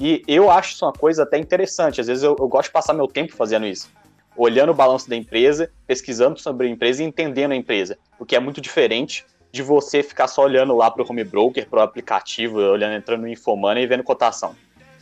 E 0.00 0.22
eu 0.26 0.50
acho 0.50 0.74
isso 0.74 0.84
uma 0.84 0.92
coisa 0.92 1.22
até 1.22 1.38
interessante. 1.38 2.00
Às 2.00 2.06
vezes 2.06 2.22
eu, 2.22 2.36
eu 2.38 2.48
gosto 2.48 2.68
de 2.68 2.72
passar 2.72 2.92
meu 2.92 3.06
tempo 3.06 3.34
fazendo 3.34 3.66
isso. 3.66 3.90
Olhando 4.36 4.70
o 4.70 4.74
balanço 4.74 5.08
da 5.08 5.16
empresa, 5.16 5.70
pesquisando 5.86 6.38
sobre 6.38 6.66
a 6.66 6.70
empresa 6.70 7.02
e 7.02 7.06
entendendo 7.06 7.52
a 7.52 7.56
empresa. 7.56 7.98
O 8.18 8.24
que 8.24 8.36
é 8.36 8.40
muito 8.40 8.60
diferente 8.60 9.24
de 9.52 9.62
você 9.62 10.02
ficar 10.02 10.28
só 10.28 10.42
olhando 10.42 10.74
lá 10.76 10.90
para 10.90 11.02
o 11.02 11.06
home 11.08 11.24
broker, 11.24 11.68
para 11.68 11.80
o 11.80 11.82
aplicativo, 11.82 12.58
olhando, 12.58 12.94
entrando 12.94 13.22
no 13.22 13.28
Infomoney 13.28 13.84
e 13.84 13.86
vendo 13.86 14.02
cotação. 14.02 14.54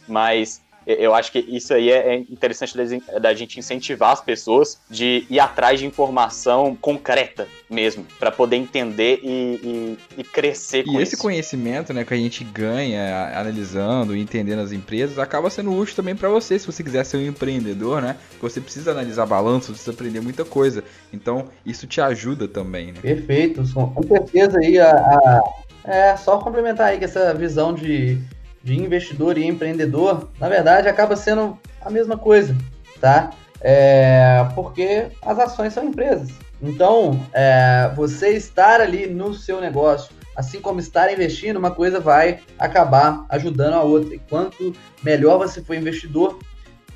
Mas 0.06 0.62
eu 0.86 1.14
acho 1.14 1.32
que 1.32 1.38
isso 1.38 1.72
aí 1.74 1.90
é, 1.90 2.14
é 2.14 2.16
interessante 2.16 2.74
da 3.20 3.34
gente 3.34 3.58
incentivar 3.58 4.12
as 4.12 4.20
pessoas 4.20 4.80
de 4.90 5.26
ir 5.28 5.40
atrás 5.40 5.80
de 5.80 5.86
informação 5.86 6.76
concreta 6.80 7.46
mesmo, 7.70 8.06
para 8.18 8.30
poder 8.30 8.56
entender 8.56 9.20
e, 9.22 9.28
e, 9.28 9.98
e 10.18 10.24
crescer 10.24 10.80
e 10.80 10.84
com 10.84 11.00
esse 11.00 11.16
conhecimento 11.16 11.92
né, 11.92 12.04
que 12.04 12.14
a 12.14 12.16
gente 12.16 12.44
ganha 12.44 13.32
analisando 13.38 14.14
e 14.14 14.20
entendendo 14.20 14.60
as 14.60 14.72
empresas 14.72 15.18
acaba 15.18 15.50
sendo 15.50 15.74
útil 15.74 15.96
também 15.96 16.14
para 16.14 16.28
você, 16.28 16.58
se 16.58 16.66
você 16.66 16.82
quiser 16.82 17.04
ser 17.04 17.16
um 17.16 17.26
empreendedor, 17.26 18.00
né? 18.00 18.16
Você 18.40 18.60
precisa 18.60 18.90
analisar 18.90 19.26
balanço, 19.26 19.72
precisa 19.72 19.92
aprender 19.92 20.20
muita 20.20 20.44
coisa. 20.44 20.84
Então, 21.12 21.48
isso 21.64 21.86
te 21.86 22.00
ajuda 22.00 22.46
também, 22.46 22.92
né? 22.92 23.00
Perfeito, 23.00 23.62
com 23.74 24.02
certeza 24.02 24.58
aí 24.58 24.78
a, 24.78 24.90
a... 24.90 25.42
É, 25.84 26.16
só 26.16 26.38
complementar 26.38 26.88
aí 26.88 26.98
que 26.98 27.04
essa 27.04 27.34
visão 27.34 27.74
de 27.74 28.18
de 28.64 28.74
investidor 28.74 29.36
e 29.36 29.44
empreendedor, 29.44 30.30
na 30.40 30.48
verdade, 30.48 30.88
acaba 30.88 31.14
sendo 31.14 31.58
a 31.82 31.90
mesma 31.90 32.16
coisa, 32.16 32.56
tá? 32.98 33.30
É, 33.60 34.46
porque 34.54 35.06
as 35.20 35.38
ações 35.38 35.74
são 35.74 35.84
empresas. 35.84 36.30
Então, 36.62 37.20
é, 37.34 37.92
você 37.94 38.30
estar 38.30 38.80
ali 38.80 39.06
no 39.06 39.34
seu 39.34 39.60
negócio, 39.60 40.14
assim 40.34 40.60
como 40.62 40.80
estar 40.80 41.12
investindo, 41.12 41.58
uma 41.58 41.70
coisa 41.70 42.00
vai 42.00 42.40
acabar 42.58 43.26
ajudando 43.28 43.74
a 43.74 43.82
outra. 43.82 44.14
E 44.14 44.18
quanto 44.18 44.74
melhor 45.02 45.36
você 45.36 45.60
for 45.60 45.76
investidor, 45.76 46.38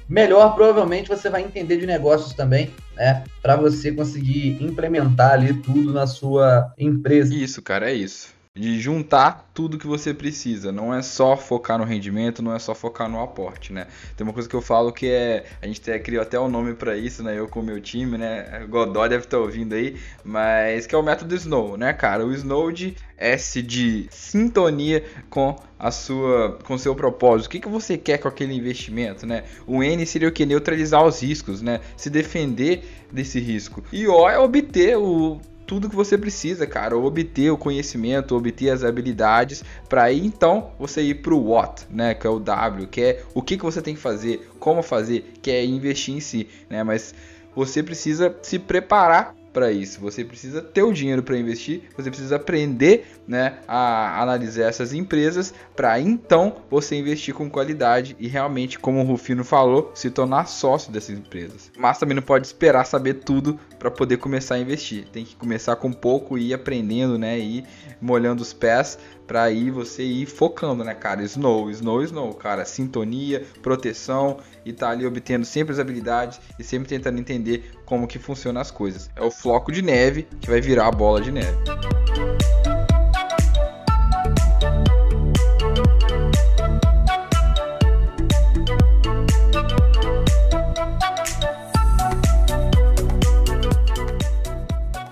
melhor 0.09 0.55
provavelmente 0.55 1.09
você 1.09 1.29
vai 1.29 1.43
entender 1.43 1.77
de 1.77 1.87
negócios 1.87 2.33
também, 2.33 2.71
né? 2.97 3.25
Para 3.43 3.57
você 3.57 3.93
conseguir 3.93 4.57
implementar 4.63 5.33
ali 5.33 5.53
tudo 5.53 5.93
na 5.93 6.07
sua 6.07 6.73
empresa. 6.79 7.35
Isso, 7.35 7.61
cara, 7.61 7.91
é 7.91 7.95
isso 7.95 8.38
de 8.59 8.81
juntar 8.81 9.49
tudo 9.55 9.79
que 9.79 9.87
você 9.87 10.13
precisa. 10.13 10.73
Não 10.73 10.93
é 10.93 11.01
só 11.01 11.37
focar 11.37 11.79
no 11.79 11.85
rendimento, 11.85 12.43
não 12.43 12.53
é 12.55 12.59
só 12.59 12.75
focar 12.75 13.09
no 13.09 13.23
aporte, 13.23 13.73
né? 13.73 13.87
Tem 14.17 14.27
uma 14.27 14.33
coisa 14.33 14.49
que 14.49 14.55
eu 14.57 14.61
falo 14.61 14.93
que 14.93 15.09
é, 15.09 15.45
a 15.63 15.67
gente 15.67 15.81
até 15.81 15.97
criou 16.01 16.23
até 16.23 16.41
um 16.41 16.49
nome 16.49 16.75
para 16.75 16.97
isso, 16.97 17.23
né? 17.23 17.39
Eu 17.39 17.47
com 17.47 17.61
o 17.61 17.63
meu 17.63 17.81
time, 17.81 18.19
né? 18.19 18.67
Godó 18.69 19.07
deve 19.07 19.25
estar 19.25 19.37
tá 19.37 19.43
ouvindo 19.43 19.75
aí, 19.75 19.97
mas 20.25 20.87
que 20.87 20.95
é 20.95 20.99
o 20.99 21.03
método 21.03 21.37
Snow, 21.37 21.77
né, 21.77 21.93
cara? 21.93 22.27
O 22.27 22.33
Snow 22.33 22.73
de 22.73 22.97
S 23.17 23.63
de 23.63 24.09
sintonia 24.11 25.05
com 25.31 25.55
a 25.79 25.93
sua 25.93 26.59
com 26.65 26.77
seu 26.77 26.97
propósito. 26.97 27.47
O 27.47 27.51
que, 27.51 27.61
que 27.61 27.69
você 27.69 27.97
quer 27.97 28.19
com 28.19 28.27
aquele 28.27 28.55
investimento, 28.55 29.25
né? 29.25 29.45
O 29.69 29.85
N 29.85 30.05
seria 30.05 30.29
o 30.29 30.33
que 30.33 30.45
neutralizar 30.45 31.05
os 31.07 31.23
riscos, 31.23 31.63
né? 31.63 31.81
Se 31.97 32.11
defender 32.11 32.83
desse 33.13 33.39
risco. 33.39 33.85
E 33.93 34.09
O 34.09 34.29
é 34.29 34.37
obter 34.37 34.97
o 34.97 35.41
tudo 35.69 35.91
que 35.91 35.95
você 35.95 36.17
precisa, 36.17 36.67
cara, 36.67 36.97
obter 36.97 37.51
o 37.51 37.59
conhecimento, 37.59 38.35
obter 38.35 38.71
as 38.71 38.83
habilidades, 38.83 39.63
para 39.87 40.05
aí 40.05 40.25
então 40.25 40.71
você 40.79 41.03
ir 41.03 41.17
pro 41.17 41.39
what, 41.39 41.87
né, 41.91 42.15
que 42.15 42.27
é 42.27 42.31
o 42.31 42.39
W, 42.39 42.87
que 42.87 43.03
é 43.03 43.23
o 43.35 43.43
que, 43.43 43.59
que 43.59 43.65
você 43.65 43.83
tem 43.83 43.95
que 43.95 44.01
fazer, 44.01 44.51
como 44.59 44.83
fazer, 44.83 45.35
que 45.43 45.51
é 45.51 45.63
investir 45.63 46.17
em 46.17 46.21
si, 46.21 46.49
né, 46.71 46.83
mas 46.83 47.15
você 47.55 47.83
precisa 47.83 48.35
se 48.41 48.59
preparar 48.59 49.35
para 49.59 49.73
isso. 49.73 50.01
Você 50.01 50.25
precisa 50.25 50.63
ter 50.63 50.85
o 50.85 50.93
dinheiro 50.93 51.21
para 51.21 51.37
investir, 51.37 51.83
você 51.97 52.09
precisa 52.09 52.37
aprender 52.37 53.07
né, 53.27 53.59
a 53.67 54.23
analisar 54.23 54.67
essas 54.67 54.93
empresas 54.93 55.53
para 55.75 55.99
então 55.99 56.59
você 56.71 56.95
investir 56.95 57.35
com 57.35 57.51
qualidade 57.51 58.15
e 58.21 58.29
realmente, 58.29 58.79
como 58.79 59.01
o 59.01 59.05
Rufino 59.05 59.43
falou, 59.43 59.91
se 59.97 60.11
tornar 60.11 60.47
sócio 60.47 60.93
dessas 60.93 61.19
empresas. 61.19 61.73
Mas 61.77 61.99
também 61.99 62.15
não 62.15 62.23
pode 62.23 62.47
esperar 62.47 62.85
saber 62.85 63.15
tudo 63.15 63.59
para 63.81 63.91
poder 63.91 64.19
começar 64.19 64.55
a 64.55 64.61
investir. 64.61 65.09
Tem 65.09 65.25
que 65.25 65.35
começar 65.35 65.75
com 65.75 65.93
pouco 65.93 66.39
e 66.39 66.51
ir 66.51 66.55
aprendendo, 66.55 67.19
né, 67.19 67.37
e 67.37 67.59
ir 67.59 67.65
molhando 68.01 68.43
os 68.43 68.53
pés 68.53 68.97
para 69.29 69.43
aí 69.43 69.71
você 69.71 70.03
ir 70.03 70.25
focando, 70.25 70.83
né, 70.83 70.95
cara? 70.95 71.23
Snow, 71.23 71.71
snow, 71.71 72.03
snow, 72.03 72.33
cara. 72.33 72.65
Sintonia, 72.65 73.47
proteção 73.63 74.39
e 74.65 74.73
tá 74.73 74.89
ali 74.89 75.07
obtendo 75.07 75.45
sempre 75.45 75.73
as 75.73 75.79
habilidades 75.79 76.41
e 76.59 76.65
sempre 76.65 76.89
tentando 76.89 77.21
entender 77.21 77.73
como 77.85 78.09
que 78.09 78.19
funcionam 78.19 78.61
as 78.61 78.71
coisas. 78.71 79.11
É 79.15 79.23
o 79.23 79.31
floco 79.31 79.71
de 79.71 79.83
neve 79.83 80.27
que 80.41 80.49
vai 80.49 80.63
virar 80.63 80.89
a 80.89 80.93
bola 80.93 81.21
de 81.21 81.31
neve. 81.31 81.59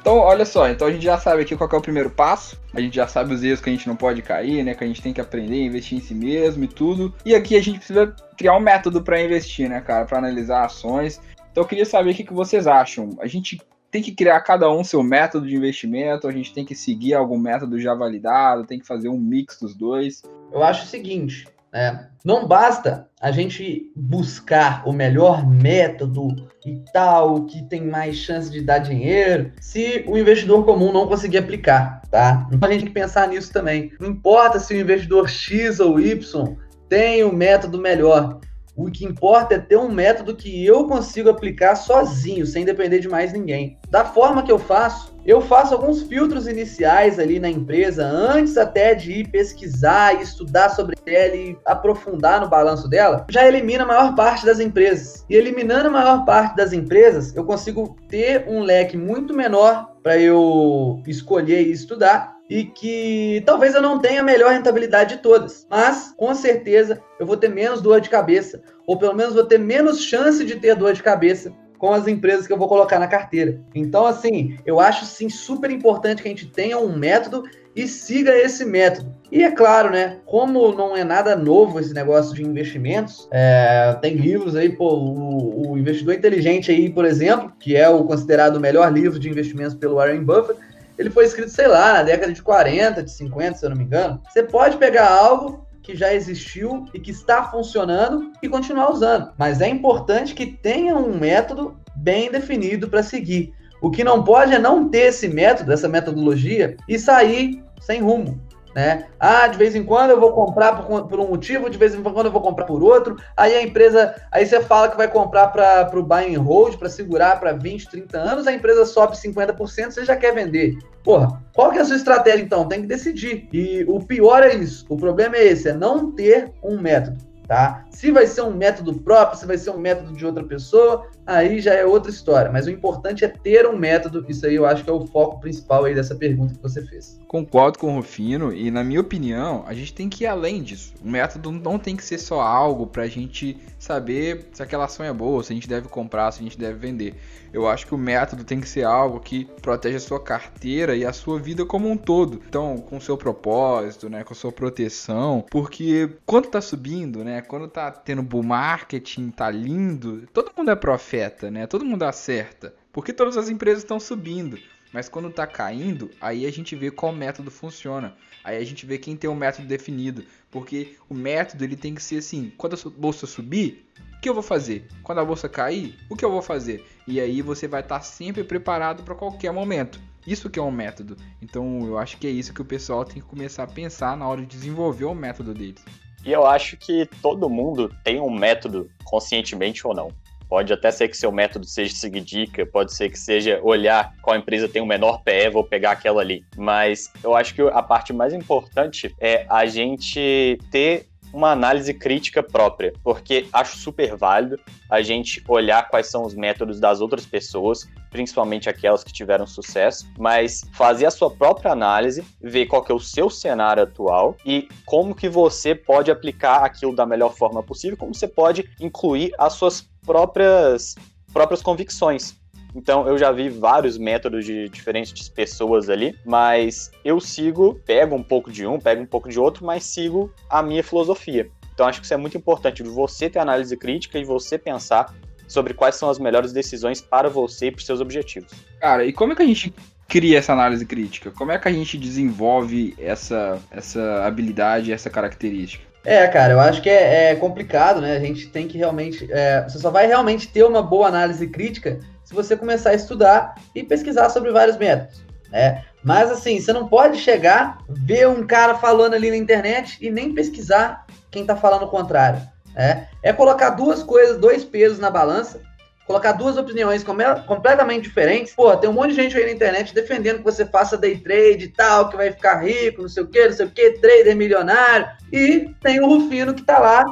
Então, 0.07 0.19
olha 0.19 0.45
só, 0.45 0.69
então 0.69 0.87
a 0.87 0.93
gente 0.93 1.03
já 1.03 1.19
sabe 1.19 1.43
aqui 1.43 1.57
qual 1.57 1.69
é 1.69 1.77
o 1.77 1.81
primeiro 1.81 2.09
passo. 2.09 2.57
A 2.73 2.81
gente 2.81 2.95
já 2.95 3.09
sabe 3.09 3.35
os 3.35 3.43
erros 3.43 3.61
que 3.61 3.69
a 3.69 3.73
gente 3.73 3.89
não 3.89 3.97
pode 3.97 4.23
cair, 4.23 4.63
né? 4.63 4.73
Que 4.73 4.85
a 4.85 4.87
gente 4.87 5.03
tem 5.03 5.13
que 5.13 5.21
aprender, 5.21 5.65
investir 5.65 5.99
em 5.99 6.01
si 6.01 6.15
mesmo 6.15 6.63
e 6.63 6.69
tudo. 6.69 7.13
E 7.25 7.35
aqui 7.35 7.57
a 7.57 7.61
gente 7.61 7.79
precisa 7.79 8.15
criar 8.39 8.57
um 8.57 8.61
método 8.61 9.03
para 9.03 9.21
investir, 9.21 9.69
né, 9.69 9.81
cara? 9.81 10.05
Para 10.05 10.19
analisar 10.19 10.65
ações. 10.65 11.21
Então 11.51 11.65
eu 11.65 11.67
queria 11.67 11.85
saber 11.85 12.13
o 12.13 12.15
que, 12.15 12.23
que 12.23 12.33
vocês 12.33 12.69
acham. 12.69 13.19
A 13.21 13.27
gente 13.27 13.61
tem 13.91 14.01
que 14.01 14.13
criar 14.13 14.41
cada 14.43 14.71
um 14.71 14.85
seu 14.85 15.03
método 15.03 15.45
de 15.45 15.57
investimento, 15.57 16.29
a 16.29 16.33
gente 16.33 16.55
tem 16.55 16.65
que 16.65 16.77
seguir 16.77 17.15
algum 17.15 17.37
método 17.37 17.77
já 17.81 17.93
validado, 17.93 18.65
tem 18.65 18.79
que 18.79 18.87
fazer 18.87 19.09
um 19.09 19.19
mix 19.19 19.59
dos 19.59 19.75
dois. 19.75 20.23
Eu 20.53 20.63
acho 20.63 20.85
o 20.85 20.87
seguinte, 20.87 21.49
é, 21.77 22.07
não 22.25 22.49
basta 22.49 23.07
a 23.21 23.31
gente 23.31 23.93
buscar 23.95 24.89
o 24.89 24.93
melhor 24.93 25.47
método 25.47 26.49
e 26.65 26.83
tal, 26.91 27.45
que 27.45 27.63
tem 27.69 27.85
mais 27.85 28.17
chance 28.17 28.51
de 28.51 28.63
dar 28.63 28.79
dinheiro, 28.79 29.53
se 29.61 30.03
o 30.09 30.17
investidor 30.17 30.65
comum 30.65 30.91
não 30.91 31.07
conseguir 31.07 31.39
aplicar, 31.39 32.01
tá? 32.11 32.49
Então 32.51 32.67
a 32.67 32.73
gente 32.73 32.85
tem 32.85 32.89
que 32.89 32.99
pensar 32.99 33.29
nisso 33.29 33.53
também. 33.53 33.93
Não 34.01 34.09
importa 34.09 34.59
se 34.59 34.73
o 34.73 34.81
investidor 34.81 35.29
X 35.29 35.79
ou 35.79 36.01
Y 36.01 36.57
tem 36.89 37.23
o 37.23 37.29
um 37.29 37.33
método 37.33 37.79
melhor. 37.79 38.41
O 38.75 38.91
que 38.91 39.05
importa 39.05 39.55
é 39.55 39.59
ter 39.59 39.77
um 39.77 39.91
método 39.91 40.35
que 40.35 40.65
eu 40.65 40.87
consigo 40.87 41.29
aplicar 41.29 41.77
sozinho, 41.77 42.47
sem 42.47 42.65
depender 42.65 43.01
de 43.01 43.09
mais 43.09 43.33
ninguém. 43.33 43.79
Da 43.89 44.05
forma 44.05 44.43
que 44.43 44.53
eu 44.53 44.59
faço, 44.59 45.16
eu 45.27 45.41
faço 45.41 45.75
alguns 45.75 46.03
filtros 46.03 46.47
iniciais 46.47 47.19
ali 47.19 47.41
na 47.41 47.51
empresa, 47.51 48.07
antes 48.07 48.57
até 48.57 48.95
de 48.95 49.13
ir 49.13 49.29
pesquisar 49.29 50.15
e 50.15 50.23
estudar 50.23 50.71
sobre 50.71 50.97
ela 51.05 51.35
e 51.35 51.59
aprofundar 51.65 52.41
no 52.41 52.49
balanço 52.49 52.89
dela, 52.89 53.27
já 53.29 53.47
elimina 53.47 53.83
a 53.83 53.87
maior 53.87 54.15
parte 54.15 54.47
das 54.47 54.61
empresas. 54.61 55.27
E 55.29 55.35
eliminando 55.35 55.89
a 55.89 55.91
maior 55.91 56.25
parte 56.25 56.57
das 56.57 56.73
empresas, 56.73 57.35
eu 57.35 57.45
consigo 57.45 57.97
ter 58.09 58.45
um 58.47 58.61
leque 58.61 58.97
muito 58.97 59.35
menor 59.35 59.97
para 60.01 60.17
eu 60.17 61.03
escolher 61.07 61.67
e 61.67 61.73
estudar 61.73 62.37
e 62.49 62.65
que 62.65 63.43
talvez 63.45 63.75
eu 63.75 63.83
não 63.83 63.99
tenha 63.99 64.21
a 64.21 64.25
melhor 64.25 64.53
rentabilidade 64.53 65.17
de 65.17 65.23
todas, 65.23 65.67
mas 65.69 66.15
com 66.17 66.33
certeza 66.33 67.03
eu 67.19 67.27
vou 67.27 67.37
ter 67.37 67.49
menos 67.49 67.83
dor 67.83 68.01
de 68.01 68.09
cabeça, 68.09 68.63
ou 68.87 68.97
pelo 68.97 69.15
menos 69.15 69.35
vou 69.35 69.45
ter 69.45 69.59
menos 69.59 70.01
chance 70.01 70.45
de 70.45 70.55
ter 70.55 70.77
dor 70.77 70.93
de 70.93 71.03
cabeça 71.03 71.53
com 71.79 71.93
as 71.93 72.07
empresas 72.07 72.47
que 72.47 72.53
eu 72.53 72.59
vou 72.59 72.69
colocar 72.69 72.99
na 72.99 73.07
carteira. 73.07 73.61
Então, 73.75 74.07
assim, 74.07 74.57
eu 74.65 74.81
acho 74.81 75.05
sim 75.05 75.29
super 75.29 75.71
importante 75.71 76.23
que 76.23 76.29
a 76.29 76.31
gente 76.31 76.47
tenha 76.47 76.79
um 76.79 76.97
método 76.97 77.45
e 77.75 77.87
siga 77.87 78.35
esse 78.35 78.65
método. 78.65 79.15
E 79.31 79.43
é 79.43 79.51
claro, 79.51 79.91
né? 79.91 80.19
Como 80.25 80.73
não 80.73 80.97
é 80.97 81.05
nada 81.05 81.37
novo 81.37 81.81
esse 81.81 81.93
negócio 81.93 82.35
de 82.35 82.43
investimentos, 82.43 83.29
é, 83.31 83.97
tem 84.01 84.15
livros 84.15 84.55
aí, 84.55 84.71
pô, 84.71 84.95
o, 84.95 85.73
o, 85.73 85.79
Investidor 85.79 86.15
Inteligente 86.15 86.71
aí, 86.71 86.89
por 86.89 87.05
exemplo, 87.05 87.53
que 87.59 87.77
é 87.77 87.89
o 87.89 88.05
considerado 88.05 88.57
o 88.57 88.61
melhor 88.61 88.91
livro 88.93 89.19
de 89.19 89.29
investimentos 89.29 89.75
pelo 89.75 89.97
Warren 89.97 90.25
Buffett, 90.25 90.59
ele 90.97 91.11
foi 91.11 91.27
escrito, 91.27 91.51
sei 91.51 91.67
lá, 91.67 91.95
na 91.95 92.03
década 92.05 92.33
de 92.33 92.43
40, 92.43 93.03
de 93.03 93.11
50, 93.11 93.59
se 93.59 93.67
eu 93.67 93.71
não 93.71 93.77
me 93.77 93.85
engano. 93.85 94.23
Você 94.31 94.43
pode 94.43 94.79
pegar 94.79 95.11
algo 95.11 95.66
que 95.87 95.95
já 95.95 96.13
existiu 96.13 96.85
e 96.93 96.99
que 96.99 97.13
está 97.13 97.45
funcionando 97.45 98.33
e 98.43 98.49
continuar 98.49 98.91
usando. 98.91 99.31
Mas 99.39 99.61
é 99.61 99.69
importante 99.69 100.35
que 100.35 100.45
tenha 100.45 100.97
um 100.97 101.17
método 101.17 101.79
bem 101.95 102.29
definido 102.29 102.89
para 102.89 103.05
seguir. 103.05 103.55
O 103.81 103.89
que 103.89 104.03
não 104.03 104.25
pode 104.25 104.53
é 104.53 104.59
não 104.59 104.89
ter 104.89 105.07
esse 105.07 105.29
método, 105.29 105.73
essa 105.73 105.89
metodologia 105.89 106.77
e 106.89 106.99
sair 106.99 107.63
sem 107.81 108.03
rumo 108.03 108.45
né? 108.77 109.07
Ah, 109.19 109.49
de 109.49 109.57
vez 109.57 109.75
em 109.75 109.83
quando 109.83 110.11
eu 110.11 110.21
vou 110.21 110.33
comprar 110.33 110.77
por, 110.77 111.09
por, 111.09 111.19
um 111.19 111.29
motivo, 111.29 111.71
de 111.71 111.79
vez 111.79 111.95
em 111.95 112.03
quando 112.03 112.27
eu 112.27 112.31
vou 112.31 112.43
comprar 112.43 112.67
por 112.67 112.83
outro. 112.83 113.17
Aí 113.35 113.55
a 113.55 113.63
empresa, 113.63 114.15
aí 114.31 114.45
você 114.45 114.61
fala 114.61 114.91
que 114.91 114.99
vai 114.99 115.09
comprar 115.09 115.47
para 115.47 115.99
o 115.99 116.03
buy 116.03 116.37
and 116.37 116.43
hold, 116.43 116.77
para 116.77 116.91
segurar 116.91 117.41
para 117.41 117.55
20, 117.55 117.89
30 117.89 118.19
anos, 118.19 118.47
a 118.47 118.53
empresa 118.53 118.85
sobe 118.85 119.17
50%, 119.17 119.93
você 119.93 120.05
já 120.05 120.15
quer 120.15 120.35
vender. 120.35 120.77
Porra, 121.03 121.43
qual 121.55 121.73
que 121.73 121.79
é 121.79 121.81
a 121.81 121.85
sua 121.87 121.97
estratégia 121.97 122.43
então? 122.43 122.69
Tem 122.69 122.83
que 122.83 122.87
decidir. 122.87 123.49
E 123.51 123.83
o 123.89 123.99
pior 123.99 124.43
é 124.43 124.55
isso. 124.55 124.85
O 124.91 124.97
problema 124.99 125.37
é 125.37 125.47
esse, 125.47 125.71
é 125.71 125.73
não 125.73 126.13
ter 126.13 126.53
um 126.63 126.79
método 126.79 127.25
tá? 127.47 127.85
Se 127.91 128.11
vai 128.11 128.27
ser 128.27 128.43
um 128.43 128.51
método 128.51 128.93
próprio, 128.95 129.39
se 129.39 129.47
vai 129.47 129.57
ser 129.57 129.71
um 129.71 129.79
método 129.79 130.13
de 130.13 130.27
outra 130.27 130.43
pessoa, 130.43 131.07
aí 131.27 131.61
já 131.61 131.75
é 131.75 131.85
outra 131.85 132.11
história. 132.11 132.51
Mas 132.51 132.67
o 132.67 132.71
importante 132.71 133.25
é 133.25 133.29
ter 133.29 133.67
um 133.67 133.77
método. 133.77 134.25
Isso 134.29 134.47
aí 134.47 134.55
eu 134.55 134.65
acho 134.65 134.85
que 134.85 134.91
é 134.91 134.93
o 134.93 135.07
foco 135.07 135.41
principal 135.41 135.85
aí 135.85 135.95
dessa 135.95 136.15
pergunta 136.15 136.55
que 136.55 136.63
você 136.63 136.85
fez. 136.87 137.19
Concordo 137.27 137.79
com 137.79 137.93
o 137.93 137.97
Rufino 137.97 138.53
e 138.53 138.71
na 138.71 138.85
minha 138.85 139.01
opinião, 139.01 139.65
a 139.67 139.75
gente 139.75 139.93
tem 139.93 140.09
que 140.09 140.25
ir 140.25 140.27
além 140.27 140.63
disso. 140.63 140.95
O 141.05 141.09
método 141.09 141.51
não 141.51 141.79
tem 141.79 141.97
que 141.97 142.05
ser 142.05 142.19
só 142.19 142.41
algo 142.41 142.87
para 142.87 143.03
a 143.03 143.09
gente 143.09 143.59
saber 143.79 144.49
se 144.53 144.63
aquela 144.63 144.85
ação 144.85 145.05
é 145.05 145.13
boa, 145.13 145.43
se 145.43 145.53
a 145.53 145.55
gente 145.55 145.69
deve 145.69 145.89
comprar, 145.89 146.31
se 146.33 146.41
a 146.41 146.45
gente 146.45 146.59
deve 146.59 146.79
vender. 146.79 147.15
Eu 147.53 147.67
acho 147.67 147.87
que 147.87 147.95
o 147.95 147.99
método 147.99 148.45
tem 148.45 148.61
que 148.61 148.69
ser 148.69 148.85
algo 148.85 149.19
que 149.19 149.47
protege 149.63 149.97
a 149.97 150.01
sua 150.01 150.21
carteira 150.21 150.95
e 150.95 151.07
a 151.07 151.13
sua 151.13 151.39
vida 151.39 151.65
como 151.65 151.91
um 151.91 151.97
todo. 151.97 152.43
Então, 152.47 152.77
com 152.77 153.01
seu 153.01 153.17
propósito, 153.17 154.11
né, 154.11 154.23
com 154.25 154.35
a 154.35 154.37
sua 154.37 154.53
proteção, 154.53 155.45
porque 155.51 156.11
quando 156.27 156.49
tá 156.49 156.61
subindo, 156.61 157.25
né, 157.25 157.41
quando 157.41 157.67
tá 157.67 157.91
tendo 157.91 158.23
bull 158.23 158.43
marketing, 158.43 159.31
tá 159.31 159.51
lindo, 159.51 160.27
todo 160.33 160.53
mundo 160.57 160.71
é 160.71 160.77
profeta, 160.77 161.16
né? 161.51 161.67
Todo 161.67 161.85
mundo 161.85 162.05
acerta, 162.05 162.75
porque 162.93 163.13
todas 163.13 163.37
as 163.37 163.49
empresas 163.49 163.83
estão 163.83 163.99
subindo. 164.01 164.59
Mas 164.93 165.09
quando 165.09 165.31
tá 165.31 165.47
caindo, 165.47 166.11
aí 166.21 166.47
a 166.47 166.51
gente 166.51 166.75
vê 166.75 166.91
qual 166.91 167.13
método 167.13 167.51
funciona. 167.51 168.17
Aí 168.43 168.57
a 168.57 168.65
gente 168.65 168.87
vê 168.87 168.97
quem 168.97 169.17
tem 169.17 169.29
um 169.29 169.35
método 169.35 169.67
definido. 169.67 170.25
Porque 170.51 170.97
o 171.09 171.15
método 171.15 171.65
ele 171.65 171.77
tem 171.77 171.95
que 171.95 172.03
ser 172.03 172.19
assim: 172.19 172.53
quando 172.57 172.75
a 172.75 172.91
bolsa 172.91 173.27
subir, 173.27 173.87
o 174.17 174.21
que 174.21 174.29
eu 174.29 174.35
vou 174.35 174.43
fazer? 174.43 174.87
Quando 175.03 175.19
a 175.19 175.25
bolsa 175.25 175.49
cair, 175.49 175.99
o 176.09 176.17
que 176.17 176.25
eu 176.25 176.31
vou 176.31 176.41
fazer? 176.41 176.87
E 177.07 177.21
aí 177.21 177.43
você 177.43 177.69
vai 177.69 177.81
estar 177.81 178.01
sempre 178.01 178.45
preparado 178.45 179.03
para 179.03 179.15
qualquer 179.15 179.53
momento. 179.53 180.01
Isso 180.27 180.49
que 180.49 180.59
é 180.59 180.63
um 180.63 180.71
método. 180.71 181.17
Então 181.43 181.87
eu 181.87 181.99
acho 181.99 182.17
que 182.17 182.27
é 182.27 182.31
isso 182.31 182.55
que 182.55 182.63
o 182.63 182.65
pessoal 182.65 183.05
tem 183.05 183.21
que 183.21 183.29
começar 183.29 183.65
a 183.65 183.69
pensar 183.69 184.17
na 184.17 184.27
hora 184.27 184.41
de 184.41 184.47
desenvolver 184.47 185.05
o 185.05 185.15
método 185.15 185.53
deles. 185.53 185.85
E 186.25 186.33
eu 186.33 186.45
acho 186.45 186.77
que 186.77 187.09
todo 187.23 187.49
mundo 187.49 187.95
tem 188.03 188.21
um 188.21 188.31
método, 188.31 188.91
conscientemente 189.05 189.87
ou 189.87 189.95
não. 189.95 190.11
Pode 190.49 190.73
até 190.73 190.91
ser 190.91 191.09
que 191.09 191.17
seu 191.17 191.33
método 191.33 191.67
seja 191.67 191.95
seguir 191.95 192.21
dica, 192.21 192.65
pode 192.65 192.93
ser 192.95 193.11
que 193.11 193.19
seja 193.19 193.61
olhar 193.63 194.13
qual 194.23 194.37
empresa 194.37 194.69
tem 194.69 194.81
o 194.81 194.87
menor 194.87 195.23
PE, 195.23 195.51
vou 195.51 195.65
pegar 195.65 195.93
aquela 195.93 196.21
ali. 196.21 196.45
Mas 196.57 197.11
eu 197.23 197.35
acho 197.35 197.55
que 197.55 197.63
a 197.63 197.83
parte 197.83 198.13
mais 198.13 198.33
importante 198.33 199.15
é 199.21 199.47
a 199.49 199.67
gente 199.67 200.59
ter 200.71 201.07
uma 201.37 201.51
análise 201.51 201.93
crítica 201.93 202.43
própria, 202.43 202.95
porque 203.05 203.47
acho 203.53 203.77
super 203.77 204.17
válido 204.17 204.59
a 204.91 205.03
gente 205.03 205.45
olhar 205.47 205.87
quais 205.91 206.07
são 206.07 206.25
os 206.25 206.35
métodos 206.35 206.81
das 206.81 207.03
outras 207.03 207.27
pessoas, 207.27 207.87
principalmente 208.11 208.71
aquelas 208.71 209.05
que 209.05 209.13
tiveram 209.13 209.47
sucesso, 209.47 210.09
mas 210.19 210.65
fazer 210.73 211.05
a 211.05 211.11
sua 211.11 211.31
própria 211.31 211.73
análise, 211.73 212.25
ver 212.41 212.65
qual 212.65 212.83
que 212.83 212.91
é 212.91 212.95
o 212.95 212.99
seu 212.99 213.29
cenário 213.29 213.83
atual 213.83 214.35
e 214.47 214.67
como 214.87 215.15
que 215.15 215.29
você 215.29 215.75
pode 215.75 216.11
aplicar 216.11 216.65
aquilo 216.65 216.97
da 216.97 217.05
melhor 217.05 217.35
forma 217.35 217.63
possível, 217.63 217.99
como 217.99 218.15
você 218.15 218.27
pode 218.27 218.71
incluir 218.81 219.31
as 219.39 219.53
suas 219.53 219.87
próprias 220.07 220.95
próprias 221.35 221.61
convicções. 221.61 222.35
Então 222.77 223.09
eu 223.09 223.17
já 223.17 223.33
vi 223.33 223.49
vários 223.49 223.97
métodos 223.97 224.45
de 224.45 224.69
diferentes 224.69 225.31
pessoas 225.31 225.89
ali, 225.89 226.15
mas 226.27 226.91
eu 227.03 227.19
sigo, 227.19 227.81
pego 227.87 228.15
um 228.15 228.23
pouco 228.23 228.53
de 228.53 228.67
um, 228.67 228.79
pego 228.79 229.01
um 229.01 229.07
pouco 229.07 229.31
de 229.31 229.41
outro, 229.41 229.65
mas 229.65 229.83
sigo 229.83 230.31
a 230.49 230.63
minha 230.63 230.85
filosofia. 230.85 231.49
Então 231.73 231.87
acho 231.87 232.01
que 232.01 232.05
isso 232.05 232.13
é 232.13 232.19
muito 232.19 232.37
importante, 232.37 232.83
de 232.83 232.89
você 232.91 233.31
ter 233.31 233.39
análise 233.39 233.75
crítica 233.79 234.19
e 234.19 234.25
você 234.25 234.59
pensar 234.59 235.15
sobre 235.49 235.73
quais 235.73 235.95
são 235.95 236.11
as 236.11 236.19
melhores 236.19 236.53
decisões 236.53 237.01
para 237.01 237.31
você 237.31 237.69
e 237.69 237.71
para 237.71 237.79
os 237.79 237.87
seus 237.87 238.01
objetivos. 238.01 238.53
Cara, 238.79 239.07
e 239.07 239.13
como 239.13 239.33
é 239.33 239.37
que 239.37 239.43
a 239.43 239.47
gente 239.47 239.73
cria 240.07 240.39
essa 240.39 240.53
análise 240.53 240.85
crítica? 240.85 241.31
Como 241.31 241.53
é 241.53 241.59
que 241.59 241.69
a 241.69 241.73
gente 241.73 241.97
desenvolve 241.97 242.95
essa, 242.99 243.59
essa 243.71 244.23
habilidade, 244.25 244.93
essa 244.93 245.09
característica? 245.09 245.85
É, 246.05 246.27
cara, 246.29 246.53
eu 246.53 246.61
acho 246.61 246.83
que 246.83 246.91
é, 246.91 247.33
é 247.33 247.35
complicado, 247.37 248.01
né? 248.01 248.17
A 248.17 248.21
gente 248.21 248.49
tem 248.49 248.69
que 248.69 248.79
realmente. 248.79 249.27
É, 249.31 249.63
você 249.63 249.79
só 249.79 249.91
vai 249.91 250.07
realmente 250.07 250.47
ter 250.47 250.63
uma 250.63 250.81
boa 250.81 251.09
análise 251.09 251.47
crítica 251.49 251.99
se 252.27 252.35
você 252.35 252.57
começar 252.57 252.91
a 252.91 252.95
estudar 252.95 253.55
e 253.73 253.85
pesquisar 253.85 254.29
sobre 254.31 254.51
vários 254.51 254.77
métodos, 254.77 255.25
né? 255.51 255.85
Mas 256.03 256.31
assim, 256.31 256.61
você 256.61 256.73
não 256.73 256.89
pode 256.89 257.19
chegar, 257.19 257.79
ver 257.89 258.29
um 258.29 258.45
cara 258.45 258.75
falando 258.75 259.15
ali 259.15 259.31
na 259.31 259.37
internet 259.37 259.97
e 260.01 260.11
nem 260.11 260.35
pesquisar 260.35 261.07
quem 261.31 261.43
está 261.43 261.57
falando 261.57 261.85
o 261.85 261.89
contrário. 261.89 262.41
Né? 262.75 263.09
É 263.23 263.33
colocar 263.33 263.71
duas 263.71 264.03
coisas, 264.03 264.39
dois 264.39 264.65
pesos 264.65 264.99
na 264.99 265.09
balança, 265.09 265.61
colocar 266.05 266.33
duas 266.33 266.57
opiniões 266.57 267.05
completamente 267.05 268.05
diferentes. 268.05 268.55
Pô, 268.55 268.77
tem 268.77 268.91
um 268.91 268.93
monte 268.93 269.11
de 269.11 269.17
gente 269.17 269.37
aí 269.37 269.47
na 269.47 269.53
internet 269.53 269.95
defendendo 269.95 270.39
que 270.39 270.45
você 270.45 270.65
faça 270.65 270.97
day 270.97 271.19
trade 271.19 271.65
e 271.65 271.69
tal, 271.69 272.09
que 272.09 272.17
vai 272.17 272.31
ficar 272.31 272.61
rico, 272.61 273.03
não 273.03 273.09
sei 273.09 273.23
o 273.23 273.29
que, 273.29 273.47
não 273.47 273.57
sei 273.57 273.67
o 273.67 273.71
que, 273.71 273.93
trader 273.93 274.37
milionário. 274.37 275.09
E 275.33 275.75
tem 275.81 276.01
o 276.01 276.09
Rufino 276.09 276.55
que 276.55 276.63
tá 276.63 276.79
lá 276.79 277.05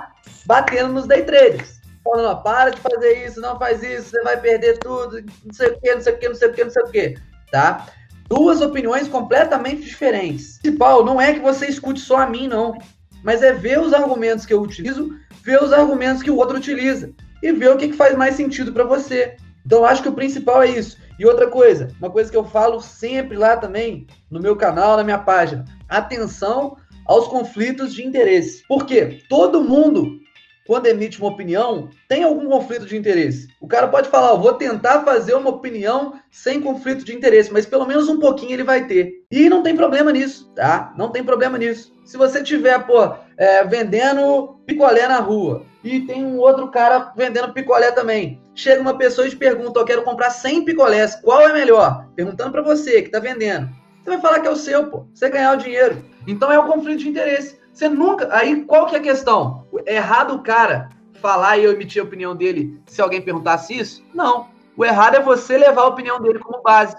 batendo 0.46 0.92
nos 0.92 1.06
day 1.06 1.22
traders 1.22 1.74
falando, 2.05 2.42
para 2.42 2.70
de 2.70 2.80
fazer 2.80 3.26
isso, 3.26 3.40
não 3.40 3.59
faz 3.59 3.82
isso, 3.82 4.11
você 4.11 4.22
vai 4.22 4.38
perder 4.38 4.78
tudo, 4.78 5.24
não 5.44 5.52
sei 5.52 5.68
o 5.68 5.80
que, 5.80 5.94
não 5.94 6.00
sei 6.02 6.12
o 6.12 6.18
que, 6.18 6.28
não 6.28 6.34
sei 6.34 6.48
o 6.48 6.52
que, 6.52 6.64
não 6.64 6.70
sei 6.70 6.82
o 6.82 6.90
que, 6.90 7.14
tá? 7.50 7.86
Duas 8.28 8.61
opiniões 8.61 9.09
completamente 9.09 9.82
diferentes. 9.82 10.57
O 10.57 10.61
principal 10.61 11.05
não 11.05 11.20
é 11.20 11.32
que 11.32 11.40
você 11.40 11.66
escute 11.66 12.00
só 12.00 12.18
a 12.18 12.26
mim, 12.26 12.46
não, 12.46 12.76
mas 13.22 13.42
é 13.42 13.52
ver 13.52 13.80
os 13.80 13.94
argumentos 13.94 14.44
que 14.44 14.52
eu 14.52 14.61
utilizo, 14.61 15.11
ver 15.42 15.62
os 15.62 15.72
argumentos 15.72 16.22
que 16.22 16.30
o 16.30 16.36
outro 16.36 16.59
utiliza 16.59 17.11
e 17.42 17.52
ver 17.52 17.70
o 17.70 17.76
que, 17.76 17.88
que 17.88 17.96
faz 17.96 18.16
mais 18.16 18.34
sentido 18.34 18.72
para 18.72 18.84
você. 18.84 19.36
Então, 19.64 19.84
acho 19.84 20.02
que 20.02 20.09
o 20.09 20.14
principal 20.14 20.62
é 20.62 20.68
isso. 20.68 20.98
E 21.18 21.24
outra 21.24 21.46
coisa, 21.46 21.88
uma 21.98 22.11
coisa 22.11 22.30
que 22.30 22.36
eu 22.36 22.44
falo 22.44 22.80
sempre 22.80 23.36
lá 23.36 23.57
também, 23.57 24.07
no 24.30 24.40
meu 24.40 24.57
canal, 24.57 24.96
na 24.96 25.05
minha 25.05 25.18
página, 25.18 25.64
atenção 25.88 26.76
aos 27.07 27.28
conflitos 27.28 27.94
de 27.94 28.05
interesse. 28.05 28.62
Porque 28.66 29.22
todo 29.28 29.62
mundo 29.62 30.18
quando 30.66 30.86
emite 30.86 31.20
uma 31.20 31.30
opinião, 31.30 31.90
tem 32.08 32.24
algum 32.24 32.48
conflito 32.48 32.86
de 32.86 32.96
interesse. 32.96 33.48
O 33.60 33.68
cara 33.68 33.88
pode 33.88 34.08
falar, 34.08 34.30
eu 34.30 34.40
vou 34.40 34.54
tentar 34.54 35.04
fazer 35.04 35.34
uma 35.34 35.50
opinião 35.50 36.14
sem 36.30 36.60
conflito 36.60 37.04
de 37.04 37.14
interesse, 37.14 37.52
mas 37.52 37.66
pelo 37.66 37.86
menos 37.86 38.08
um 38.08 38.18
pouquinho 38.18 38.52
ele 38.52 38.64
vai 38.64 38.86
ter. 38.86 39.12
E 39.30 39.48
não 39.48 39.62
tem 39.62 39.76
problema 39.76 40.10
nisso, 40.10 40.50
tá? 40.54 40.94
Não 40.96 41.10
tem 41.10 41.22
problema 41.22 41.58
nisso. 41.58 41.92
Se 42.04 42.16
você 42.16 42.42
tiver, 42.42 42.78
pô, 42.86 43.14
é, 43.36 43.64
vendendo 43.64 44.60
picolé 44.66 45.06
na 45.06 45.18
rua 45.18 45.64
e 45.82 46.00
tem 46.00 46.24
um 46.24 46.38
outro 46.38 46.70
cara 46.70 47.12
vendendo 47.16 47.52
picolé 47.52 47.90
também, 47.92 48.40
chega 48.54 48.80
uma 48.80 48.96
pessoa 48.96 49.26
e 49.26 49.30
te 49.30 49.36
pergunta, 49.36 49.80
eu 49.80 49.84
quero 49.84 50.02
comprar 50.02 50.30
100 50.30 50.64
picolés, 50.64 51.14
qual 51.16 51.42
é 51.42 51.52
melhor? 51.52 52.06
Perguntando 52.16 52.52
para 52.52 52.62
você 52.62 53.02
que 53.02 53.10
tá 53.10 53.18
vendendo. 53.18 53.68
Você 54.02 54.10
vai 54.10 54.20
falar 54.20 54.40
que 54.40 54.46
é 54.46 54.50
o 54.50 54.56
seu, 54.56 54.86
pô. 54.86 55.06
Você 55.14 55.30
ganhar 55.30 55.54
o 55.54 55.56
dinheiro. 55.56 56.04
Então 56.26 56.52
é 56.52 56.58
o 56.58 56.66
conflito 56.66 57.00
de 57.00 57.08
interesse. 57.08 57.58
Você 57.75 57.89
nunca. 57.89 58.29
Aí 58.31 58.64
qual 58.64 58.87
que 58.87 58.95
é 58.95 58.99
a 58.99 59.03
questão? 59.03 59.66
É 59.85 59.97
errado 59.97 60.35
o 60.35 60.43
cara 60.43 60.89
falar 61.20 61.59
e 61.59 61.64
eu 61.64 61.72
emitir 61.72 62.01
a 62.01 62.05
opinião 62.05 62.37
dele 62.37 62.81
se 62.87 63.03
alguém 63.03 63.20
perguntasse 63.20 63.77
isso? 63.77 64.03
Não. 64.14 64.49
O 64.77 64.85
errado 64.85 65.16
é 65.16 65.20
você 65.20 65.59
levar 65.59 65.83
a 65.83 65.89
opinião 65.89 66.20
dele 66.20 66.39
como 66.39 66.62
base. 66.62 66.97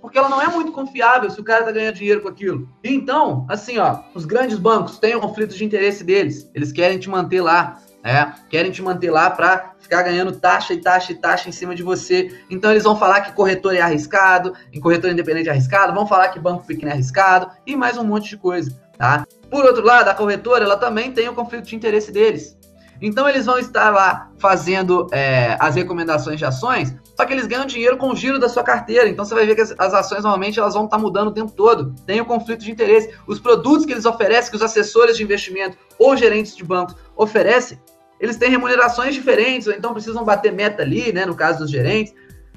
Porque 0.00 0.18
ela 0.18 0.28
não 0.28 0.40
é 0.40 0.46
muito 0.46 0.72
confiável 0.72 1.30
se 1.30 1.40
o 1.40 1.44
cara 1.44 1.64
tá 1.64 1.72
ganhando 1.72 1.94
dinheiro 1.94 2.20
com 2.22 2.28
aquilo. 2.28 2.68
Então, 2.82 3.46
assim, 3.48 3.78
ó, 3.78 4.00
os 4.14 4.24
grandes 4.24 4.58
bancos 4.58 4.98
têm 4.98 5.16
um 5.16 5.20
conflito 5.20 5.54
de 5.54 5.64
interesse 5.64 6.04
deles. 6.04 6.50
Eles 6.54 6.72
querem 6.72 6.98
te 6.98 7.08
manter 7.08 7.42
lá, 7.42 7.78
né? 8.02 8.34
Querem 8.48 8.70
te 8.70 8.82
manter 8.82 9.10
lá 9.10 9.30
para 9.30 9.74
ficar 9.78 10.02
ganhando 10.02 10.32
taxa 10.32 10.72
e 10.72 10.80
taxa 10.80 11.12
e 11.12 11.16
taxa 11.16 11.48
em 11.48 11.52
cima 11.52 11.74
de 11.74 11.82
você. 11.82 12.42
Então 12.48 12.70
eles 12.70 12.84
vão 12.84 12.96
falar 12.96 13.20
que 13.20 13.32
corretor 13.32 13.74
é 13.74 13.80
arriscado, 13.80 14.54
em 14.72 14.80
corretor 14.80 15.10
independente 15.10 15.48
é 15.48 15.52
arriscado, 15.52 15.94
vão 15.94 16.06
falar 16.06 16.28
que 16.28 16.38
banco 16.38 16.66
pequeno 16.66 16.90
é 16.90 16.94
arriscado 16.94 17.50
e 17.66 17.76
mais 17.76 17.98
um 17.98 18.04
monte 18.04 18.30
de 18.30 18.38
coisa, 18.38 18.74
tá? 19.00 19.26
Por 19.50 19.64
outro 19.64 19.82
lado, 19.82 20.08
a 20.08 20.14
corretora 20.14 20.62
ela 20.62 20.76
também 20.76 21.10
tem 21.10 21.26
o 21.26 21.34
conflito 21.34 21.64
de 21.64 21.74
interesse 21.74 22.12
deles. 22.12 22.54
Então 23.00 23.26
eles 23.26 23.46
vão 23.46 23.58
estar 23.58 23.88
lá 23.88 24.30
fazendo 24.38 25.06
é, 25.10 25.56
as 25.58 25.74
recomendações 25.74 26.38
de 26.38 26.44
ações, 26.44 26.94
só 27.16 27.24
que 27.24 27.32
eles 27.32 27.46
ganham 27.46 27.64
dinheiro 27.64 27.96
com 27.96 28.10
o 28.10 28.14
giro 28.14 28.38
da 28.38 28.46
sua 28.46 28.62
carteira. 28.62 29.08
Então 29.08 29.24
você 29.24 29.34
vai 29.34 29.46
ver 29.46 29.54
que 29.54 29.62
as, 29.62 29.74
as 29.78 29.94
ações 29.94 30.22
normalmente 30.22 30.60
elas 30.60 30.74
vão 30.74 30.84
estar 30.84 30.98
mudando 30.98 31.28
o 31.28 31.32
tempo 31.32 31.50
todo. 31.50 31.94
Tem 32.04 32.20
o 32.20 32.26
conflito 32.26 32.60
de 32.60 32.70
interesse. 32.70 33.10
Os 33.26 33.40
produtos 33.40 33.86
que 33.86 33.92
eles 33.92 34.04
oferecem, 34.04 34.50
que 34.50 34.56
os 34.56 34.62
assessores 34.62 35.16
de 35.16 35.22
investimento 35.22 35.78
ou 35.98 36.14
gerentes 36.14 36.54
de 36.54 36.62
bancos 36.62 36.94
oferecem, 37.16 37.80
eles 38.20 38.36
têm 38.36 38.50
remunerações 38.50 39.14
diferentes, 39.14 39.66
ou 39.66 39.72
então 39.72 39.94
precisam 39.94 40.22
bater 40.22 40.52
meta 40.52 40.82
ali, 40.82 41.10
né? 41.10 41.24
No 41.24 41.34
caso 41.34 41.60
dos 41.60 41.70
gerentes. 41.70 42.12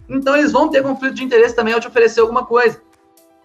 Então 0.09 0.35
eles 0.35 0.51
vão 0.51 0.69
ter 0.69 0.83
conflito 0.83 1.15
de 1.15 1.23
interesse 1.23 1.55
também 1.55 1.73
ao 1.73 1.79
te 1.79 1.87
oferecer 1.87 2.19
alguma 2.19 2.45
coisa. 2.45 2.81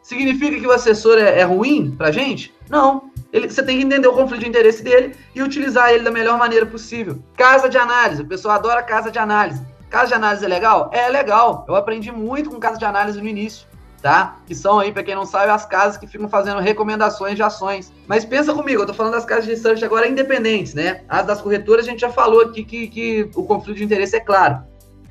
Significa 0.08 0.58
que 0.58 0.66
o 0.66 0.72
assessor 0.72 1.18
é, 1.18 1.38
é 1.38 1.42
ruim 1.42 1.90
pra 1.90 2.10
gente? 2.10 2.54
Não. 2.70 3.10
Ele, 3.30 3.46
você 3.46 3.62
tem 3.62 3.76
que 3.76 3.84
entender 3.84 4.08
o 4.08 4.14
conflito 4.14 4.40
de 4.40 4.48
interesse 4.48 4.82
dele 4.82 5.14
e 5.34 5.42
utilizar 5.42 5.90
ele 5.90 6.02
da 6.02 6.10
melhor 6.10 6.38
maneira 6.38 6.64
possível. 6.64 7.22
Casa 7.36 7.68
de 7.68 7.76
análise, 7.76 8.22
o 8.22 8.26
pessoal 8.26 8.54
adora 8.54 8.82
casa 8.82 9.10
de 9.10 9.18
análise. 9.18 9.60
Casa 9.90 10.06
de 10.06 10.14
análise 10.14 10.42
é 10.42 10.48
legal? 10.48 10.88
É 10.94 11.10
legal. 11.10 11.66
Eu 11.68 11.76
aprendi 11.76 12.10
muito 12.10 12.48
com 12.48 12.58
casa 12.58 12.78
de 12.78 12.86
análise 12.86 13.20
no 13.20 13.28
início, 13.28 13.66
tá? 14.00 14.38
Que 14.46 14.54
são 14.54 14.78
aí, 14.78 14.92
para 14.92 15.02
quem 15.02 15.14
não 15.14 15.26
sabe, 15.26 15.50
as 15.50 15.66
casas 15.66 15.98
que 15.98 16.06
ficam 16.06 16.26
fazendo 16.26 16.58
recomendações 16.58 17.36
de 17.36 17.42
ações. 17.42 17.92
Mas 18.06 18.24
pensa 18.24 18.54
comigo, 18.54 18.80
eu 18.80 18.86
tô 18.86 18.94
falando 18.94 19.12
das 19.12 19.26
casas 19.26 19.44
de 19.44 19.50
research 19.50 19.84
agora 19.84 20.08
independentes, 20.08 20.72
né? 20.72 21.02
As 21.06 21.26
das 21.26 21.42
corretoras 21.42 21.86
a 21.86 21.90
gente 21.90 22.00
já 22.00 22.08
falou 22.08 22.40
aqui 22.40 22.64
que, 22.64 22.88
que 22.88 23.30
o 23.36 23.44
conflito 23.44 23.76
de 23.76 23.84
interesse 23.84 24.16
é 24.16 24.20
claro. 24.20 24.62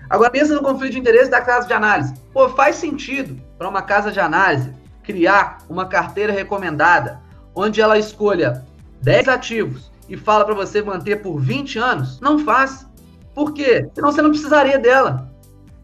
Agora 0.10 0.32
pensa 0.32 0.56
no 0.56 0.64
conflito 0.64 0.94
de 0.94 1.00
interesse 1.00 1.30
da 1.30 1.42
casa 1.42 1.68
de 1.68 1.74
análise. 1.74 2.16
Pô, 2.34 2.50
faz 2.50 2.78
sentido 2.78 3.40
para 3.60 3.70
uma 3.70 3.84
casa 3.84 4.12
de 4.12 4.20
análise 4.20 4.72
criar 5.08 5.60
uma 5.70 5.86
carteira 5.86 6.34
recomendada 6.34 7.22
onde 7.56 7.80
ela 7.80 7.98
escolha 7.98 8.66
10 9.02 9.30
ativos 9.30 9.90
e 10.10 10.18
fala 10.18 10.44
para 10.44 10.54
você 10.54 10.82
manter 10.82 11.22
por 11.22 11.40
20 11.40 11.80
anos? 11.80 12.20
Não 12.20 12.40
faz. 12.40 12.86
Por 13.34 13.54
quê? 13.54 13.90
Senão 13.96 14.12
você 14.12 14.22
não 14.22 14.32
precisaria 14.32 14.78
dela. 14.78 15.32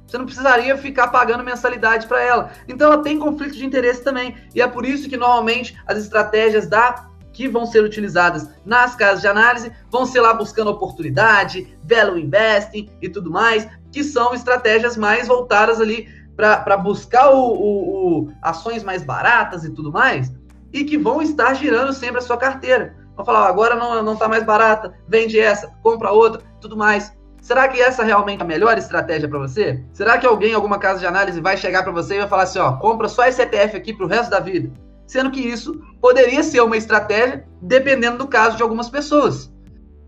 Você 0.06 0.18
não 0.18 0.26
precisaria 0.26 0.78
ficar 0.78 1.08
pagando 1.08 1.42
mensalidade 1.42 2.06
para 2.06 2.22
ela. 2.22 2.52
Então 2.68 2.92
ela 2.92 3.02
tem 3.02 3.18
conflito 3.18 3.56
de 3.56 3.66
interesse 3.66 4.04
também. 4.04 4.36
E 4.54 4.62
é 4.62 4.68
por 4.68 4.86
isso 4.86 5.08
que 5.08 5.16
normalmente 5.16 5.76
as 5.88 5.98
estratégias 5.98 6.68
da 6.68 7.10
que 7.32 7.48
vão 7.48 7.66
ser 7.66 7.82
utilizadas 7.82 8.48
nas 8.66 8.94
casas 8.94 9.22
de 9.22 9.28
análise 9.28 9.72
vão 9.90 10.06
ser 10.06 10.20
lá 10.20 10.34
buscando 10.34 10.70
oportunidade, 10.70 11.76
value 11.82 12.20
investing 12.20 12.90
e 13.02 13.10
tudo 13.10 13.32
mais, 13.32 13.68
que 13.92 14.04
são 14.04 14.34
estratégias 14.34 14.96
mais 14.98 15.28
voltadas 15.28 15.82
ali 15.82 16.08
para 16.36 16.78
buscar 16.78 17.30
o, 17.30 17.54
o, 17.54 18.24
o, 18.24 18.32
ações 18.42 18.84
mais 18.84 19.04
baratas 19.04 19.64
e 19.64 19.70
tudo 19.70 19.92
mais, 19.92 20.34
e 20.72 20.84
que 20.84 20.98
vão 20.98 21.22
estar 21.22 21.54
girando 21.54 21.94
sempre 21.94 22.18
a 22.18 22.22
sua 22.22 22.38
carteira. 22.38 22.96
Vão 23.16 23.24
falar, 23.24 23.48
agora 23.48 23.76
não 23.76 24.14
está 24.14 24.28
mais 24.28 24.44
barata, 24.44 24.94
vende 25.08 25.40
essa, 25.40 25.72
compra 25.84 26.12
outra, 26.12 26.42
tudo 26.60 26.76
mais. 26.76 27.16
Será 27.44 27.68
que 27.68 27.80
essa 27.80 28.04
realmente 28.04 28.40
é 28.40 28.44
a 28.44 28.48
melhor 28.48 28.78
estratégia 28.78 29.28
para 29.28 29.38
você? 29.38 29.84
Será 29.92 30.18
que 30.18 30.26
alguém, 30.26 30.54
alguma 30.54 30.80
casa 30.80 31.00
de 31.00 31.06
análise, 31.06 31.42
vai 31.42 31.58
chegar 31.58 31.84
para 31.84 31.92
você 31.92 32.16
e 32.16 32.20
vai 32.20 32.28
falar 32.28 32.44
assim, 32.44 32.60
ó, 32.60 32.72
compra 32.78 33.10
só 33.10 33.26
esse 33.26 33.42
ETF 33.42 33.76
aqui 33.76 33.94
para 33.94 34.06
o 34.06 34.10
resto 34.10 34.30
da 34.30 34.40
vida? 34.40 34.72
Sendo 35.06 35.30
que 35.30 35.42
isso 35.42 35.78
poderia 36.00 36.42
ser 36.42 36.62
uma 36.62 36.78
estratégia 36.78 37.46
dependendo 37.62 38.18
do 38.18 38.28
caso 38.28 38.56
de 38.56 38.64
algumas 38.64 38.90
pessoas. 38.90 39.52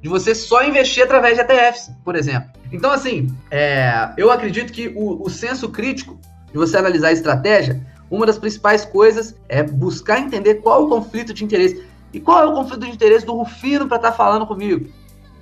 De 0.01 0.07
você 0.07 0.33
só 0.33 0.63
investir 0.63 1.03
através 1.03 1.35
de 1.35 1.41
ETFs, 1.41 1.91
por 2.05 2.15
exemplo. 2.15 2.49
Então, 2.75 2.91
assim, 2.91 3.33
é, 3.49 4.09
eu 4.17 4.29
acredito 4.29 4.73
que 4.73 4.89
o, 4.89 5.23
o 5.23 5.29
senso 5.29 5.69
crítico 5.69 6.19
de 6.51 6.57
você 6.57 6.75
analisar 6.75 7.07
a 7.07 7.13
estratégia, 7.13 7.81
uma 8.11 8.25
das 8.25 8.37
principais 8.37 8.83
coisas 8.83 9.33
é 9.47 9.63
buscar 9.63 10.19
entender 10.19 10.55
qual 10.55 10.83
o 10.83 10.89
conflito 10.89 11.33
de 11.33 11.45
interesse. 11.45 11.85
E 12.11 12.19
qual 12.19 12.43
é 12.43 12.45
o 12.45 12.53
conflito 12.53 12.81
de 12.81 12.91
interesse 12.91 13.25
do 13.25 13.33
Rufino 13.33 13.87
para 13.87 13.95
estar 13.95 14.11
tá 14.11 14.17
falando 14.17 14.45
comigo, 14.45 14.89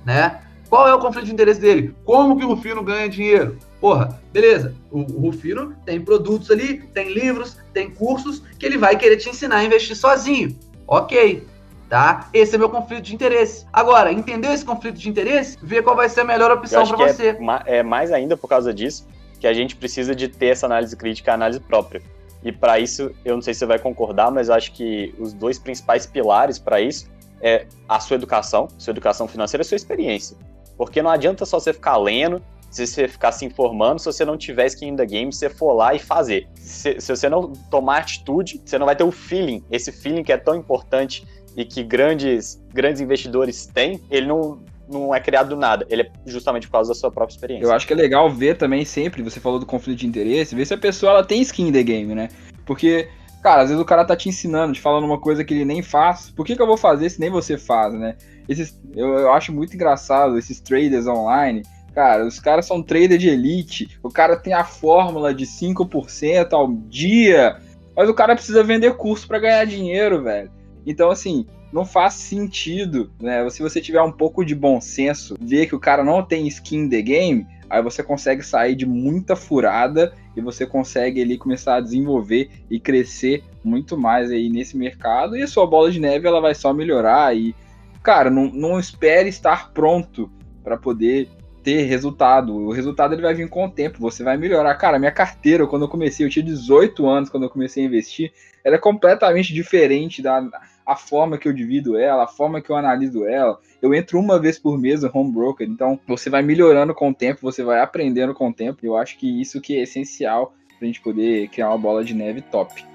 né? 0.04 0.40
Qual 0.68 0.86
é 0.86 0.94
o 0.94 0.98
conflito 1.00 1.26
de 1.26 1.32
interesse 1.32 1.60
dele? 1.60 1.94
Como 2.04 2.36
que 2.36 2.44
o 2.44 2.48
Rufino 2.48 2.82
ganha 2.84 3.08
dinheiro? 3.08 3.58
Porra, 3.80 4.20
beleza. 4.32 4.74
O, 4.90 5.00
o 5.00 5.20
Rufino 5.20 5.74
tem 5.84 6.00
produtos 6.00 6.52
ali, 6.52 6.82
tem 6.94 7.12
livros, 7.12 7.58
tem 7.72 7.90
cursos 7.90 8.42
que 8.58 8.64
ele 8.64 8.78
vai 8.78 8.96
querer 8.96 9.16
te 9.16 9.28
ensinar 9.28 9.56
a 9.56 9.64
investir 9.64 9.96
sozinho. 9.96 10.56
Ok, 10.86 11.44
tá? 11.88 12.28
Esse 12.32 12.54
é 12.54 12.58
meu 12.58 12.68
conflito 12.68 13.02
de 13.02 13.14
interesse. 13.14 13.66
Agora, 13.72 14.12
entendeu 14.12 14.52
esse 14.52 14.64
conflito 14.64 14.96
de 14.96 15.08
interesse? 15.08 15.58
Ver 15.62 15.82
qual 15.82 15.96
vai 15.96 16.08
ser 16.08 16.20
a 16.20 16.24
melhor 16.24 16.50
opção 16.50 16.86
para 16.86 16.96
você. 17.08 17.36
É, 17.66 17.78
é 17.78 17.82
mais 17.82 18.12
ainda 18.12 18.36
por 18.36 18.48
causa 18.48 18.72
disso 18.72 19.06
que 19.40 19.46
a 19.46 19.52
gente 19.52 19.76
precisa 19.76 20.14
de 20.14 20.26
ter 20.26 20.46
essa 20.46 20.64
análise 20.64 20.96
crítica, 20.96 21.32
a 21.32 21.34
análise 21.34 21.60
própria. 21.60 22.00
E 22.42 22.50
para 22.50 22.78
isso, 22.78 23.10
eu 23.24 23.34
não 23.34 23.42
sei 23.42 23.52
se 23.54 23.60
você 23.60 23.66
vai 23.66 23.78
concordar, 23.78 24.30
mas 24.30 24.48
acho 24.48 24.72
que 24.72 25.14
os 25.18 25.34
dois 25.34 25.58
principais 25.58 26.06
pilares 26.06 26.58
para 26.58 26.80
isso 26.80 27.10
é 27.40 27.66
a 27.86 28.00
sua 28.00 28.14
educação, 28.14 28.68
sua 28.78 28.90
educação 28.90 29.28
financeira 29.28 29.62
e 29.62 29.64
sua 29.64 29.76
experiência. 29.76 30.36
Porque 30.76 31.02
não 31.02 31.10
adianta 31.10 31.44
só 31.44 31.58
você 31.58 31.72
ficar 31.72 31.96
lendo, 31.98 32.42
se 32.70 32.86
você 32.86 33.06
ficar 33.06 33.32
se 33.32 33.44
informando, 33.44 33.98
se 33.98 34.06
você 34.06 34.24
não 34.24 34.36
tiver 34.36 34.66
skin 34.66 34.88
in 34.88 34.96
the 34.96 35.06
game, 35.06 35.32
você 35.32 35.48
for 35.48 35.72
lá 35.72 35.94
e 35.94 35.98
fazer. 35.98 36.48
Se, 36.54 37.00
se, 37.00 37.14
você 37.14 37.28
não 37.28 37.52
tomar 37.70 37.98
atitude, 37.98 38.60
você 38.64 38.78
não 38.78 38.86
vai 38.86 38.96
ter 38.96 39.04
o 39.04 39.12
feeling, 39.12 39.62
esse 39.70 39.92
feeling 39.92 40.22
que 40.22 40.32
é 40.32 40.36
tão 40.36 40.56
importante 40.56 41.26
e 41.56 41.64
que 41.64 41.82
grandes, 41.82 42.60
grandes 42.72 43.00
investidores 43.00 43.66
têm, 43.66 44.00
ele 44.10 44.26
não, 44.26 44.58
não 44.88 45.14
é 45.14 45.20
criado 45.20 45.50
do 45.50 45.56
nada, 45.56 45.86
ele 45.88 46.02
é 46.02 46.10
justamente 46.26 46.66
por 46.66 46.72
causa 46.72 46.90
da 46.90 46.94
sua 46.94 47.10
própria 47.10 47.34
experiência. 47.34 47.64
Eu 47.64 47.72
acho 47.72 47.86
que 47.86 47.92
é 47.92 47.96
legal 47.96 48.28
ver 48.30 48.56
também 48.56 48.84
sempre, 48.84 49.22
você 49.22 49.40
falou 49.40 49.58
do 49.58 49.66
conflito 49.66 49.98
de 49.98 50.06
interesse, 50.06 50.54
ver 50.54 50.66
se 50.66 50.74
a 50.74 50.78
pessoa 50.78 51.12
ela 51.12 51.24
tem 51.24 51.40
skin 51.42 51.68
in 51.68 51.72
the 51.72 51.82
game, 51.82 52.14
né? 52.14 52.28
Porque, 52.64 53.08
cara, 53.42 53.62
às 53.62 53.68
vezes 53.68 53.82
o 53.82 53.86
cara 53.86 54.04
tá 54.04 54.16
te 54.16 54.28
ensinando, 54.28 54.72
te 54.72 54.80
falando 54.80 55.04
uma 55.04 55.20
coisa 55.20 55.44
que 55.44 55.54
ele 55.54 55.64
nem 55.64 55.82
faz, 55.82 56.30
por 56.30 56.44
que, 56.44 56.56
que 56.56 56.62
eu 56.62 56.66
vou 56.66 56.76
fazer 56.76 57.08
se 57.10 57.20
nem 57.20 57.30
você 57.30 57.56
faz, 57.56 57.94
né? 57.94 58.16
Esses, 58.48 58.78
eu, 58.94 59.14
eu 59.14 59.32
acho 59.32 59.52
muito 59.52 59.74
engraçado 59.74 60.38
esses 60.38 60.60
traders 60.60 61.06
online. 61.06 61.62
Cara, 61.94 62.26
os 62.26 62.40
caras 62.40 62.66
são 62.66 62.82
trader 62.82 63.16
de 63.16 63.28
elite. 63.28 63.98
O 64.02 64.10
cara 64.10 64.36
tem 64.36 64.52
a 64.52 64.64
fórmula 64.64 65.32
de 65.32 65.46
5% 65.46 66.52
ao 66.52 66.72
dia. 66.72 67.56
Mas 67.96 68.08
o 68.08 68.14
cara 68.14 68.34
precisa 68.34 68.64
vender 68.64 68.96
curso 68.96 69.26
para 69.28 69.38
ganhar 69.38 69.64
dinheiro, 69.64 70.22
velho. 70.22 70.50
Então, 70.86 71.10
assim, 71.10 71.46
não 71.72 71.84
faz 71.84 72.14
sentido, 72.14 73.10
né? 73.20 73.48
Se 73.50 73.62
você 73.62 73.80
tiver 73.80 74.02
um 74.02 74.12
pouco 74.12 74.44
de 74.44 74.54
bom 74.54 74.80
senso, 74.80 75.36
ver 75.40 75.66
que 75.66 75.74
o 75.74 75.80
cara 75.80 76.04
não 76.04 76.22
tem 76.22 76.46
skin 76.46 76.88
the 76.88 77.02
game, 77.02 77.46
aí 77.68 77.82
você 77.82 78.02
consegue 78.02 78.42
sair 78.42 78.74
de 78.74 78.86
muita 78.86 79.34
furada 79.34 80.14
e 80.36 80.40
você 80.40 80.66
consegue 80.66 81.20
ali 81.20 81.36
começar 81.36 81.76
a 81.76 81.80
desenvolver 81.80 82.50
e 82.70 82.78
crescer 82.78 83.42
muito 83.62 83.96
mais 83.96 84.30
aí 84.30 84.48
nesse 84.48 84.76
mercado 84.76 85.36
e 85.36 85.42
a 85.42 85.46
sua 85.46 85.66
bola 85.66 85.90
de 85.90 85.98
neve 85.98 86.28
ela 86.28 86.40
vai 86.40 86.54
só 86.54 86.72
melhorar 86.72 87.36
e 87.36 87.54
cara, 88.02 88.30
não, 88.30 88.44
não 88.52 88.78
espere 88.78 89.28
estar 89.28 89.72
pronto 89.72 90.30
para 90.62 90.76
poder 90.76 91.28
ter 91.62 91.84
resultado. 91.84 92.54
O 92.54 92.70
resultado 92.70 93.14
ele 93.14 93.22
vai 93.22 93.32
vir 93.32 93.48
com 93.48 93.64
o 93.64 93.70
tempo, 93.70 93.98
você 93.98 94.22
vai 94.22 94.36
melhorar. 94.36 94.74
Cara, 94.74 94.98
minha 94.98 95.10
carteira, 95.10 95.66
quando 95.66 95.82
eu 95.86 95.88
comecei, 95.88 96.24
eu 96.24 96.30
tinha 96.30 96.44
18 96.44 97.06
anos 97.06 97.30
quando 97.30 97.44
eu 97.44 97.50
comecei 97.50 97.82
a 97.82 97.86
investir, 97.86 98.32
era 98.62 98.78
completamente 98.78 99.52
diferente 99.54 100.20
da 100.20 100.46
a 100.86 100.96
forma 100.96 101.38
que 101.38 101.48
eu 101.48 101.52
divido 101.52 101.96
ela, 101.96 102.24
a 102.24 102.28
forma 102.28 102.60
que 102.60 102.70
eu 102.70 102.76
analiso 102.76 103.24
ela. 103.26 103.58
Eu 103.80 103.94
entro 103.94 104.18
uma 104.18 104.38
vez 104.38 104.58
por 104.58 104.78
mês 104.78 105.02
no 105.02 105.10
home 105.12 105.32
broker, 105.32 105.68
então 105.68 105.98
você 106.06 106.28
vai 106.28 106.42
melhorando 106.42 106.94
com 106.94 107.10
o 107.10 107.14
tempo, 107.14 107.40
você 107.42 107.62
vai 107.62 107.80
aprendendo 107.80 108.34
com 108.34 108.48
o 108.48 108.54
tempo. 108.54 108.84
Eu 108.84 108.96
acho 108.96 109.16
que 109.18 109.40
isso 109.40 109.60
que 109.60 109.76
é 109.76 109.82
essencial 109.82 110.54
para 110.78 110.82
a 110.82 110.86
gente 110.86 111.00
poder 111.00 111.48
criar 111.48 111.68
uma 111.68 111.78
bola 111.78 112.04
de 112.04 112.14
neve 112.14 112.40
top. 112.42 112.93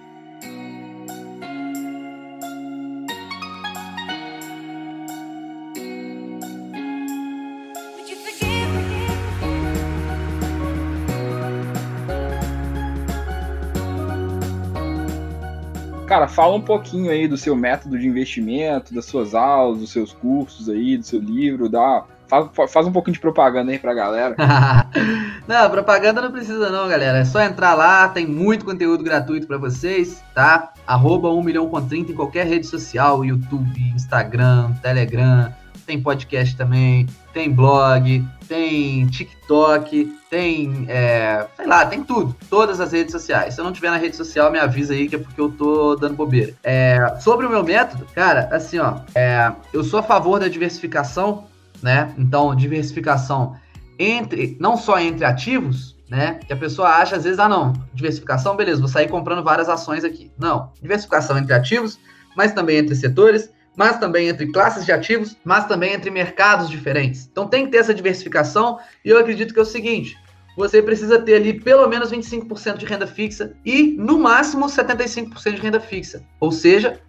Cara, 16.09 16.27
fala 16.27 16.55
um 16.55 16.61
pouquinho 16.61 17.11
aí 17.11 17.27
do 17.27 17.37
seu 17.37 17.55
método 17.55 17.95
de 17.95 18.07
investimento, 18.07 18.95
das 18.95 19.05
suas 19.05 19.35
aulas, 19.35 19.77
dos 19.77 19.91
seus 19.91 20.11
cursos 20.11 20.67
aí, 20.67 20.97
do 20.97 21.05
seu 21.05 21.19
livro, 21.19 21.69
dá, 21.69 22.03
faz, 22.27 22.49
faz 22.71 22.87
um 22.87 22.91
pouquinho 22.91 23.13
de 23.13 23.19
propaganda 23.19 23.71
aí 23.71 23.77
pra 23.77 23.93
galera. 23.93 24.35
não, 25.47 25.69
propaganda 25.69 26.19
não 26.19 26.31
precisa 26.31 26.71
não, 26.71 26.87
galera. 26.87 27.19
É 27.19 27.25
só 27.25 27.39
entrar 27.43 27.75
lá, 27.75 28.09
tem 28.09 28.25
muito 28.25 28.65
conteúdo 28.65 29.03
gratuito 29.03 29.45
para 29.45 29.59
vocês, 29.59 30.23
tá? 30.33 30.73
Arroba 30.87 31.29
1 31.29 31.43
milhão 31.43 31.69
com 31.69 31.79
30 31.79 32.11
em 32.11 32.15
qualquer 32.15 32.47
rede 32.47 32.65
social, 32.65 33.23
YouTube, 33.23 33.79
Instagram, 33.93 34.71
Telegram, 34.81 35.53
tem 35.89 35.99
podcast 35.99 36.55
também, 36.55 37.07
tem 37.33 37.51
blog, 37.51 38.23
tem 38.47 39.07
TikTok, 39.07 40.15
tem, 40.29 40.85
é, 40.87 41.47
sei 41.57 41.65
lá, 41.65 41.83
tem 41.83 42.03
tudo. 42.03 42.35
Todas 42.47 42.79
as 42.79 42.91
redes 42.91 43.11
sociais. 43.11 43.55
Se 43.55 43.59
eu 43.59 43.65
não 43.65 43.73
tiver 43.73 43.89
na 43.89 43.97
rede 43.97 44.15
social, 44.15 44.51
me 44.51 44.59
avisa 44.59 44.93
aí 44.93 45.09
que 45.09 45.15
é 45.15 45.17
porque 45.17 45.41
eu 45.41 45.49
tô 45.49 45.95
dando 45.95 46.13
bobeira. 46.13 46.53
É, 46.63 47.15
sobre 47.21 47.47
o 47.47 47.49
meu 47.49 47.63
método, 47.63 48.05
cara, 48.13 48.47
assim, 48.51 48.77
ó, 48.77 48.99
é, 49.15 49.51
eu 49.73 49.83
sou 49.83 49.99
a 49.99 50.03
favor 50.03 50.39
da 50.39 50.47
diversificação, 50.47 51.45
né? 51.81 52.13
Então, 52.19 52.55
diversificação 52.55 53.55
entre, 53.97 54.55
não 54.59 54.77
só 54.77 54.99
entre 54.99 55.25
ativos, 55.25 55.95
né? 56.07 56.39
Que 56.45 56.53
a 56.53 56.57
pessoa 56.57 56.89
acha, 56.89 57.15
às 57.15 57.23
vezes, 57.23 57.39
ah, 57.39 57.49
não, 57.49 57.73
diversificação, 57.95 58.55
beleza, 58.55 58.79
vou 58.79 58.87
sair 58.87 59.07
comprando 59.07 59.43
várias 59.43 59.67
ações 59.67 60.03
aqui. 60.03 60.31
Não, 60.37 60.71
diversificação 60.79 61.35
entre 61.35 61.51
ativos, 61.51 61.97
mas 62.35 62.51
também 62.51 62.77
entre 62.77 62.95
setores, 62.95 63.49
mas 63.79 63.97
também 63.97 64.27
entre 64.27 64.51
classes 64.51 64.83
de 64.83 64.91
ativos, 64.91 65.37
mas 65.41 65.65
também 65.65 65.93
entre 65.93 66.11
mercados 66.11 66.69
diferentes. 66.69 67.29
Então 67.31 67.47
tem 67.47 67.63
que 67.63 67.71
ter 67.71 67.77
essa 67.77 67.93
diversificação 67.93 68.77
e 69.05 69.09
eu 69.09 69.17
acredito 69.17 69.53
que 69.53 69.59
é 69.59 69.63
o 69.63 69.65
seguinte, 69.65 70.17
você 70.57 70.81
precisa 70.81 71.17
ter 71.17 71.35
ali 71.35 71.61
pelo 71.61 71.87
menos 71.87 72.11
25% 72.11 72.75
de 72.75 72.85
renda 72.85 73.07
fixa 73.07 73.53
e 73.63 73.95
no 73.97 74.19
máximo 74.19 74.65
75% 74.65 75.53
de 75.53 75.61
renda 75.61 75.79
fixa. 75.79 76.21
Ou 76.41 76.51
seja, 76.51 76.99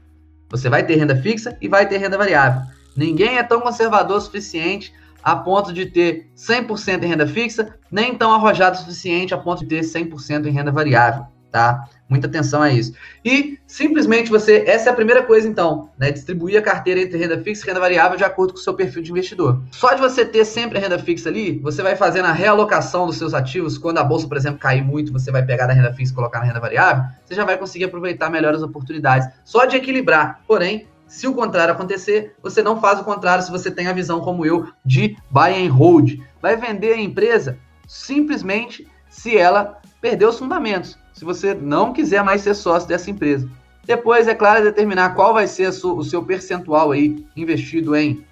você 0.48 0.68
vai 0.68 0.86
ter 0.86 0.94
renda 0.94 1.16
fixa 1.16 1.58
e 1.60 1.66
vai 1.66 1.88
ter 1.88 1.96
renda 1.96 2.16
variável. 2.16 2.62
Ninguém 2.96 3.38
é 3.38 3.42
tão 3.42 3.60
conservador 3.60 4.18
o 4.18 4.20
suficiente 4.20 4.94
a 5.24 5.34
ponto 5.34 5.72
de 5.72 5.86
ter 5.86 6.30
100% 6.36 7.02
em 7.02 7.08
renda 7.08 7.26
fixa, 7.26 7.74
nem 7.90 8.14
tão 8.14 8.32
arrojado 8.32 8.76
o 8.76 8.78
suficiente 8.78 9.34
a 9.34 9.38
ponto 9.38 9.66
de 9.66 9.66
ter 9.66 9.80
100% 9.80 10.46
em 10.46 10.52
renda 10.52 10.70
variável. 10.70 11.26
Tá? 11.50 11.88
Muita 12.08 12.26
atenção 12.26 12.60
a 12.60 12.70
isso. 12.70 12.92
E 13.24 13.58
simplesmente 13.66 14.30
você, 14.30 14.64
essa 14.66 14.90
é 14.90 14.92
a 14.92 14.96
primeira 14.96 15.22
coisa 15.22 15.46
então, 15.46 15.90
né? 15.96 16.10
Distribuir 16.10 16.58
a 16.58 16.62
carteira 16.62 17.00
entre 17.00 17.18
renda 17.18 17.38
fixa 17.40 17.64
e 17.64 17.68
renda 17.68 17.78
variável 17.78 18.16
de 18.16 18.24
acordo 18.24 18.52
com 18.52 18.58
o 18.58 18.62
seu 18.62 18.74
perfil 18.74 19.02
de 19.02 19.12
investidor. 19.12 19.62
Só 19.70 19.94
de 19.94 20.00
você 20.00 20.24
ter 20.24 20.44
sempre 20.44 20.78
a 20.78 20.80
renda 20.80 20.98
fixa 20.98 21.28
ali, 21.28 21.58
você 21.58 21.82
vai 21.82 21.94
fazendo 21.94 22.26
a 22.26 22.32
realocação 22.32 23.06
dos 23.06 23.16
seus 23.16 23.32
ativos. 23.32 23.78
Quando 23.78 23.98
a 23.98 24.04
bolsa, 24.04 24.26
por 24.26 24.36
exemplo, 24.36 24.58
cair 24.58 24.82
muito, 24.82 25.12
você 25.12 25.30
vai 25.30 25.44
pegar 25.44 25.66
da 25.66 25.72
renda 25.72 25.92
fixa 25.92 26.12
e 26.12 26.16
colocar 26.16 26.40
na 26.40 26.46
renda 26.46 26.60
variável, 26.60 27.04
você 27.24 27.34
já 27.34 27.44
vai 27.44 27.56
conseguir 27.56 27.84
aproveitar 27.84 28.28
melhor 28.28 28.54
as 28.54 28.62
oportunidades. 28.62 29.28
Só 29.44 29.64
de 29.64 29.76
equilibrar. 29.76 30.40
Porém, 30.48 30.88
se 31.06 31.26
o 31.26 31.34
contrário 31.34 31.74
acontecer, 31.74 32.34
você 32.42 32.62
não 32.62 32.80
faz 32.80 33.00
o 33.00 33.04
contrário 33.04 33.44
se 33.44 33.50
você 33.50 33.70
tem 33.70 33.86
a 33.86 33.92
visão 33.92 34.20
como 34.20 34.44
eu 34.44 34.68
de 34.84 35.16
buy 35.30 35.64
and 35.64 35.72
hold. 35.72 36.20
Vai 36.40 36.56
vender 36.56 36.92
a 36.92 37.00
empresa 37.00 37.58
simplesmente 37.86 38.86
se 39.08 39.36
ela 39.36 39.80
perder 40.00 40.26
os 40.26 40.38
fundamentos 40.38 40.96
se 41.20 41.24
você 41.26 41.52
não 41.52 41.92
quiser 41.92 42.24
mais 42.24 42.40
ser 42.40 42.54
sócio 42.54 42.88
dessa 42.88 43.10
empresa. 43.10 43.46
Depois, 43.84 44.26
é 44.26 44.34
claro, 44.34 44.64
determinar 44.64 45.10
qual 45.10 45.34
vai 45.34 45.46
ser 45.46 45.68
o 45.68 46.02
seu 46.02 46.24
percentual 46.24 46.92
aí 46.92 47.22
investido 47.36 47.94
em 47.94 48.24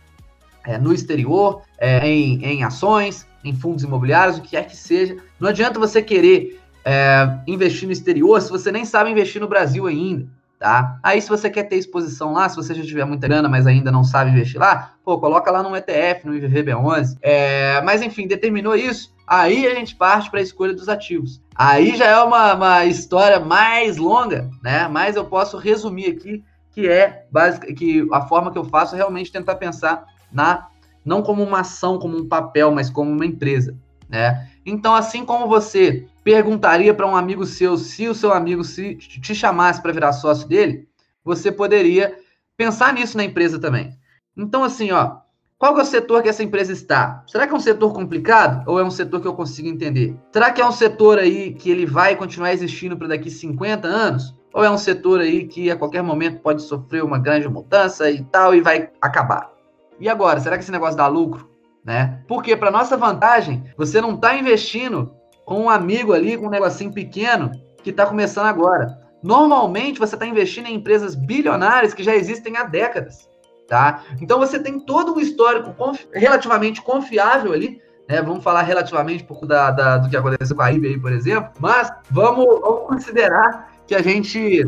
é, 0.64 0.78
no 0.78 0.94
exterior, 0.94 1.60
é, 1.76 2.08
em, 2.08 2.42
em 2.42 2.64
ações, 2.64 3.26
em 3.44 3.54
fundos 3.54 3.84
imobiliários, 3.84 4.38
o 4.38 4.40
que 4.40 4.50
quer 4.50 4.66
que 4.66 4.74
seja. 4.74 5.18
Não 5.38 5.50
adianta 5.50 5.78
você 5.78 6.00
querer 6.00 6.58
é, 6.82 7.28
investir 7.46 7.86
no 7.86 7.92
exterior 7.92 8.40
se 8.40 8.48
você 8.48 8.72
nem 8.72 8.86
sabe 8.86 9.10
investir 9.10 9.38
no 9.38 9.48
Brasil 9.48 9.86
ainda, 9.86 10.26
tá? 10.58 10.98
Aí, 11.02 11.20
se 11.20 11.28
você 11.28 11.50
quer 11.50 11.64
ter 11.64 11.76
exposição 11.76 12.32
lá, 12.32 12.48
se 12.48 12.56
você 12.56 12.72
já 12.72 12.82
tiver 12.82 13.04
muita 13.04 13.28
grana, 13.28 13.50
mas 13.50 13.66
ainda 13.66 13.92
não 13.92 14.02
sabe 14.02 14.30
investir 14.30 14.58
lá, 14.58 14.94
pô, 15.04 15.18
coloca 15.18 15.50
lá 15.50 15.62
no 15.62 15.76
ETF, 15.76 16.26
no 16.26 16.32
IVVB11. 16.32 17.18
É, 17.20 17.82
mas, 17.82 18.00
enfim, 18.00 18.26
determinou 18.26 18.74
isso, 18.74 19.12
aí 19.28 19.66
a 19.66 19.74
gente 19.74 19.94
parte 19.94 20.30
para 20.30 20.40
a 20.40 20.42
escolha 20.42 20.74
dos 20.74 20.88
ativos. 20.88 21.42
Aí 21.54 21.96
já 21.96 22.06
é 22.06 22.22
uma, 22.22 22.54
uma 22.54 22.84
história 22.84 23.40
mais 23.40 23.96
longa, 23.96 24.50
né? 24.62 24.88
Mas 24.88 25.16
eu 25.16 25.24
posso 25.24 25.58
resumir 25.58 26.06
aqui 26.06 26.44
que 26.70 26.88
é 26.88 27.26
básica, 27.30 27.72
que 27.74 28.06
a 28.12 28.20
forma 28.22 28.52
que 28.52 28.58
eu 28.58 28.64
faço 28.64 28.94
é 28.94 28.98
realmente 28.98 29.32
tentar 29.32 29.56
pensar 29.56 30.06
na 30.32 30.68
não 31.04 31.22
como 31.22 31.42
uma 31.42 31.60
ação, 31.60 31.98
como 31.98 32.16
um 32.16 32.28
papel, 32.28 32.70
mas 32.70 32.90
como 32.90 33.10
uma 33.10 33.26
empresa, 33.26 33.76
né? 34.08 34.48
Então, 34.64 34.94
assim 34.94 35.24
como 35.24 35.48
você 35.48 36.06
perguntaria 36.22 36.92
para 36.92 37.06
um 37.06 37.16
amigo 37.16 37.46
seu 37.46 37.76
se 37.76 38.06
o 38.06 38.14
seu 38.14 38.32
amigo 38.32 38.62
se 38.62 38.94
te 38.94 39.34
chamasse 39.34 39.80
para 39.80 39.92
virar 39.92 40.12
sócio 40.12 40.46
dele, 40.46 40.86
você 41.24 41.50
poderia 41.50 42.18
pensar 42.56 42.92
nisso 42.92 43.16
na 43.16 43.24
empresa 43.24 43.58
também. 43.58 43.96
Então, 44.36 44.62
assim, 44.62 44.92
ó, 44.92 45.16
qual 45.58 45.76
é 45.76 45.82
o 45.82 45.84
setor 45.84 46.22
que 46.22 46.28
essa 46.28 46.44
empresa 46.44 46.72
está? 46.72 47.24
Será 47.26 47.44
que 47.44 47.52
é 47.52 47.56
um 47.56 47.60
setor 47.60 47.92
complicado 47.92 48.62
ou 48.64 48.78
é 48.78 48.84
um 48.84 48.92
setor 48.92 49.20
que 49.20 49.26
eu 49.26 49.34
consigo 49.34 49.66
entender? 49.66 50.16
Será 50.32 50.52
que 50.52 50.62
é 50.62 50.64
um 50.66 50.70
setor 50.70 51.18
aí 51.18 51.52
que 51.52 51.68
ele 51.68 51.84
vai 51.84 52.14
continuar 52.14 52.52
existindo 52.52 52.96
para 52.96 53.08
daqui 53.08 53.28
50 53.28 53.88
anos? 53.88 54.32
Ou 54.54 54.64
é 54.64 54.70
um 54.70 54.78
setor 54.78 55.18
aí 55.18 55.48
que 55.48 55.68
a 55.68 55.76
qualquer 55.76 56.00
momento 56.00 56.40
pode 56.42 56.62
sofrer 56.62 57.02
uma 57.02 57.18
grande 57.18 57.48
mudança 57.48 58.08
e 58.08 58.22
tal 58.22 58.54
e 58.54 58.60
vai 58.60 58.88
acabar? 59.02 59.50
E 59.98 60.08
agora, 60.08 60.38
será 60.38 60.56
que 60.56 60.62
esse 60.62 60.70
negócio 60.70 60.96
dá 60.96 61.08
lucro? 61.08 61.50
Né? 61.84 62.22
Porque 62.28 62.56
para 62.56 62.70
nossa 62.70 62.96
vantagem, 62.96 63.64
você 63.76 64.00
não 64.00 64.14
está 64.14 64.36
investindo 64.36 65.12
com 65.44 65.62
um 65.62 65.70
amigo 65.70 66.12
ali 66.12 66.36
com 66.36 66.46
um 66.46 66.50
negocinho 66.50 66.92
pequeno 66.92 67.50
que 67.82 67.90
está 67.90 68.06
começando 68.06 68.46
agora. 68.46 68.96
Normalmente 69.24 69.98
você 69.98 70.14
está 70.14 70.24
investindo 70.24 70.68
em 70.68 70.76
empresas 70.76 71.16
bilionárias 71.16 71.92
que 71.92 72.04
já 72.04 72.14
existem 72.14 72.56
há 72.56 72.62
décadas 72.62 73.27
tá? 73.68 74.02
Então 74.20 74.38
você 74.38 74.58
tem 74.58 74.80
todo 74.80 75.14
um 75.14 75.20
histórico 75.20 75.74
confi 75.74 76.08
relativamente 76.12 76.82
confiável 76.82 77.52
ali, 77.52 77.80
né? 78.08 78.22
Vamos 78.22 78.42
falar 78.42 78.62
relativamente 78.62 79.22
um 79.22 79.26
pouco 79.26 79.46
da, 79.46 79.70
da, 79.70 79.98
do 79.98 80.08
que 80.08 80.16
aconteceu 80.16 80.56
com 80.56 80.62
a 80.62 80.72
eBay, 80.72 80.98
por 80.98 81.12
exemplo, 81.12 81.50
mas 81.60 81.92
vamos, 82.10 82.46
vamos 82.60 82.88
considerar 82.88 83.70
que 83.86 83.94
a 83.94 84.02
gente 84.02 84.64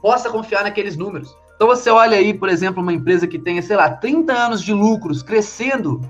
possa 0.00 0.30
confiar 0.30 0.64
naqueles 0.64 0.96
números. 0.96 1.36
Então 1.54 1.68
você 1.68 1.90
olha 1.90 2.16
aí, 2.16 2.34
por 2.34 2.48
exemplo, 2.48 2.82
uma 2.82 2.92
empresa 2.92 3.26
que 3.26 3.38
tenha, 3.38 3.62
sei 3.62 3.76
lá, 3.76 3.90
30 3.90 4.32
anos 4.32 4.62
de 4.62 4.72
lucros 4.72 5.22
crescendo, 5.22 6.00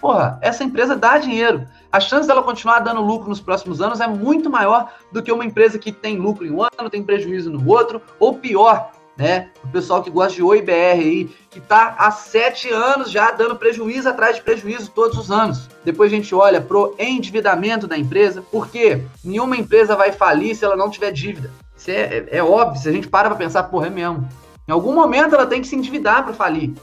porra, 0.00 0.38
essa 0.42 0.64
empresa 0.64 0.96
dá 0.96 1.18
dinheiro. 1.18 1.64
A 1.92 2.00
chance 2.00 2.26
dela 2.26 2.42
continuar 2.42 2.80
dando 2.80 3.02
lucro 3.02 3.28
nos 3.28 3.40
próximos 3.40 3.80
anos 3.80 4.00
é 4.00 4.06
muito 4.06 4.50
maior 4.50 4.92
do 5.12 5.22
que 5.22 5.30
uma 5.30 5.44
empresa 5.44 5.78
que 5.78 5.92
tem 5.92 6.16
lucro 6.16 6.44
em 6.44 6.50
um 6.50 6.62
ano, 6.62 6.90
tem 6.90 7.04
prejuízo 7.04 7.50
no 7.50 7.68
outro, 7.70 8.02
ou 8.18 8.34
pior, 8.34 8.90
né? 9.16 9.48
O 9.64 9.68
pessoal 9.68 10.02
que 10.02 10.10
gosta 10.10 10.34
de 10.34 10.42
OIBR 10.42 10.72
aí, 10.72 11.30
que 11.50 11.58
está 11.58 11.96
há 11.98 12.10
sete 12.10 12.68
anos 12.68 13.10
já 13.10 13.30
dando 13.30 13.56
prejuízo 13.56 14.08
atrás 14.08 14.36
de 14.36 14.42
prejuízo 14.42 14.90
todos 14.94 15.16
os 15.16 15.30
anos. 15.30 15.68
Depois 15.84 16.12
a 16.12 16.16
gente 16.16 16.34
olha 16.34 16.60
pro 16.60 16.94
endividamento 16.98 17.86
da 17.86 17.96
empresa, 17.96 18.42
porque 18.50 19.02
nenhuma 19.24 19.56
empresa 19.56 19.96
vai 19.96 20.12
falir 20.12 20.54
se 20.54 20.64
ela 20.64 20.76
não 20.76 20.90
tiver 20.90 21.12
dívida. 21.12 21.50
Isso 21.76 21.90
é, 21.90 21.94
é, 21.94 22.28
é 22.38 22.42
óbvio, 22.42 22.80
se 22.80 22.88
a 22.88 22.92
gente 22.92 23.08
para 23.08 23.28
para 23.28 23.38
pensar, 23.38 23.62
porra, 23.64 23.86
é 23.86 23.90
mesmo. 23.90 24.28
Em 24.68 24.72
algum 24.72 24.94
momento 24.94 25.34
ela 25.34 25.46
tem 25.46 25.60
que 25.60 25.68
se 25.68 25.76
endividar 25.76 26.24
para 26.24 26.34
falir. 26.34 26.74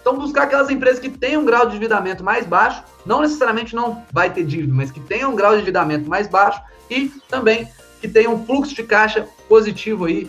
Então, 0.00 0.16
buscar 0.16 0.42
aquelas 0.42 0.68
empresas 0.68 0.98
que 0.98 1.08
têm 1.08 1.36
um 1.36 1.44
grau 1.44 1.62
de 1.62 1.68
endividamento 1.68 2.24
mais 2.24 2.44
baixo, 2.44 2.82
não 3.06 3.20
necessariamente 3.20 3.74
não 3.74 4.02
vai 4.12 4.30
ter 4.30 4.44
dívida, 4.44 4.74
mas 4.74 4.90
que 4.90 4.98
tenham 4.98 5.30
um 5.30 5.36
grau 5.36 5.52
de 5.52 5.58
endividamento 5.58 6.10
mais 6.10 6.26
baixo 6.26 6.60
e 6.90 7.08
também 7.28 7.68
que 8.00 8.08
tenham 8.08 8.34
um 8.34 8.44
fluxo 8.44 8.74
de 8.74 8.82
caixa 8.82 9.28
positivo 9.48 10.06
aí 10.06 10.28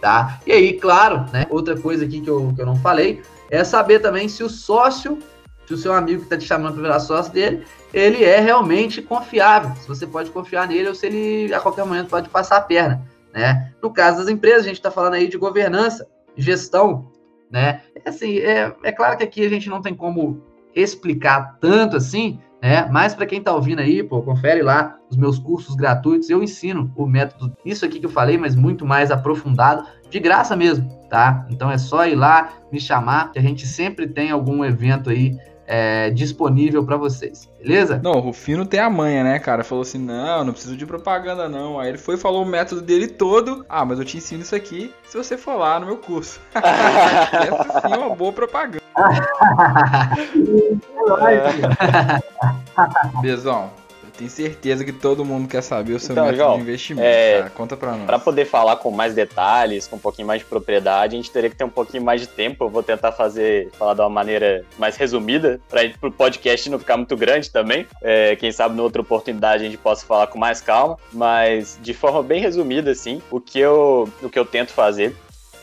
tá? 0.00 0.40
E 0.46 0.52
aí, 0.52 0.72
claro, 0.74 1.24
né, 1.32 1.46
outra 1.50 1.78
coisa 1.78 2.04
aqui 2.04 2.20
que 2.20 2.30
eu, 2.30 2.52
que 2.54 2.60
eu 2.60 2.66
não 2.66 2.76
falei 2.76 3.22
é 3.50 3.64
saber 3.64 4.00
também 4.00 4.28
se 4.28 4.42
o 4.42 4.48
sócio, 4.48 5.18
se 5.66 5.74
o 5.74 5.76
seu 5.76 5.92
amigo 5.92 6.20
que 6.20 6.26
está 6.26 6.36
te 6.36 6.46
chamando 6.46 6.74
para 6.74 6.82
virar 6.82 7.00
sócio 7.00 7.32
dele, 7.32 7.64
ele 7.92 8.24
é 8.24 8.40
realmente 8.40 9.02
confiável, 9.02 9.74
se 9.76 9.88
você 9.88 10.06
pode 10.06 10.30
confiar 10.30 10.68
nele 10.68 10.88
ou 10.88 10.94
se 10.94 11.06
ele 11.06 11.54
a 11.54 11.60
qualquer 11.60 11.84
momento 11.84 12.08
pode 12.08 12.28
passar 12.28 12.58
a 12.58 12.62
perna, 12.62 13.02
né? 13.32 13.72
No 13.82 13.90
caso 13.90 14.18
das 14.18 14.28
empresas, 14.28 14.62
a 14.62 14.68
gente 14.68 14.76
está 14.76 14.90
falando 14.90 15.14
aí 15.14 15.28
de 15.28 15.38
governança, 15.38 16.06
gestão, 16.36 17.10
né? 17.50 17.82
É 17.94 18.08
assim, 18.08 18.38
é, 18.38 18.74
é 18.82 18.92
claro 18.92 19.16
que 19.16 19.24
aqui 19.24 19.44
a 19.44 19.48
gente 19.48 19.68
não 19.68 19.80
tem 19.80 19.94
como 19.94 20.42
explicar 20.74 21.58
tanto 21.60 21.96
assim, 21.96 22.38
né? 22.62 22.88
Mas 22.90 23.14
para 23.14 23.26
quem 23.26 23.38
está 23.38 23.54
ouvindo 23.54 23.80
aí, 23.80 24.02
pô, 24.02 24.22
confere 24.22 24.62
lá 24.62 24.96
os 25.10 25.16
meus 25.16 25.38
cursos 25.38 25.74
gratuitos. 25.74 26.28
Eu 26.28 26.42
ensino 26.42 26.92
o 26.96 27.06
método, 27.06 27.56
isso 27.64 27.84
aqui 27.84 28.00
que 28.00 28.06
eu 28.06 28.10
falei, 28.10 28.36
mas 28.36 28.54
muito 28.54 28.84
mais 28.84 29.10
aprofundado, 29.10 29.84
de 30.10 30.18
graça 30.18 30.56
mesmo, 30.56 30.88
tá? 31.08 31.46
Então 31.50 31.70
é 31.70 31.78
só 31.78 32.06
ir 32.06 32.14
lá, 32.14 32.50
me 32.72 32.80
chamar, 32.80 33.30
que 33.32 33.38
a 33.38 33.42
gente 33.42 33.66
sempre 33.66 34.06
tem 34.06 34.30
algum 34.30 34.64
evento 34.64 35.10
aí 35.10 35.36
é, 35.70 36.08
disponível 36.08 36.82
para 36.82 36.96
vocês, 36.96 37.46
beleza? 37.58 38.00
Não, 38.02 38.12
o 38.12 38.20
Rufino 38.20 38.64
tem 38.64 38.80
a 38.80 38.88
manha, 38.88 39.22
né, 39.22 39.38
cara? 39.38 39.62
Falou 39.62 39.82
assim: 39.82 39.98
não, 39.98 40.42
não 40.42 40.52
preciso 40.54 40.76
de 40.76 40.86
propaganda, 40.86 41.46
não. 41.46 41.78
Aí 41.78 41.90
ele 41.90 41.98
foi 41.98 42.14
e 42.14 42.18
falou 42.18 42.42
o 42.42 42.48
método 42.48 42.80
dele 42.80 43.06
todo. 43.06 43.66
Ah, 43.68 43.84
mas 43.84 43.98
eu 43.98 44.04
te 44.04 44.16
ensino 44.16 44.40
isso 44.40 44.56
aqui 44.56 44.92
se 45.06 45.16
você 45.16 45.36
for 45.36 45.56
lá 45.58 45.78
no 45.78 45.84
meu 45.84 45.98
curso. 45.98 46.40
Essa 46.56 47.80
sim 47.86 47.92
é 47.92 47.98
uma 47.98 48.16
boa 48.16 48.32
propaganda. 48.32 48.87
Bezão, 53.20 53.70
tenho 54.18 54.28
certeza 54.28 54.84
que 54.84 54.92
todo 54.92 55.24
mundo 55.24 55.48
quer 55.48 55.62
saber 55.62 55.92
o 55.92 56.00
seu 56.00 56.12
então, 56.12 56.24
método 56.24 56.42
João, 56.42 56.56
de 56.56 56.62
investimento. 56.62 57.06
É, 57.06 57.48
Conta 57.54 57.76
pra 57.76 57.92
nós. 57.92 58.04
Para 58.04 58.18
poder 58.18 58.46
falar 58.46 58.76
com 58.76 58.90
mais 58.90 59.14
detalhes, 59.14 59.86
com 59.86 59.94
um 59.94 59.98
pouquinho 59.98 60.26
mais 60.26 60.40
de 60.40 60.46
propriedade, 60.46 61.14
a 61.14 61.16
gente 61.16 61.30
teria 61.30 61.48
que 61.48 61.54
ter 61.54 61.62
um 61.62 61.70
pouquinho 61.70 62.02
mais 62.02 62.20
de 62.20 62.26
tempo. 62.26 62.64
Eu 62.64 62.68
vou 62.68 62.82
tentar 62.82 63.12
fazer, 63.12 63.70
falar 63.78 63.94
de 63.94 64.00
uma 64.00 64.10
maneira 64.10 64.64
mais 64.76 64.96
resumida, 64.96 65.60
para 65.68 65.82
o 66.02 66.10
podcast 66.10 66.68
não 66.68 66.80
ficar 66.80 66.96
muito 66.96 67.16
grande 67.16 67.48
também. 67.48 67.86
É, 68.02 68.34
quem 68.34 68.50
sabe, 68.50 68.74
numa 68.74 68.82
outra 68.82 69.02
oportunidade, 69.02 69.64
a 69.64 69.66
gente 69.66 69.78
possa 69.78 70.04
falar 70.04 70.26
com 70.26 70.38
mais 70.38 70.60
calma. 70.60 70.98
Mas, 71.12 71.78
de 71.80 71.94
forma 71.94 72.20
bem 72.20 72.40
resumida, 72.40 72.90
assim, 72.90 73.22
o 73.30 73.40
que 73.40 73.60
eu, 73.60 74.08
o 74.20 74.28
que 74.28 74.38
eu 74.38 74.44
tento 74.44 74.72
fazer 74.72 75.14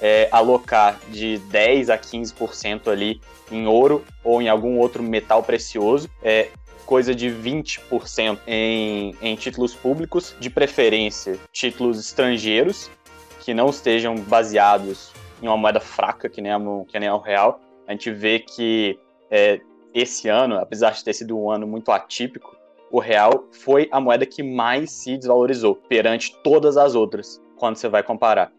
é 0.08 0.30
alocar 0.32 1.00
de 1.10 1.40
10 1.40 1.90
a 1.90 1.98
15% 1.98 2.92
ali 2.92 3.20
em 3.52 3.66
ouro 3.66 4.06
ou 4.24 4.40
em 4.40 4.48
algum 4.48 4.78
outro 4.78 5.02
metal 5.02 5.42
precioso. 5.42 6.08
É, 6.22 6.50
coisa 6.86 7.16
de 7.16 7.28
20% 7.28 8.38
em, 8.46 9.16
em 9.20 9.36
títulos 9.36 9.74
públicos, 9.74 10.36
de 10.40 10.48
preferência 10.48 11.40
títulos 11.52 12.00
estrangeiros, 12.00 12.92
que 13.40 13.52
não 13.52 13.72
estejam 13.72 14.16
baseados 14.16 15.12
em 15.42 15.48
uma 15.48 15.58
moeda 15.58 15.80
fraca, 15.80 16.30
que 16.30 16.40
nem, 16.40 16.52
a, 16.52 16.60
que 16.88 17.00
nem 17.00 17.10
o 17.10 17.18
real. 17.18 17.60
A 17.88 17.92
gente 17.92 18.12
vê 18.12 18.38
que 18.38 19.00
é, 19.32 19.60
esse 19.92 20.30
ano, 20.30 20.60
apesar 20.60 20.92
de 20.92 21.04
ter 21.04 21.14
sido 21.14 21.36
um 21.36 21.50
ano 21.50 21.66
muito 21.66 21.92
atípico, 21.92 22.56
o 22.92 23.00
real 23.00 23.46
foi 23.52 23.90
a 23.92 24.00
moeda 24.00 24.24
que 24.24 24.44
mais 24.44 24.92
se 24.92 25.18
desvalorizou 25.18 25.76
perante 25.76 26.36
todas 26.44 26.78
as 26.78 26.94
outras, 26.94 27.42
quando 27.58 27.78
você 27.78 27.90
vai 27.90 28.04
comparar. 28.04 28.52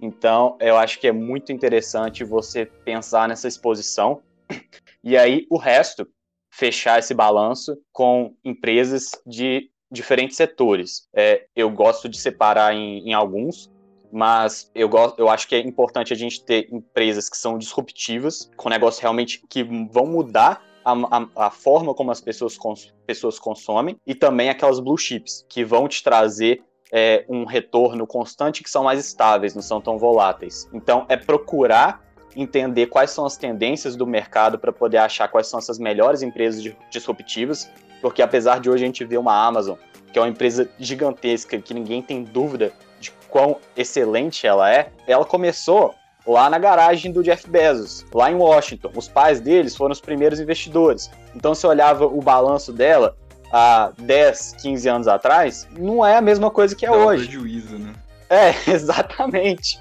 Então, 0.00 0.56
eu 0.60 0.76
acho 0.76 0.98
que 0.98 1.06
é 1.06 1.12
muito 1.12 1.52
interessante 1.52 2.24
você 2.24 2.66
pensar 2.66 3.28
nessa 3.28 3.48
exposição. 3.48 4.22
E 5.04 5.16
aí, 5.16 5.46
o 5.48 5.56
resto, 5.56 6.08
fechar 6.50 6.98
esse 6.98 7.14
balanço 7.14 7.78
com 7.92 8.34
empresas 8.44 9.10
de 9.24 9.70
diferentes 9.90 10.36
setores. 10.36 11.08
É, 11.14 11.46
eu 11.54 11.70
gosto 11.70 12.08
de 12.08 12.18
separar 12.18 12.74
em, 12.74 13.08
em 13.08 13.14
alguns, 13.14 13.70
mas 14.12 14.70
eu, 14.74 14.88
gosto, 14.88 15.18
eu 15.18 15.28
acho 15.28 15.46
que 15.46 15.54
é 15.54 15.60
importante 15.60 16.12
a 16.12 16.16
gente 16.16 16.44
ter 16.44 16.68
empresas 16.72 17.28
que 17.28 17.36
são 17.36 17.58
disruptivas, 17.58 18.50
com 18.56 18.68
negócios 18.68 19.00
realmente 19.00 19.42
que 19.48 19.62
vão 19.62 20.06
mudar 20.06 20.62
a, 20.84 20.92
a, 20.92 21.46
a, 21.46 21.50
forma 21.50 21.94
como 21.94 22.10
as 22.10 22.20
pessoas, 22.20 22.56
cons, 22.56 22.92
pessoas 23.06 23.38
consomem, 23.38 23.96
e 24.06 24.14
também 24.14 24.48
aquelas 24.48 24.80
blue 24.80 24.98
chips, 24.98 25.44
que 25.48 25.64
vão 25.64 25.86
te 25.86 26.02
trazer 26.02 26.62
é, 26.92 27.24
um 27.28 27.44
retorno 27.44 28.06
constante 28.06 28.62
que 28.62 28.70
são 28.70 28.84
mais 28.84 28.98
estáveis, 28.98 29.54
não 29.54 29.62
são 29.62 29.80
tão 29.80 29.98
voláteis. 29.98 30.68
Então, 30.72 31.04
é 31.08 31.16
procurar 31.16 32.02
entender 32.36 32.86
quais 32.86 33.10
são 33.10 33.26
as 33.26 33.36
tendências 33.36 33.96
do 33.96 34.06
mercado 34.06 34.58
para 34.58 34.72
poder 34.72 34.98
achar 34.98 35.28
quais 35.28 35.48
são 35.48 35.58
essas 35.58 35.78
melhores 35.78 36.22
empresas 36.22 36.62
disruptivas, 36.90 37.70
porque 38.00 38.22
apesar 38.22 38.60
de 38.60 38.70
hoje 38.70 38.84
a 38.84 38.86
gente 38.86 39.04
ver 39.04 39.18
uma 39.18 39.34
Amazon, 39.34 39.76
que 40.12 40.18
é 40.18 40.22
uma 40.22 40.28
empresa 40.28 40.68
gigantesca, 40.78 41.58
que 41.58 41.74
ninguém 41.74 42.00
tem 42.00 42.22
dúvida 42.22 42.72
de 43.00 43.10
quão 43.28 43.56
excelente 43.76 44.46
ela 44.46 44.72
é, 44.72 44.90
ela 45.06 45.24
começou 45.24 45.94
lá 46.26 46.48
na 46.48 46.58
garagem 46.58 47.10
do 47.10 47.22
Jeff 47.22 47.48
Bezos, 47.48 48.04
lá 48.12 48.30
em 48.30 48.34
Washington. 48.34 48.90
Os 48.94 49.08
pais 49.08 49.40
deles 49.40 49.74
foram 49.74 49.92
os 49.92 50.00
primeiros 50.00 50.38
investidores. 50.38 51.10
Então, 51.34 51.54
se 51.54 51.66
olhava 51.66 52.06
o 52.06 52.20
balanço 52.20 52.72
dela 52.72 53.16
há 53.52 53.90
10, 53.98 54.56
15 54.60 54.88
anos 54.88 55.08
atrás, 55.08 55.66
não 55.76 56.04
é 56.04 56.16
a 56.16 56.20
mesma 56.20 56.50
coisa 56.50 56.74
que 56.74 56.86
é 56.86 56.90
Dá 56.90 56.96
hoje. 56.96 57.24
prejuízo, 57.28 57.78
né? 57.78 57.94
É, 58.28 58.54
exatamente. 58.70 59.80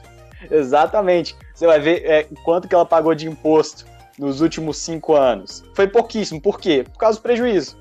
Exatamente. 0.50 1.36
Você 1.54 1.66
vai 1.66 1.80
ver 1.80 2.06
é, 2.06 2.28
quanto 2.44 2.68
que 2.68 2.76
ela 2.76 2.86
pagou 2.86 3.14
de 3.16 3.28
imposto 3.28 3.86
nos 4.18 4.42
últimos 4.42 4.78
cinco 4.78 5.16
anos. 5.16 5.64
Foi 5.74 5.88
pouquíssimo. 5.88 6.42
Por 6.42 6.60
quê? 6.60 6.86
Por 6.92 6.98
causa 6.98 7.20
do 7.20 7.22
prejuízo. 7.22 7.78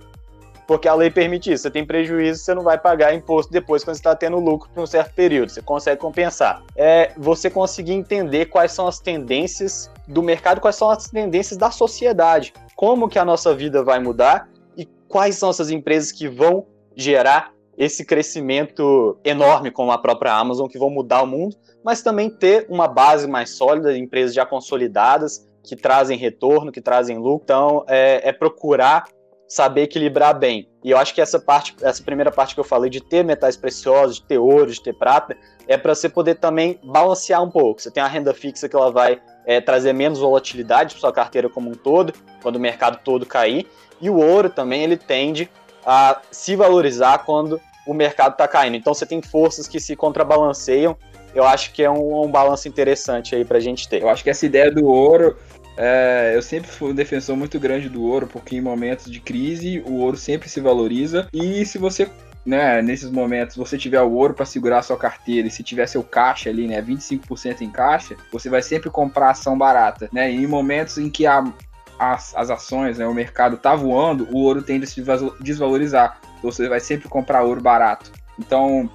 Porque 0.66 0.88
a 0.88 0.94
lei 0.94 1.10
permite 1.10 1.52
isso. 1.52 1.62
Você 1.62 1.70
tem 1.70 1.84
prejuízo, 1.84 2.42
você 2.42 2.52
não 2.52 2.62
vai 2.62 2.76
pagar 2.76 3.14
imposto 3.14 3.52
depois 3.52 3.84
quando 3.84 3.94
você 3.94 4.00
está 4.00 4.16
tendo 4.16 4.38
lucro 4.38 4.68
por 4.74 4.82
um 4.82 4.86
certo 4.86 5.14
período. 5.14 5.50
Você 5.50 5.62
consegue 5.62 6.00
compensar. 6.00 6.62
É 6.74 7.12
você 7.16 7.48
conseguir 7.48 7.92
entender 7.92 8.46
quais 8.46 8.72
são 8.72 8.88
as 8.88 8.98
tendências 8.98 9.90
do 10.08 10.22
mercado, 10.22 10.60
quais 10.60 10.76
são 10.76 10.90
as 10.90 11.08
tendências 11.08 11.56
da 11.56 11.70
sociedade. 11.70 12.52
Como 12.74 13.08
que 13.08 13.18
a 13.18 13.24
nossa 13.24 13.54
vida 13.54 13.84
vai 13.84 14.00
mudar 14.00 14.48
quais 15.08 15.36
são 15.36 15.50
essas 15.50 15.70
empresas 15.70 16.12
que 16.12 16.28
vão 16.28 16.66
gerar 16.94 17.52
esse 17.76 18.04
crescimento 18.04 19.18
enorme 19.22 19.70
como 19.70 19.92
a 19.92 19.98
própria 19.98 20.32
Amazon, 20.32 20.66
que 20.66 20.78
vão 20.78 20.88
mudar 20.88 21.22
o 21.22 21.26
mundo, 21.26 21.56
mas 21.84 22.02
também 22.02 22.30
ter 22.30 22.66
uma 22.70 22.88
base 22.88 23.28
mais 23.28 23.50
sólida 23.50 23.92
de 23.92 24.00
empresas 24.00 24.34
já 24.34 24.46
consolidadas, 24.46 25.46
que 25.62 25.76
trazem 25.76 26.16
retorno, 26.16 26.72
que 26.72 26.80
trazem 26.80 27.18
lucro. 27.18 27.42
Então, 27.44 27.84
é, 27.86 28.28
é 28.28 28.32
procurar 28.32 29.04
saber 29.48 29.82
equilibrar 29.82 30.36
bem. 30.36 30.68
E 30.82 30.90
eu 30.90 30.98
acho 30.98 31.14
que 31.14 31.20
essa 31.20 31.38
parte, 31.38 31.76
essa 31.82 32.02
primeira 32.02 32.30
parte 32.30 32.54
que 32.54 32.60
eu 32.60 32.64
falei 32.64 32.90
de 32.90 33.00
ter 33.00 33.24
metais 33.24 33.56
preciosos, 33.56 34.16
de 34.16 34.24
ter 34.24 34.38
ouro, 34.38 34.70
de 34.70 34.82
ter 34.82 34.92
prata, 34.92 35.36
é 35.68 35.76
para 35.76 35.94
você 35.94 36.08
poder 36.08 36.36
também 36.36 36.80
balancear 36.82 37.42
um 37.42 37.50
pouco. 37.50 37.80
Você 37.80 37.90
tem 37.90 38.02
a 38.02 38.08
renda 38.08 38.34
fixa 38.34 38.68
que 38.68 38.74
ela 38.74 38.90
vai 38.90 39.20
é, 39.44 39.60
trazer 39.60 39.92
menos 39.92 40.18
volatilidade 40.18 40.94
para 40.94 41.00
sua 41.00 41.12
carteira 41.12 41.48
como 41.48 41.70
um 41.70 41.74
todo, 41.74 42.12
quando 42.42 42.56
o 42.56 42.60
mercado 42.60 42.98
todo 43.04 43.24
cair. 43.24 43.66
E 44.00 44.10
o 44.10 44.16
ouro 44.16 44.50
também 44.50 44.82
ele 44.82 44.96
tende 44.96 45.50
a 45.84 46.20
se 46.30 46.56
valorizar 46.56 47.18
quando 47.18 47.60
o 47.86 47.94
mercado 47.94 48.32
está 48.32 48.48
caindo. 48.48 48.76
Então 48.76 48.92
você 48.92 49.06
tem 49.06 49.22
forças 49.22 49.68
que 49.68 49.78
se 49.78 49.94
contrabalanceiam. 49.94 50.96
Eu 51.34 51.44
acho 51.44 51.72
que 51.72 51.82
é 51.82 51.90
um, 51.90 52.24
um 52.24 52.30
balanço 52.30 52.66
interessante 52.66 53.34
aí 53.34 53.44
para 53.44 53.58
a 53.58 53.60
gente 53.60 53.88
ter. 53.88 54.02
Eu 54.02 54.08
acho 54.08 54.24
que 54.24 54.30
essa 54.30 54.44
ideia 54.44 54.70
do 54.70 54.86
ouro 54.86 55.36
é, 55.76 56.32
eu 56.34 56.40
sempre 56.40 56.70
fui 56.70 56.92
um 56.92 56.94
defensor 56.94 57.36
muito 57.36 57.60
grande 57.60 57.88
do 57.88 58.02
ouro, 58.02 58.26
porque 58.26 58.56
em 58.56 58.60
momentos 58.60 59.10
de 59.10 59.20
crise 59.20 59.82
o 59.86 59.98
ouro 59.98 60.16
sempre 60.16 60.48
se 60.48 60.60
valoriza. 60.60 61.28
E 61.32 61.64
se 61.66 61.76
você, 61.76 62.08
né, 62.44 62.80
nesses 62.80 63.10
momentos, 63.10 63.56
você 63.56 63.76
tiver 63.76 64.00
o 64.00 64.10
ouro 64.12 64.32
para 64.32 64.46
segurar 64.46 64.78
a 64.78 64.82
sua 64.82 64.96
carteira 64.96 65.46
e 65.46 65.50
se 65.50 65.62
tiver 65.62 65.86
seu 65.86 66.02
caixa 66.02 66.48
ali, 66.48 66.66
né, 66.66 66.80
25% 66.80 67.60
em 67.60 67.70
caixa, 67.70 68.16
você 68.32 68.48
vai 68.48 68.62
sempre 68.62 68.88
comprar 68.88 69.30
ação 69.30 69.56
barata, 69.56 70.08
né? 70.12 70.32
E 70.32 70.36
em 70.36 70.46
momentos 70.46 70.96
em 70.96 71.10
que 71.10 71.26
a, 71.26 71.44
as, 71.98 72.34
as 72.36 72.50
ações, 72.50 72.98
né, 72.98 73.06
o 73.06 73.14
mercado 73.14 73.56
tá 73.56 73.74
voando, 73.74 74.28
o 74.30 74.38
ouro 74.38 74.62
tende 74.62 74.84
a 74.84 74.86
se 74.86 75.02
desvalorizar. 75.40 76.20
Então 76.38 76.50
você 76.50 76.68
vai 76.68 76.80
sempre 76.80 77.08
comprar 77.08 77.42
ouro 77.42 77.60
barato. 77.60 78.12
Então, 78.38 78.90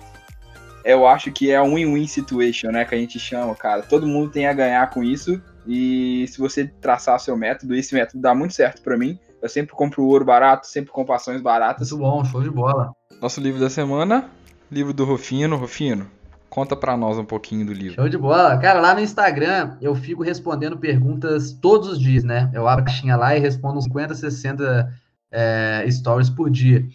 eu 0.84 1.08
acho 1.08 1.32
que 1.32 1.52
é 1.52 1.62
um 1.62 1.76
win-win 1.76 2.08
situation, 2.08 2.72
né, 2.72 2.86
que 2.86 2.95
a 2.95 2.97
gente 2.97 3.20
chama, 3.20 3.56
cara. 3.56 3.82
Todo 3.82 4.08
mundo 4.08 4.32
tem 4.32 4.47
a 4.47 4.54
ganhar 4.54 4.89
com 4.89 5.04
isso 5.04 5.41
e 5.68 6.26
se 6.28 6.39
você 6.39 6.68
traçar 6.82 7.20
seu 7.20 7.38
método, 7.38 7.76
esse 7.76 7.93
método 7.93 8.22
dá 8.22 8.34
muito 8.34 8.54
certo 8.54 8.82
para 8.82 8.97
mim. 8.97 9.20
Eu 9.41 9.49
sempre 9.49 9.76
compro 9.76 10.04
ouro 10.04 10.26
barato, 10.26 10.68
sempre 10.68 10.91
compro 10.91 11.14
ações 11.14 11.41
baratas. 11.41 11.91
Muito 11.91 12.04
bom, 12.04 12.24
show 12.26 12.41
de 12.41 12.49
bola. 12.49 12.93
Nosso 13.22 13.41
livro 13.41 13.60
da 13.60 13.70
semana, 13.70 14.30
livro 14.72 14.93
do 14.93 15.04
Rufino. 15.04 15.58
Rufino, 15.58 16.08
conta 16.52 16.76
para 16.76 16.97
nós 16.97 17.18
um 17.18 17.24
pouquinho 17.24 17.66
do 17.66 17.74
livro. 17.74 17.95
Show 17.95 18.10
de 18.10 18.18
bola. 18.18 18.58
Cara, 18.58 18.82
lá 18.82 18.93
no 18.93 18.99
Instagram 18.99 19.78
eu 19.82 19.95
fico 19.95 20.22
respondendo 20.22 20.78
perguntas 20.78 21.54
todos 21.54 21.88
os 21.88 21.99
dias, 21.99 22.26
né? 22.26 22.52
Eu 22.54 22.68
abro 22.68 22.84
a 22.84 22.86
caixinha 22.86 23.16
lá 23.16 23.36
e 23.36 23.39
respondo 23.39 23.82
50, 23.82 24.14
60 24.14 24.93
é, 25.32 25.86
stories 25.89 26.30
por 26.30 26.49
dia. 26.49 26.86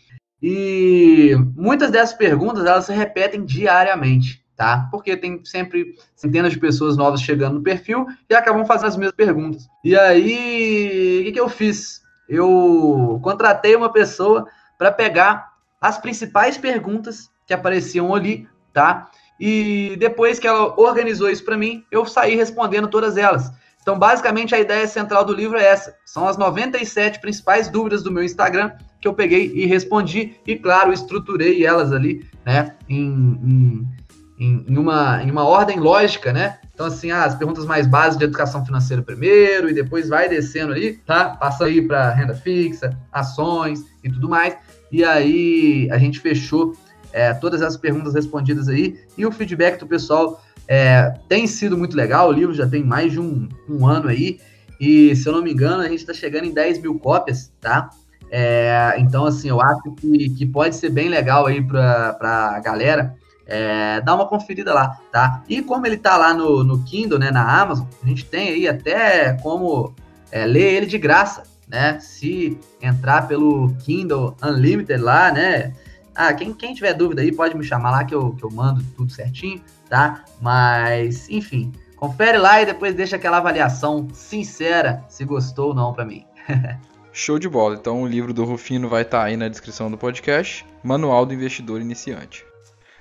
E 0.43 1.35
muitas 1.57 1.91
dessas 1.91 2.15
perguntas 2.15 2.67
elas 2.67 2.85
se 2.85 2.93
repetem 2.93 3.45
diariamente 3.45 4.45
tá? 4.57 4.89
Porque 4.91 5.17
tem 5.17 5.45
sempre 5.45 5.95
centenas 6.15 6.53
de 6.53 6.59
pessoas 6.59 6.97
novas 6.97 7.21
chegando 7.21 7.57
no 7.57 7.63
perfil 7.63 8.07
e 8.29 8.35
acabam 8.35 8.65
fazendo 8.65 8.89
as 8.89 8.97
mesmas 8.97 9.15
perguntas. 9.15 9.69
E 9.85 9.97
aí, 9.97 11.21
o 11.21 11.25
que, 11.25 11.33
que 11.33 11.41
eu 11.41 11.49
fiz? 11.49 12.01
Eu 12.27 13.21
contratei 13.23 13.77
uma 13.77 13.93
pessoa 13.93 14.49
para 14.79 14.91
pegar 14.91 15.53
as 15.81 15.99
principais 15.99 16.57
perguntas 16.57 17.31
que 17.47 17.53
apareciam 17.53 18.15
ali, 18.15 18.49
tá? 18.73 19.11
E 19.39 19.97
depois 19.99 20.39
que 20.39 20.47
ela 20.47 20.79
organizou 20.81 21.31
isso 21.31 21.45
para 21.45 21.57
mim, 21.57 21.85
eu 21.91 22.07
saí 22.07 22.37
respondendo 22.37 22.89
todas 22.89 23.17
elas. 23.17 23.53
Então, 23.83 23.99
basicamente, 23.99 24.55
a 24.55 24.59
ideia 24.59 24.87
central 24.89 25.25
do 25.25 25.33
livro 25.33 25.57
é 25.57 25.65
essa. 25.65 25.95
São 26.05 26.27
as 26.27 26.37
97 26.37 27.21
principais 27.21 27.69
dúvidas 27.69 28.03
do 28.03 28.11
meu 28.11 28.25
Instagram 28.25 28.73
que 29.01 29.07
eu 29.07 29.15
peguei 29.15 29.53
e 29.55 29.65
respondi. 29.67 30.35
E, 30.45 30.57
claro, 30.57 30.93
estruturei 30.93 31.65
elas 31.65 31.93
ali, 31.93 32.27
né, 32.45 32.75
em, 32.89 33.05
em 33.05 33.97
em, 34.39 34.77
uma, 34.77 35.23
em 35.23 35.31
uma 35.31 35.45
ordem 35.45 35.81
lógica, 35.81 36.33
né? 36.33 36.59
Então, 36.75 36.87
assim, 36.87 37.11
ah, 37.11 37.25
as 37.25 37.35
perguntas 37.35 37.65
mais 37.65 37.87
básicas 37.87 38.19
de 38.19 38.25
educação 38.25 38.65
financeira 38.65 39.03
primeiro, 39.03 39.71
e 39.71 39.75
depois 39.75 40.09
vai 40.09 40.29
descendo 40.29 40.73
ali, 40.73 40.95
tá? 40.99 41.31
Passando 41.31 41.69
aí 41.69 41.81
para 41.81 42.11
renda 42.11 42.35
fixa, 42.35 42.97
ações 43.11 43.81
e 44.05 44.11
tudo 44.11 44.29
mais. 44.29 44.57
E 44.93 45.03
aí 45.03 45.89
a 45.91 45.99
gente 45.99 46.21
fechou 46.21 46.77
é, 47.17 47.33
todas 47.33 47.63
as 47.63 47.79
perguntas 47.79 48.13
respondidas 48.13 48.69
aí, 48.69 49.01
e 49.17 49.25
o 49.25 49.33
feedback 49.33 49.81
do 49.81 49.87
pessoal 49.87 50.43
é, 50.69 51.15
tem 51.27 51.47
sido 51.47 51.75
muito 51.75 51.97
legal. 51.97 52.29
O 52.29 52.33
livro 52.33 52.53
já 52.53 52.69
tem 52.69 52.85
mais 52.85 53.13
de 53.13 53.19
um, 53.19 53.49
um 53.67 53.87
ano 53.87 54.09
aí, 54.09 54.39
e 54.79 55.17
se 55.17 55.27
eu 55.27 55.33
não 55.33 55.43
me 55.43 55.51
engano, 55.51 55.81
a 55.81 55.89
gente 55.89 56.01
está 56.01 56.13
chegando 56.13 56.45
em 56.45 56.53
10 56.53 56.83
mil 56.83 56.99
cópias, 56.99 57.51
tá? 57.59 57.89
É, 58.31 58.97
então, 58.99 59.25
assim, 59.25 59.49
eu 59.49 59.63
acho 59.63 59.95
que, 59.95 60.29
que 60.29 60.45
pode 60.45 60.77
ser 60.77 60.91
bem 60.91 61.09
legal 61.09 61.47
aí 61.47 61.63
para 61.63 62.19
a 62.21 62.61
galera 62.61 63.15
é, 63.47 64.03
uma 64.07 64.29
conferida 64.29 64.75
lá, 64.75 64.99
tá? 65.11 65.43
E 65.49 65.63
como 65.63 65.87
ele 65.87 65.97
tá 65.97 66.19
lá 66.19 66.35
no, 66.35 66.63
no 66.63 66.83
Kindle, 66.85 67.19
né, 67.19 67.31
na 67.31 67.63
Amazon, 67.63 67.87
a 68.03 68.07
gente 68.07 68.27
tem 68.27 68.51
aí 68.51 68.69
até 68.69 69.33
como 69.41 69.95
é, 70.31 70.45
ler 70.45 70.75
ele 70.75 70.87
de 70.87 70.99
graça, 70.99 71.45
né? 71.67 71.99
Se 71.99 72.59
entrar 72.83 73.27
pelo 73.27 73.75
Kindle 73.77 74.37
Unlimited 74.43 75.01
lá, 75.01 75.33
né? 75.33 75.73
Ah, 76.17 76.33
quem, 76.33 76.55
quem 76.55 76.75
tiver 76.75 76.95
dúvida 76.95 77.23
aí 77.23 77.31
pode 77.31 77.57
me 77.57 77.63
chamar 77.63 77.91
lá 77.91 78.05
que 78.05 78.15
eu, 78.15 78.33
que 78.33 78.45
eu 78.45 78.51
mando 78.51 78.83
tudo 78.97 79.13
certinho, 79.13 79.61
tá? 79.89 80.25
Mas, 80.41 81.29
enfim, 81.29 81.73
confere 81.95 82.39
lá 82.39 82.63
e 82.63 82.67
depois 82.67 82.95
deixa 82.95 83.17
aquela 83.17 83.37
avaliação 83.37 84.09
sincera 84.13 85.05
se 85.09 85.25
gostou 85.25 85.69
ou 85.69 85.75
não 85.75 85.93
para 85.93 86.05
mim. 86.05 86.25
Show 87.13 87.39
de 87.39 87.49
bola. 87.49 87.75
Então 87.75 88.03
o 88.03 88.07
livro 88.07 88.35
do 88.35 88.45
Rufino 88.45 88.89
vai 88.89 89.03
estar 89.03 89.21
tá 89.21 89.25
aí 89.25 89.37
na 89.37 89.49
descrição 89.49 89.91
do 89.91 89.97
podcast. 89.97 90.67
Manual 90.83 91.25
do 91.25 91.33
Investidor 91.33 91.81
Iniciante. 91.81 92.45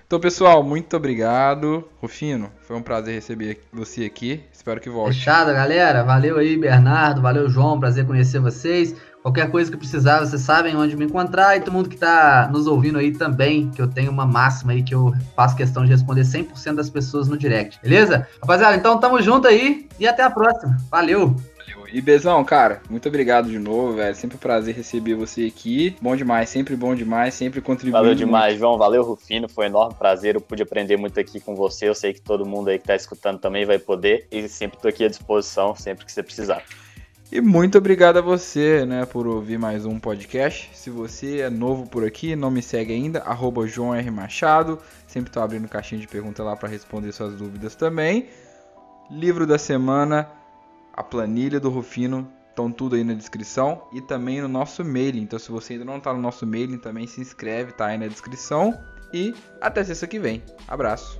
Então, 0.07 0.19
pessoal, 0.19 0.63
muito 0.63 0.95
obrigado. 0.95 1.83
Rufino, 1.99 2.51
foi 2.61 2.75
um 2.77 2.81
prazer 2.81 3.15
receber 3.15 3.61
você 3.73 4.05
aqui. 4.05 4.43
Espero 4.53 4.79
que 4.79 4.89
volte. 4.89 5.17
Fechado, 5.17 5.51
galera. 5.51 6.03
Valeu 6.03 6.37
aí, 6.37 6.55
Bernardo. 6.55 7.21
Valeu, 7.21 7.49
João. 7.49 7.79
Prazer 7.79 8.05
conhecer 8.05 8.39
vocês. 8.39 8.95
Qualquer 9.25 9.49
coisa 9.49 9.71
que 9.71 9.77
precisar, 9.77 10.19
vocês 10.19 10.43
sabem 10.43 10.75
onde 10.75 10.95
me 10.95 11.03
encontrar. 11.03 11.57
E 11.57 11.59
todo 11.59 11.73
mundo 11.73 11.89
que 11.89 11.95
está 11.95 12.47
nos 12.53 12.67
ouvindo 12.67 12.99
aí 12.99 13.11
também, 13.11 13.71
que 13.71 13.81
eu 13.81 13.87
tenho 13.87 14.11
uma 14.11 14.23
máxima 14.23 14.73
aí 14.73 14.83
que 14.83 14.93
eu 14.93 15.15
faço 15.35 15.55
questão 15.55 15.83
de 15.83 15.89
responder 15.89 16.21
100% 16.21 16.75
das 16.75 16.91
pessoas 16.91 17.27
no 17.27 17.35
direct. 17.35 17.79
Beleza? 17.81 18.27
Rapaziada, 18.39 18.75
então 18.75 18.99
tamo 18.99 19.19
junto 19.23 19.47
aí 19.47 19.87
e 19.99 20.07
até 20.07 20.21
a 20.21 20.29
próxima. 20.29 20.77
Valeu! 20.91 21.35
E 21.91 22.01
Bezão, 22.01 22.43
cara, 22.43 22.81
muito 22.87 23.09
obrigado 23.09 23.49
de 23.49 23.57
novo, 23.57 23.95
velho. 23.95 24.15
Sempre 24.15 24.35
um 24.35 24.39
prazer 24.39 24.75
receber 24.75 25.15
você 25.15 25.45
aqui. 25.45 25.95
Bom 25.99 26.15
demais, 26.15 26.49
sempre 26.49 26.75
bom 26.75 26.93
demais, 26.93 27.33
sempre 27.33 27.61
contribuindo. 27.61 28.03
Valeu 28.03 28.13
demais, 28.13 28.53
muito. 28.53 28.59
João. 28.59 28.77
Valeu, 28.77 29.01
Rufino. 29.01 29.49
Foi 29.49 29.65
um 29.65 29.69
enorme 29.69 29.95
prazer. 29.95 30.35
Eu 30.35 30.41
pude 30.41 30.61
aprender 30.61 30.97
muito 30.97 31.19
aqui 31.19 31.39
com 31.39 31.55
você. 31.55 31.89
Eu 31.89 31.95
sei 31.95 32.13
que 32.13 32.21
todo 32.21 32.45
mundo 32.45 32.69
aí 32.69 32.77
que 32.77 32.85
tá 32.85 32.95
escutando 32.95 33.39
também 33.39 33.65
vai 33.65 33.79
poder. 33.79 34.27
E 34.31 34.47
sempre 34.47 34.77
tô 34.77 34.87
aqui 34.87 35.03
à 35.03 35.07
disposição, 35.07 35.75
sempre 35.75 36.05
que 36.05 36.11
você 36.11 36.21
precisar. 36.21 36.61
E 37.35 37.41
muito 37.41 37.77
obrigado 37.77 38.15
a 38.15 38.21
você, 38.21 38.85
né, 38.85 39.05
por 39.05 39.27
ouvir 39.27 39.59
mais 39.59 39.85
um 39.85 39.99
podcast. 39.99 40.69
Se 40.73 40.89
você 40.89 41.41
é 41.41 41.49
novo 41.49 41.85
por 41.85 42.05
aqui, 42.05 42.33
não 42.33 42.49
me 42.49 42.61
segue 42.61 42.93
ainda, 42.93 43.19
arroba 43.23 43.67
João 43.67 43.93
R. 43.93 44.09
Machado. 44.09 44.79
Sempre 45.05 45.33
tô 45.33 45.41
abrindo 45.41 45.67
caixinha 45.67 45.99
de 45.99 46.07
pergunta 46.07 46.41
lá 46.41 46.55
para 46.55 46.69
responder 46.69 47.11
suas 47.11 47.35
dúvidas 47.35 47.75
também. 47.75 48.29
Livro 49.11 49.45
da 49.45 49.57
semana 49.57 50.29
a 50.93 51.03
planilha 51.03 51.59
do 51.59 51.69
Rufino 51.69 52.25
estão 52.51 52.71
tudo 52.71 52.95
aí 52.95 53.03
na 53.03 53.13
descrição 53.13 53.81
e 53.91 53.99
também 53.99 54.39
no 54.39 54.47
nosso 54.47 54.81
mailing. 54.85 55.23
Então, 55.23 55.37
se 55.37 55.51
você 55.51 55.73
ainda 55.73 55.83
não 55.83 55.97
está 55.97 56.13
no 56.13 56.21
nosso 56.21 56.47
mailing, 56.47 56.77
também 56.77 57.05
se 57.05 57.19
inscreve, 57.19 57.73
tá 57.73 57.87
aí 57.87 57.97
na 57.97 58.07
descrição. 58.07 58.73
e 59.11 59.35
até 59.59 59.83
sexta 59.83 60.07
que 60.07 60.19
vem. 60.19 60.41
Abraço. 60.69 61.19